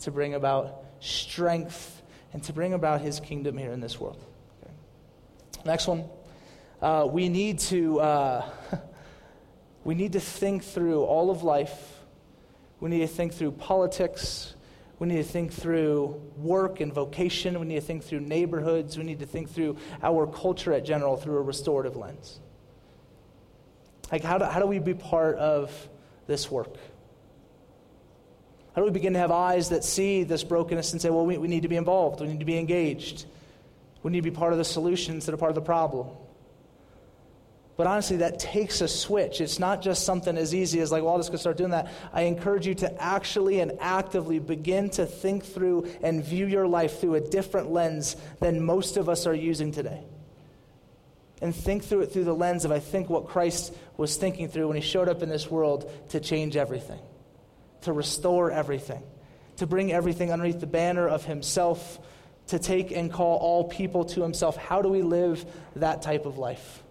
to 0.00 0.10
bring 0.10 0.34
about 0.34 0.84
strength, 1.00 2.02
and 2.32 2.42
to 2.44 2.52
bring 2.52 2.74
about 2.74 3.00
his 3.00 3.18
kingdom 3.18 3.56
here 3.56 3.72
in 3.72 3.80
this 3.80 3.98
world. 3.98 4.22
Okay. 4.62 4.72
Next 5.64 5.86
one. 5.86 6.04
Uh, 6.82 7.06
we 7.10 7.30
need 7.30 7.58
to 7.60 8.00
uh, 8.00 8.44
we 9.84 9.94
need 9.94 10.12
to 10.12 10.20
think 10.20 10.62
through 10.62 11.02
all 11.02 11.30
of 11.30 11.42
life. 11.42 12.00
We 12.80 12.90
need 12.90 13.00
to 13.00 13.06
think 13.06 13.32
through 13.32 13.52
politics. 13.52 14.54
We 14.98 15.08
need 15.08 15.16
to 15.16 15.24
think 15.24 15.52
through 15.52 16.20
work 16.36 16.80
and 16.80 16.92
vocation. 16.92 17.58
We 17.58 17.66
need 17.66 17.76
to 17.76 17.80
think 17.80 18.04
through 18.04 18.20
neighborhoods. 18.20 18.98
We 18.98 19.04
need 19.04 19.20
to 19.20 19.26
think 19.26 19.50
through 19.50 19.78
our 20.02 20.26
culture 20.26 20.74
at 20.74 20.84
general 20.84 21.16
through 21.16 21.38
a 21.38 21.42
restorative 21.42 21.96
lens. 21.96 22.38
Like, 24.12 24.22
how 24.22 24.38
do, 24.38 24.44
how 24.44 24.60
do 24.60 24.66
we 24.66 24.78
be 24.78 24.94
part 24.94 25.36
of 25.36 25.88
this 26.26 26.50
work? 26.50 26.76
How 28.74 28.82
do 28.82 28.86
we 28.86 28.90
begin 28.90 29.12
to 29.12 29.20
have 29.20 29.30
eyes 29.30 29.68
that 29.68 29.84
see 29.84 30.24
this 30.24 30.42
brokenness 30.42 30.92
and 30.92 31.00
say, 31.00 31.08
well, 31.08 31.24
we, 31.24 31.38
we 31.38 31.46
need 31.46 31.62
to 31.62 31.68
be 31.68 31.76
involved, 31.76 32.20
we 32.20 32.26
need 32.26 32.40
to 32.40 32.44
be 32.44 32.58
engaged, 32.58 33.24
we 34.02 34.10
need 34.10 34.18
to 34.18 34.30
be 34.30 34.36
part 34.36 34.52
of 34.52 34.58
the 34.58 34.64
solution 34.64 35.14
instead 35.14 35.32
of 35.32 35.38
part 35.38 35.50
of 35.50 35.54
the 35.54 35.62
problem? 35.62 36.08
But 37.76 37.86
honestly, 37.88 38.18
that 38.18 38.38
takes 38.38 38.80
a 38.80 38.88
switch. 38.88 39.40
It's 39.40 39.58
not 39.58 39.82
just 39.82 40.04
something 40.04 40.36
as 40.36 40.54
easy 40.54 40.78
as, 40.78 40.92
like, 40.92 41.02
well, 41.02 41.12
I'll 41.12 41.18
just 41.18 41.32
go 41.32 41.36
start 41.36 41.56
doing 41.56 41.70
that. 41.70 41.90
I 42.12 42.22
encourage 42.22 42.68
you 42.68 42.74
to 42.76 43.02
actually 43.02 43.58
and 43.58 43.72
actively 43.80 44.38
begin 44.38 44.90
to 44.90 45.06
think 45.06 45.44
through 45.44 45.88
and 46.00 46.24
view 46.24 46.46
your 46.46 46.68
life 46.68 47.00
through 47.00 47.16
a 47.16 47.20
different 47.20 47.72
lens 47.72 48.14
than 48.38 48.64
most 48.64 48.96
of 48.96 49.08
us 49.08 49.26
are 49.26 49.34
using 49.34 49.72
today. 49.72 50.04
And 51.42 51.54
think 51.54 51.82
through 51.82 52.02
it 52.02 52.12
through 52.12 52.24
the 52.24 52.34
lens 52.34 52.64
of, 52.64 52.70
I 52.70 52.78
think, 52.78 53.10
what 53.10 53.26
Christ 53.26 53.74
was 53.96 54.16
thinking 54.16 54.48
through 54.48 54.68
when 54.68 54.76
he 54.76 54.82
showed 54.82 55.08
up 55.08 55.20
in 55.22 55.28
this 55.28 55.50
world 55.50 55.90
to 56.10 56.20
change 56.20 56.56
everything 56.56 57.00
to 57.84 57.92
restore 57.92 58.50
everything, 58.50 59.02
to 59.56 59.66
bring 59.66 59.92
everything 59.92 60.30
underneath 60.30 60.60
the 60.60 60.66
banner 60.66 61.08
of 61.08 61.24
Himself, 61.24 61.98
to 62.48 62.58
take 62.58 62.92
and 62.92 63.10
call 63.10 63.38
all 63.38 63.64
people 63.64 64.04
to 64.04 64.22
Himself. 64.22 64.56
How 64.56 64.82
do 64.82 64.88
we 64.88 65.02
live 65.02 65.44
that 65.76 66.02
type 66.02 66.26
of 66.26 66.36
life? 66.36 66.82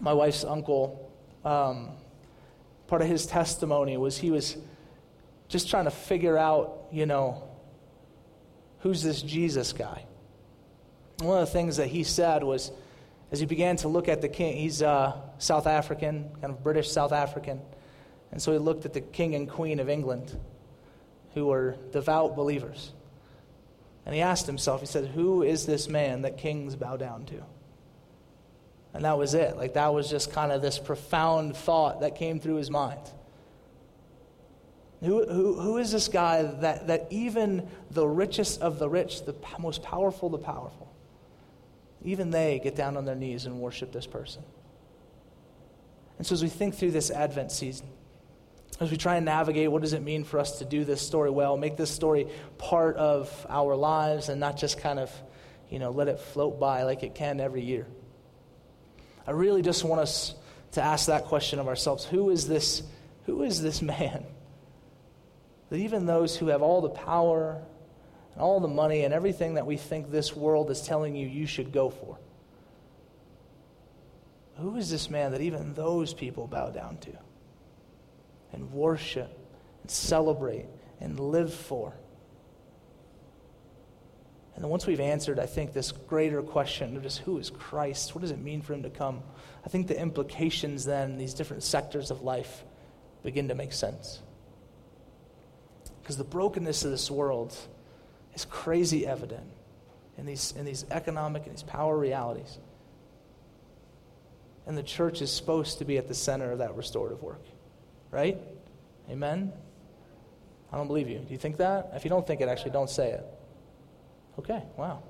My 0.00 0.12
wife's 0.12 0.44
uncle, 0.44 1.10
um, 1.44 1.90
part 2.86 3.02
of 3.02 3.08
his 3.08 3.26
testimony 3.26 3.96
was 3.96 4.18
he 4.18 4.30
was 4.30 4.56
just 5.48 5.70
trying 5.70 5.84
to 5.84 5.90
figure 5.90 6.36
out, 6.36 6.86
you 6.92 7.06
know, 7.06 7.48
who's 8.80 9.02
this 9.02 9.22
Jesus 9.22 9.72
guy? 9.72 10.04
One 11.20 11.40
of 11.40 11.46
the 11.46 11.52
things 11.52 11.78
that 11.78 11.86
he 11.86 12.04
said 12.04 12.42
was, 12.44 12.70
as 13.32 13.40
he 13.40 13.46
began 13.46 13.76
to 13.78 13.88
look 13.88 14.08
at 14.08 14.20
the 14.20 14.28
king, 14.28 14.56
he's 14.56 14.82
uh, 14.82 15.16
South 15.38 15.66
African, 15.66 16.28
kind 16.40 16.52
of 16.52 16.62
British 16.62 16.90
South 16.90 17.12
African. 17.12 17.60
And 18.32 18.40
so 18.42 18.52
he 18.52 18.58
looked 18.58 18.84
at 18.84 18.92
the 18.92 19.00
king 19.00 19.34
and 19.34 19.48
queen 19.48 19.80
of 19.80 19.88
England, 19.88 20.38
who 21.34 21.46
were 21.46 21.76
devout 21.92 22.36
believers. 22.36 22.92
And 24.04 24.14
he 24.14 24.20
asked 24.20 24.46
himself, 24.46 24.80
he 24.80 24.86
said, 24.86 25.06
Who 25.06 25.42
is 25.42 25.66
this 25.66 25.88
man 25.88 26.22
that 26.22 26.38
kings 26.38 26.76
bow 26.76 26.96
down 26.96 27.26
to? 27.26 27.42
And 28.94 29.04
that 29.04 29.18
was 29.18 29.34
it. 29.34 29.56
Like, 29.56 29.74
that 29.74 29.92
was 29.92 30.08
just 30.08 30.32
kind 30.32 30.52
of 30.52 30.62
this 30.62 30.78
profound 30.78 31.56
thought 31.56 32.00
that 32.00 32.16
came 32.16 32.40
through 32.40 32.54
his 32.56 32.70
mind. 32.70 33.00
Who, 35.02 35.26
who, 35.26 35.60
who 35.60 35.76
is 35.76 35.92
this 35.92 36.08
guy 36.08 36.42
that, 36.42 36.86
that 36.86 37.08
even 37.10 37.68
the 37.90 38.06
richest 38.06 38.62
of 38.62 38.78
the 38.78 38.88
rich, 38.88 39.24
the 39.24 39.34
most 39.58 39.82
powerful 39.82 40.30
the 40.30 40.38
powerful, 40.38 40.90
even 42.02 42.30
they 42.30 42.60
get 42.62 42.74
down 42.74 42.96
on 42.96 43.04
their 43.04 43.14
knees 43.14 43.44
and 43.44 43.60
worship 43.60 43.92
this 43.92 44.06
person? 44.06 44.42
And 46.16 46.26
so, 46.26 46.32
as 46.32 46.42
we 46.42 46.48
think 46.48 46.74
through 46.74 46.92
this 46.92 47.10
Advent 47.10 47.52
season, 47.52 47.88
as 48.78 48.90
we 48.90 48.96
try 48.96 49.16
and 49.16 49.24
navigate 49.24 49.70
what 49.70 49.82
does 49.82 49.92
it 49.92 50.02
mean 50.02 50.24
for 50.24 50.38
us 50.38 50.58
to 50.58 50.64
do 50.64 50.84
this 50.84 51.00
story 51.00 51.30
well, 51.30 51.56
make 51.56 51.76
this 51.76 51.90
story 51.90 52.28
part 52.58 52.96
of 52.96 53.46
our 53.48 53.74
lives 53.74 54.28
and 54.28 54.38
not 54.38 54.56
just 54.56 54.78
kind 54.78 54.98
of, 54.98 55.10
you 55.70 55.78
know, 55.78 55.90
let 55.90 56.08
it 56.08 56.20
float 56.20 56.60
by 56.60 56.82
like 56.82 57.02
it 57.02 57.14
can 57.14 57.40
every 57.40 57.62
year. 57.62 57.86
I 59.26 59.30
really 59.32 59.62
just 59.62 59.82
want 59.82 60.02
us 60.02 60.34
to 60.72 60.82
ask 60.82 61.06
that 61.06 61.24
question 61.24 61.58
of 61.58 61.68
ourselves. 61.68 62.04
Who 62.04 62.30
is 62.30 62.46
this 62.46 62.82
Who 63.24 63.42
is 63.42 63.62
this 63.62 63.82
man? 63.82 64.24
That 65.68 65.78
even 65.78 66.06
those 66.06 66.36
who 66.36 66.46
have 66.46 66.62
all 66.62 66.80
the 66.80 66.90
power 66.90 67.60
and 68.34 68.40
all 68.40 68.60
the 68.60 68.68
money 68.68 69.02
and 69.02 69.12
everything 69.12 69.54
that 69.54 69.66
we 69.66 69.76
think 69.76 70.12
this 70.12 70.36
world 70.36 70.70
is 70.70 70.80
telling 70.80 71.16
you 71.16 71.26
you 71.26 71.44
should 71.44 71.72
go 71.72 71.90
for. 71.90 72.16
Who 74.58 74.76
is 74.76 74.88
this 74.92 75.10
man 75.10 75.32
that 75.32 75.40
even 75.40 75.74
those 75.74 76.14
people 76.14 76.46
bow 76.46 76.70
down 76.70 76.98
to 76.98 77.10
and 78.56 78.72
worship 78.72 79.38
and 79.82 79.90
celebrate 79.90 80.66
and 81.00 81.20
live 81.20 81.54
for? 81.54 81.94
And 84.56 84.64
then 84.64 84.70
once 84.70 84.86
we've 84.86 85.00
answered, 85.00 85.38
I 85.38 85.44
think, 85.44 85.74
this 85.74 85.92
greater 85.92 86.42
question 86.42 86.96
of 86.96 87.02
just 87.02 87.18
who 87.18 87.38
is 87.38 87.50
Christ? 87.50 88.14
What 88.14 88.22
does 88.22 88.30
it 88.30 88.38
mean 88.38 88.62
for 88.62 88.72
him 88.72 88.82
to 88.84 88.90
come? 88.90 89.22
I 89.64 89.68
think 89.68 89.86
the 89.86 90.00
implications 90.00 90.86
then, 90.86 91.12
in 91.12 91.18
these 91.18 91.34
different 91.34 91.62
sectors 91.62 92.10
of 92.10 92.22
life, 92.22 92.64
begin 93.22 93.48
to 93.48 93.54
make 93.54 93.74
sense. 93.74 94.22
Because 96.00 96.16
the 96.16 96.24
brokenness 96.24 96.84
of 96.84 96.90
this 96.90 97.10
world 97.10 97.54
is 98.34 98.46
crazy 98.46 99.06
evident 99.06 99.46
in 100.16 100.24
these, 100.24 100.54
in 100.56 100.64
these 100.64 100.86
economic 100.90 101.44
and 101.44 101.54
these 101.54 101.62
power 101.62 101.96
realities. 101.98 102.58
And 104.66 104.78
the 104.78 104.82
church 104.82 105.20
is 105.20 105.30
supposed 105.30 105.78
to 105.78 105.84
be 105.84 105.98
at 105.98 106.08
the 106.08 106.14
center 106.14 106.50
of 106.52 106.58
that 106.58 106.74
restorative 106.76 107.22
work. 107.22 107.42
Right? 108.16 108.38
Amen? 109.10 109.52
I 110.72 110.78
don't 110.78 110.86
believe 110.86 111.06
you. 111.06 111.18
Do 111.18 111.32
you 111.32 111.36
think 111.36 111.58
that? 111.58 111.90
If 111.92 112.02
you 112.02 112.08
don't 112.08 112.26
think 112.26 112.40
it, 112.40 112.48
actually 112.48 112.70
don't 112.70 112.88
say 112.88 113.10
it. 113.10 113.26
Okay, 114.38 114.62
wow. 114.78 115.02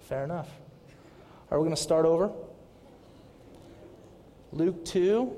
Fair 0.00 0.24
enough. 0.24 0.48
Are 1.48 1.60
we 1.60 1.62
going 1.62 1.76
to 1.76 1.80
start 1.80 2.06
over? 2.06 2.32
Luke 4.50 4.84
2. 4.84 5.32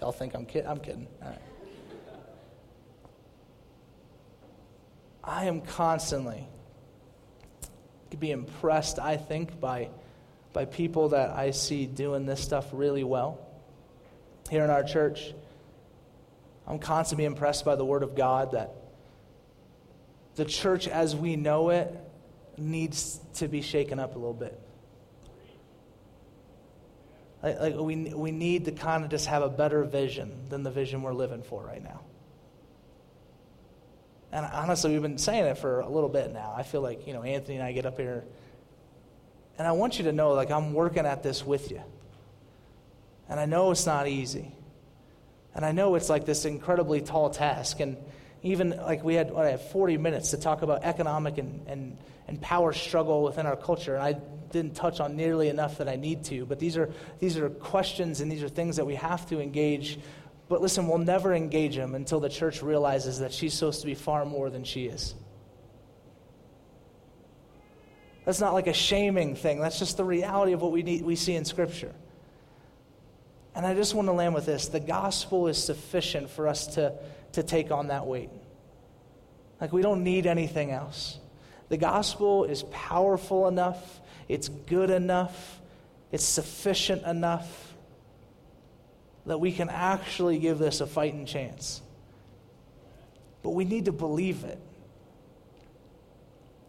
Y'all 0.00 0.10
think 0.10 0.34
I'm 0.34 0.44
kidding? 0.44 0.68
I'm 0.68 0.80
kidding. 0.80 1.06
All 1.22 1.28
right. 1.28 1.38
I 5.22 5.44
am 5.44 5.60
constantly 5.60 6.48
could 8.10 8.18
be 8.18 8.32
impressed, 8.32 8.98
I 8.98 9.18
think, 9.18 9.60
by, 9.60 9.90
by 10.52 10.64
people 10.64 11.10
that 11.10 11.30
I 11.30 11.52
see 11.52 11.86
doing 11.86 12.26
this 12.26 12.42
stuff 12.42 12.66
really 12.72 13.04
well. 13.04 13.47
Here 14.50 14.64
in 14.64 14.70
our 14.70 14.82
church, 14.82 15.34
I'm 16.66 16.78
constantly 16.78 17.24
impressed 17.24 17.64
by 17.64 17.76
the 17.76 17.84
Word 17.84 18.02
of 18.02 18.14
God 18.14 18.52
that 18.52 18.74
the 20.36 20.44
church 20.44 20.86
as 20.86 21.16
we 21.16 21.36
know 21.36 21.70
it 21.70 21.94
needs 22.56 23.20
to 23.34 23.48
be 23.48 23.62
shaken 23.62 23.98
up 23.98 24.14
a 24.14 24.18
little 24.18 24.34
bit. 24.34 24.58
Like, 27.42 27.60
like 27.60 27.74
we, 27.76 27.96
we 28.14 28.30
need 28.30 28.64
to 28.66 28.72
kind 28.72 29.04
of 29.04 29.10
just 29.10 29.26
have 29.26 29.42
a 29.42 29.48
better 29.48 29.84
vision 29.84 30.48
than 30.48 30.62
the 30.62 30.70
vision 30.70 31.02
we're 31.02 31.12
living 31.12 31.42
for 31.42 31.62
right 31.62 31.82
now. 31.82 32.00
And 34.32 34.44
honestly, 34.44 34.92
we've 34.92 35.02
been 35.02 35.18
saying 35.18 35.44
it 35.44 35.58
for 35.58 35.80
a 35.80 35.88
little 35.88 36.08
bit 36.08 36.32
now. 36.32 36.52
I 36.56 36.62
feel 36.62 36.82
like, 36.82 37.06
you 37.06 37.12
know, 37.12 37.22
Anthony 37.22 37.56
and 37.56 37.64
I 37.64 37.72
get 37.72 37.86
up 37.86 37.98
here, 37.98 38.24
and 39.58 39.66
I 39.66 39.72
want 39.72 39.98
you 39.98 40.04
to 40.04 40.12
know, 40.12 40.32
like, 40.32 40.50
I'm 40.50 40.74
working 40.74 41.06
at 41.06 41.22
this 41.22 41.44
with 41.44 41.70
you. 41.70 41.82
And 43.28 43.38
I 43.38 43.46
know 43.46 43.70
it's 43.70 43.86
not 43.86 44.08
easy. 44.08 44.52
And 45.54 45.64
I 45.64 45.72
know 45.72 45.94
it's 45.96 46.08
like 46.08 46.24
this 46.24 46.44
incredibly 46.44 47.00
tall 47.00 47.30
task. 47.30 47.80
And 47.80 47.96
even 48.42 48.70
like 48.70 49.02
we 49.02 49.14
had, 49.14 49.30
what, 49.30 49.44
I 49.44 49.50
had 49.50 49.60
40 49.60 49.98
minutes 49.98 50.30
to 50.30 50.36
talk 50.36 50.62
about 50.62 50.84
economic 50.84 51.38
and, 51.38 51.66
and, 51.66 51.98
and 52.26 52.40
power 52.40 52.72
struggle 52.72 53.22
within 53.24 53.46
our 53.46 53.56
culture. 53.56 53.94
And 53.94 54.02
I 54.02 54.12
didn't 54.52 54.74
touch 54.74 55.00
on 55.00 55.16
nearly 55.16 55.48
enough 55.48 55.78
that 55.78 55.88
I 55.88 55.96
need 55.96 56.24
to. 56.24 56.46
But 56.46 56.58
these 56.58 56.76
are, 56.76 56.90
these 57.18 57.36
are 57.36 57.50
questions 57.50 58.20
and 58.20 58.30
these 58.30 58.42
are 58.42 58.48
things 58.48 58.76
that 58.76 58.86
we 58.86 58.94
have 58.94 59.28
to 59.28 59.40
engage. 59.40 59.98
But 60.48 60.62
listen, 60.62 60.88
we'll 60.88 60.98
never 60.98 61.34
engage 61.34 61.76
them 61.76 61.94
until 61.94 62.20
the 62.20 62.30
church 62.30 62.62
realizes 62.62 63.18
that 63.18 63.32
she's 63.32 63.52
supposed 63.52 63.80
to 63.80 63.86
be 63.86 63.94
far 63.94 64.24
more 64.24 64.48
than 64.50 64.64
she 64.64 64.86
is. 64.86 65.14
That's 68.24 68.40
not 68.40 68.52
like 68.52 68.66
a 68.66 68.74
shaming 68.74 69.36
thing. 69.36 69.60
That's 69.60 69.78
just 69.78 69.96
the 69.96 70.04
reality 70.04 70.52
of 70.52 70.60
what 70.60 70.70
we, 70.70 70.82
need, 70.82 71.02
we 71.02 71.16
see 71.16 71.34
in 71.34 71.44
Scripture. 71.44 71.94
And 73.54 73.66
I 73.66 73.74
just 73.74 73.94
want 73.94 74.08
to 74.08 74.12
land 74.12 74.34
with 74.34 74.46
this 74.46 74.68
the 74.68 74.80
gospel 74.80 75.48
is 75.48 75.62
sufficient 75.62 76.30
for 76.30 76.48
us 76.48 76.66
to, 76.74 76.92
to 77.32 77.42
take 77.42 77.70
on 77.70 77.88
that 77.88 78.06
weight. 78.06 78.30
Like, 79.60 79.72
we 79.72 79.82
don't 79.82 80.04
need 80.04 80.26
anything 80.26 80.70
else. 80.70 81.18
The 81.68 81.76
gospel 81.76 82.44
is 82.44 82.62
powerful 82.70 83.48
enough, 83.48 84.00
it's 84.28 84.48
good 84.48 84.90
enough, 84.90 85.60
it's 86.12 86.24
sufficient 86.24 87.02
enough 87.04 87.74
that 89.26 89.38
we 89.38 89.52
can 89.52 89.68
actually 89.68 90.38
give 90.38 90.58
this 90.58 90.80
a 90.80 90.86
fighting 90.86 91.26
chance. 91.26 91.82
But 93.42 93.50
we 93.50 93.64
need 93.64 93.84
to 93.84 93.92
believe 93.92 94.44
it. 94.44 94.58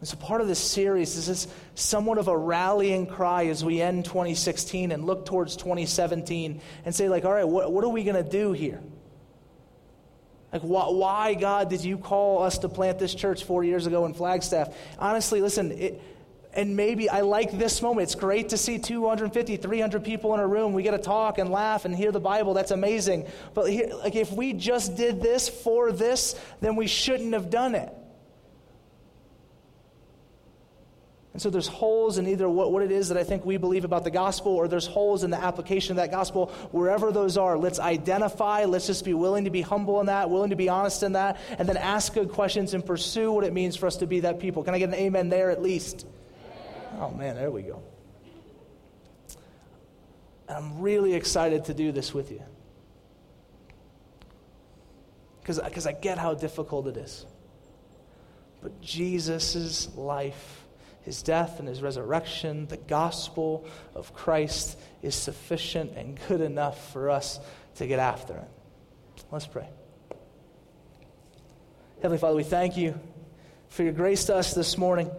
So, 0.02 0.16
part 0.16 0.40
of 0.40 0.48
this 0.48 0.58
series 0.58 1.16
is 1.16 1.26
this 1.26 1.46
somewhat 1.74 2.16
of 2.16 2.28
a 2.28 2.36
rallying 2.36 3.06
cry 3.06 3.46
as 3.46 3.62
we 3.62 3.82
end 3.82 4.06
2016 4.06 4.92
and 4.92 5.04
look 5.04 5.26
towards 5.26 5.56
2017 5.56 6.62
and 6.86 6.94
say, 6.94 7.10
like, 7.10 7.26
all 7.26 7.32
right, 7.34 7.46
what, 7.46 7.70
what 7.70 7.84
are 7.84 7.90
we 7.90 8.02
going 8.02 8.22
to 8.22 8.28
do 8.28 8.52
here? 8.52 8.80
Like, 10.54 10.62
why, 10.62 10.88
why, 10.88 11.34
God, 11.34 11.68
did 11.68 11.84
you 11.84 11.98
call 11.98 12.42
us 12.42 12.58
to 12.58 12.68
plant 12.70 12.98
this 12.98 13.14
church 13.14 13.44
four 13.44 13.62
years 13.62 13.86
ago 13.86 14.06
in 14.06 14.14
Flagstaff? 14.14 14.74
Honestly, 14.98 15.42
listen, 15.42 15.70
it, 15.72 16.02
and 16.54 16.76
maybe 16.76 17.10
I 17.10 17.20
like 17.20 17.52
this 17.52 17.82
moment. 17.82 18.04
It's 18.04 18.14
great 18.14 18.48
to 18.48 18.56
see 18.56 18.78
250, 18.78 19.56
300 19.58 20.02
people 20.02 20.32
in 20.32 20.40
a 20.40 20.46
room. 20.46 20.72
We 20.72 20.82
get 20.82 20.92
to 20.92 20.98
talk 20.98 21.38
and 21.38 21.50
laugh 21.50 21.84
and 21.84 21.94
hear 21.94 22.10
the 22.10 22.20
Bible. 22.20 22.54
That's 22.54 22.72
amazing. 22.72 23.26
But 23.52 23.70
here, 23.70 23.90
like 23.94 24.16
if 24.16 24.32
we 24.32 24.54
just 24.54 24.96
did 24.96 25.22
this 25.22 25.48
for 25.48 25.92
this, 25.92 26.40
then 26.60 26.74
we 26.74 26.86
shouldn't 26.86 27.34
have 27.34 27.50
done 27.50 27.74
it. 27.74 27.92
And 31.32 31.40
so 31.40 31.48
there's 31.48 31.68
holes 31.68 32.18
in 32.18 32.26
either 32.26 32.48
what, 32.48 32.72
what 32.72 32.82
it 32.82 32.90
is 32.90 33.08
that 33.08 33.16
I 33.16 33.22
think 33.22 33.44
we 33.44 33.56
believe 33.56 33.84
about 33.84 34.02
the 34.02 34.10
gospel, 34.10 34.50
or 34.52 34.66
there's 34.66 34.86
holes 34.86 35.22
in 35.22 35.30
the 35.30 35.40
application 35.40 35.92
of 35.92 35.96
that 35.98 36.10
gospel. 36.10 36.46
Wherever 36.72 37.12
those 37.12 37.36
are, 37.36 37.56
let's 37.56 37.78
identify. 37.78 38.64
Let's 38.64 38.88
just 38.88 39.04
be 39.04 39.14
willing 39.14 39.44
to 39.44 39.50
be 39.50 39.62
humble 39.62 40.00
in 40.00 40.06
that, 40.06 40.28
willing 40.28 40.50
to 40.50 40.56
be 40.56 40.68
honest 40.68 41.04
in 41.04 41.12
that, 41.12 41.38
and 41.56 41.68
then 41.68 41.76
ask 41.76 42.14
good 42.14 42.32
questions 42.32 42.74
and 42.74 42.84
pursue 42.84 43.30
what 43.30 43.44
it 43.44 43.52
means 43.52 43.76
for 43.76 43.86
us 43.86 43.98
to 43.98 44.06
be 44.06 44.20
that 44.20 44.40
people. 44.40 44.64
Can 44.64 44.74
I 44.74 44.80
get 44.80 44.88
an 44.88 44.96
amen 44.96 45.28
there 45.28 45.50
at 45.50 45.62
least? 45.62 46.04
Oh, 46.98 47.10
man, 47.10 47.36
there 47.36 47.52
we 47.52 47.62
go. 47.62 47.80
And 50.48 50.58
I'm 50.58 50.80
really 50.80 51.14
excited 51.14 51.66
to 51.66 51.74
do 51.74 51.92
this 51.92 52.12
with 52.12 52.32
you. 52.32 52.42
Because 55.42 55.86
I 55.86 55.92
get 55.92 56.18
how 56.18 56.34
difficult 56.34 56.88
it 56.88 56.96
is. 56.96 57.24
But 58.60 58.80
Jesus' 58.80 59.88
life, 59.96 60.59
his 61.02 61.22
death 61.22 61.58
and 61.58 61.68
his 61.68 61.82
resurrection, 61.82 62.66
the 62.66 62.76
gospel 62.76 63.64
of 63.94 64.12
Christ 64.14 64.78
is 65.02 65.14
sufficient 65.14 65.92
and 65.96 66.18
good 66.28 66.40
enough 66.40 66.92
for 66.92 67.10
us 67.10 67.40
to 67.76 67.86
get 67.86 67.98
after 67.98 68.34
it. 68.34 69.24
Let's 69.30 69.46
pray. 69.46 69.68
Heavenly 71.96 72.18
Father, 72.18 72.36
we 72.36 72.44
thank 72.44 72.76
you 72.76 72.98
for 73.68 73.82
your 73.82 73.92
grace 73.92 74.24
to 74.24 74.34
us 74.34 74.54
this 74.54 74.76
morning. 74.76 75.10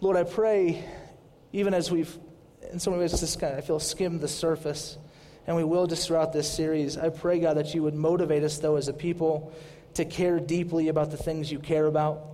Lord, 0.00 0.16
I 0.16 0.24
pray, 0.24 0.84
even 1.52 1.74
as 1.74 1.90
we've, 1.90 2.18
in 2.72 2.80
some 2.80 2.96
ways, 2.98 3.18
just 3.18 3.38
kind 3.38 3.52
of, 3.52 3.58
I 3.58 3.62
feel, 3.62 3.78
skimmed 3.78 4.20
the 4.20 4.28
surface, 4.28 4.98
and 5.46 5.56
we 5.56 5.64
will 5.64 5.86
just 5.86 6.06
throughout 6.08 6.32
this 6.32 6.50
series, 6.50 6.96
I 6.96 7.10
pray, 7.10 7.38
God, 7.38 7.56
that 7.56 7.74
you 7.74 7.82
would 7.82 7.94
motivate 7.94 8.42
us, 8.42 8.58
though, 8.58 8.76
as 8.76 8.88
a 8.88 8.92
people 8.92 9.52
to 9.94 10.04
care 10.04 10.40
deeply 10.40 10.88
about 10.88 11.10
the 11.10 11.16
things 11.16 11.52
you 11.52 11.58
care 11.58 11.86
about. 11.86 12.31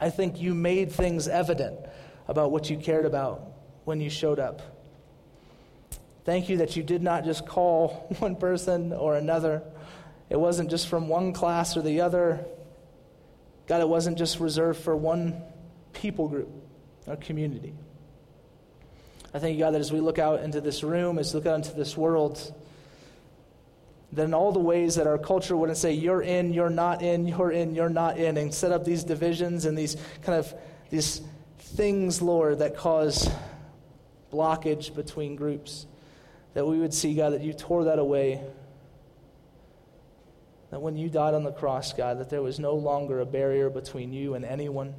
I 0.00 0.10
think 0.10 0.40
you 0.40 0.54
made 0.54 0.92
things 0.92 1.28
evident 1.28 1.78
about 2.28 2.50
what 2.50 2.68
you 2.68 2.76
cared 2.76 3.06
about 3.06 3.52
when 3.84 4.00
you 4.00 4.10
showed 4.10 4.38
up. 4.38 4.60
Thank 6.24 6.48
you 6.48 6.58
that 6.58 6.76
you 6.76 6.82
did 6.82 7.02
not 7.02 7.24
just 7.24 7.46
call 7.46 8.08
one 8.18 8.36
person 8.36 8.92
or 8.92 9.14
another. 9.14 9.62
It 10.28 10.38
wasn't 10.38 10.70
just 10.70 10.88
from 10.88 11.08
one 11.08 11.32
class 11.32 11.76
or 11.76 11.82
the 11.82 12.00
other. 12.00 12.44
God, 13.68 13.80
it 13.80 13.88
wasn't 13.88 14.18
just 14.18 14.40
reserved 14.40 14.80
for 14.80 14.94
one 14.96 15.40
people 15.92 16.28
group 16.28 16.50
or 17.06 17.16
community. 17.16 17.74
I 19.32 19.38
thank 19.38 19.56
you, 19.56 19.64
God, 19.64 19.74
that 19.74 19.80
as 19.80 19.92
we 19.92 20.00
look 20.00 20.18
out 20.18 20.40
into 20.40 20.60
this 20.60 20.82
room, 20.82 21.18
as 21.18 21.32
we 21.32 21.40
look 21.40 21.46
out 21.46 21.56
into 21.56 21.72
this 21.74 21.96
world, 21.96 22.54
that 24.16 24.24
in 24.24 24.34
all 24.34 24.50
the 24.50 24.58
ways 24.58 24.94
that 24.94 25.06
our 25.06 25.18
culture 25.18 25.56
wouldn't 25.56 25.78
say, 25.78 25.92
you're 25.92 26.22
in, 26.22 26.52
you're 26.52 26.70
not 26.70 27.02
in, 27.02 27.26
you're 27.26 27.52
in, 27.52 27.74
you're 27.74 27.90
not 27.90 28.18
in, 28.18 28.38
and 28.38 28.52
set 28.52 28.72
up 28.72 28.84
these 28.84 29.04
divisions 29.04 29.66
and 29.66 29.76
these 29.76 29.96
kind 30.22 30.38
of 30.38 30.52
these 30.88 31.20
things, 31.58 32.22
Lord, 32.22 32.60
that 32.60 32.76
cause 32.76 33.30
blockage 34.32 34.94
between 34.94 35.36
groups, 35.36 35.86
that 36.54 36.66
we 36.66 36.78
would 36.78 36.94
see, 36.94 37.14
God, 37.14 37.34
that 37.34 37.42
you 37.42 37.52
tore 37.52 37.84
that 37.84 37.98
away. 37.98 38.40
That 40.70 40.80
when 40.80 40.96
you 40.96 41.08
died 41.10 41.34
on 41.34 41.44
the 41.44 41.52
cross, 41.52 41.92
God, 41.92 42.18
that 42.18 42.30
there 42.30 42.42
was 42.42 42.58
no 42.58 42.74
longer 42.74 43.20
a 43.20 43.26
barrier 43.26 43.68
between 43.68 44.12
you 44.12 44.34
and 44.34 44.44
anyone 44.44 44.94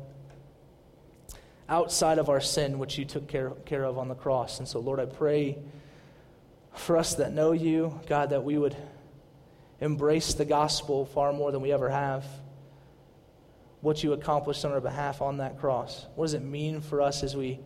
outside 1.68 2.20
of 2.20 2.30
our 2.30 2.40
sin, 2.40 2.78
which 2.78 2.98
you 2.98 3.06
took 3.06 3.28
care, 3.28 3.50
care 3.66 3.84
of 3.84 3.98
on 3.98 4.08
the 4.08 4.16
cross. 4.16 4.60
And 4.60 4.68
so, 4.68 4.80
Lord, 4.80 5.00
I 5.00 5.06
pray 5.06 5.58
for 6.74 6.98
us 6.98 7.16
that 7.16 7.34
know 7.34 7.52
you, 7.52 8.00
God, 8.08 8.30
that 8.30 8.44
we 8.44 8.58
would 8.58 8.78
embrace 9.80 10.34
the 10.34 10.46
gospel 10.46 11.06
far 11.06 11.34
more 11.34 11.52
than 11.52 11.62
we 11.62 11.72
ever 11.72 11.90
have. 11.90 12.26
What 13.82 14.04
you 14.04 14.14
accomplished 14.14 14.66
on 14.66 14.72
our 14.72 14.82
behalf 14.82 15.22
on 15.22 15.38
that 15.38 15.60
cross. 15.60 16.06
What 16.16 16.26
does 16.26 16.34
it 16.34 16.44
mean 16.44 16.82
for 16.82 17.02
us 17.02 17.24
as 17.24 17.36
we 17.36 17.60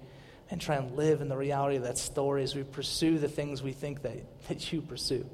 and 0.49 0.59
try 0.59 0.75
and 0.75 0.97
live 0.97 1.21
in 1.21 1.29
the 1.29 1.37
reality 1.37 1.77
of 1.77 1.83
that 1.83 1.97
story 1.97 2.43
as 2.43 2.53
we 2.53 2.63
pursue 2.63 3.17
the 3.17 3.29
things 3.29 3.63
we 3.63 3.71
think 3.71 4.01
that, 4.01 4.47
that 4.49 4.73
you 4.73 4.81
pursue? 4.81 5.25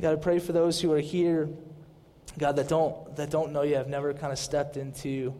God, 0.00 0.14
I 0.14 0.16
pray 0.16 0.38
for 0.38 0.52
those 0.52 0.80
who 0.80 0.90
are 0.92 1.00
here, 1.00 1.50
God, 2.38 2.56
that 2.56 2.68
don't, 2.68 3.14
that 3.16 3.30
don't 3.30 3.52
know 3.52 3.60
you, 3.60 3.74
have 3.74 3.88
never 3.88 4.14
kind 4.14 4.32
of 4.32 4.38
stepped 4.38 4.78
into 4.78 5.34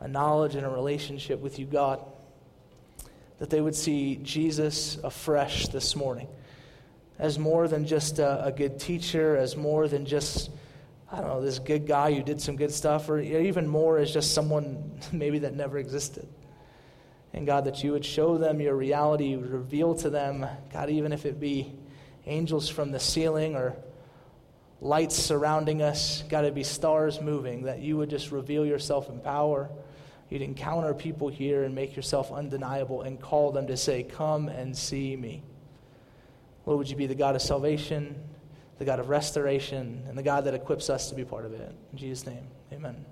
a 0.00 0.08
knowledge 0.08 0.54
and 0.54 0.64
a 0.64 0.70
relationship 0.70 1.40
with 1.40 1.58
you, 1.58 1.66
God, 1.66 2.00
that 3.38 3.50
they 3.50 3.60
would 3.60 3.74
see 3.74 4.16
Jesus 4.16 4.96
afresh 5.04 5.68
this 5.68 5.94
morning 5.94 6.28
as 7.20 7.38
more 7.38 7.68
than 7.68 7.86
just 7.86 8.18
a, 8.18 8.46
a, 8.46 8.50
good 8.50 8.80
teacher, 8.80 9.36
as 9.36 9.54
more 9.54 9.86
than 9.88 10.06
just, 10.06 10.50
I 11.12 11.16
don't 11.16 11.26
know, 11.26 11.42
this 11.42 11.58
good 11.58 11.86
guy 11.86 12.14
who 12.14 12.22
did 12.22 12.40
some 12.40 12.56
good 12.56 12.72
stuff, 12.72 13.10
or 13.10 13.20
even 13.20 13.68
more 13.68 13.98
as 13.98 14.10
just 14.10 14.32
someone 14.32 14.98
maybe 15.12 15.40
that 15.40 15.54
never 15.54 15.76
existed. 15.76 16.26
And 17.34 17.46
God, 17.46 17.66
that 17.66 17.84
you 17.84 17.92
would 17.92 18.06
show 18.06 18.38
them 18.38 18.58
your 18.58 18.74
reality, 18.74 19.26
you 19.26 19.38
would 19.38 19.50
reveal 19.50 19.94
to 19.96 20.08
them, 20.08 20.46
God, 20.72 20.88
even 20.88 21.12
if 21.12 21.26
it 21.26 21.38
be 21.38 21.74
angels 22.24 22.70
from 22.70 22.90
the 22.90 22.98
ceiling 22.98 23.54
or 23.54 23.76
lights 24.80 25.14
surrounding 25.14 25.82
us, 25.82 26.24
God, 26.30 26.46
it 26.46 26.54
be 26.54 26.64
stars 26.64 27.20
moving, 27.20 27.64
that 27.64 27.80
you 27.80 27.98
would 27.98 28.08
just 28.08 28.32
reveal 28.32 28.64
yourself 28.64 29.10
in 29.10 29.20
power. 29.20 29.68
You'd 30.30 30.40
encounter 30.40 30.94
people 30.94 31.28
here 31.28 31.64
and 31.64 31.74
make 31.74 31.96
yourself 31.96 32.32
undeniable 32.32 33.02
and 33.02 33.20
call 33.20 33.52
them 33.52 33.66
to 33.66 33.76
say, 33.76 34.04
Come 34.04 34.48
and 34.48 34.74
see 34.74 35.14
me. 35.16 35.42
Lord, 36.66 36.78
would 36.78 36.90
you 36.90 36.96
be 36.96 37.06
the 37.06 37.14
God 37.14 37.34
of 37.34 37.42
salvation, 37.42 38.14
the 38.78 38.84
God 38.84 39.00
of 39.00 39.08
restoration, 39.08 40.04
and 40.08 40.16
the 40.16 40.22
God 40.22 40.44
that 40.44 40.54
equips 40.54 40.90
us 40.90 41.08
to 41.10 41.14
be 41.14 41.24
part 41.24 41.44
of 41.44 41.52
it? 41.52 41.74
In 41.92 41.98
Jesus' 41.98 42.26
name, 42.26 42.46
amen. 42.72 43.04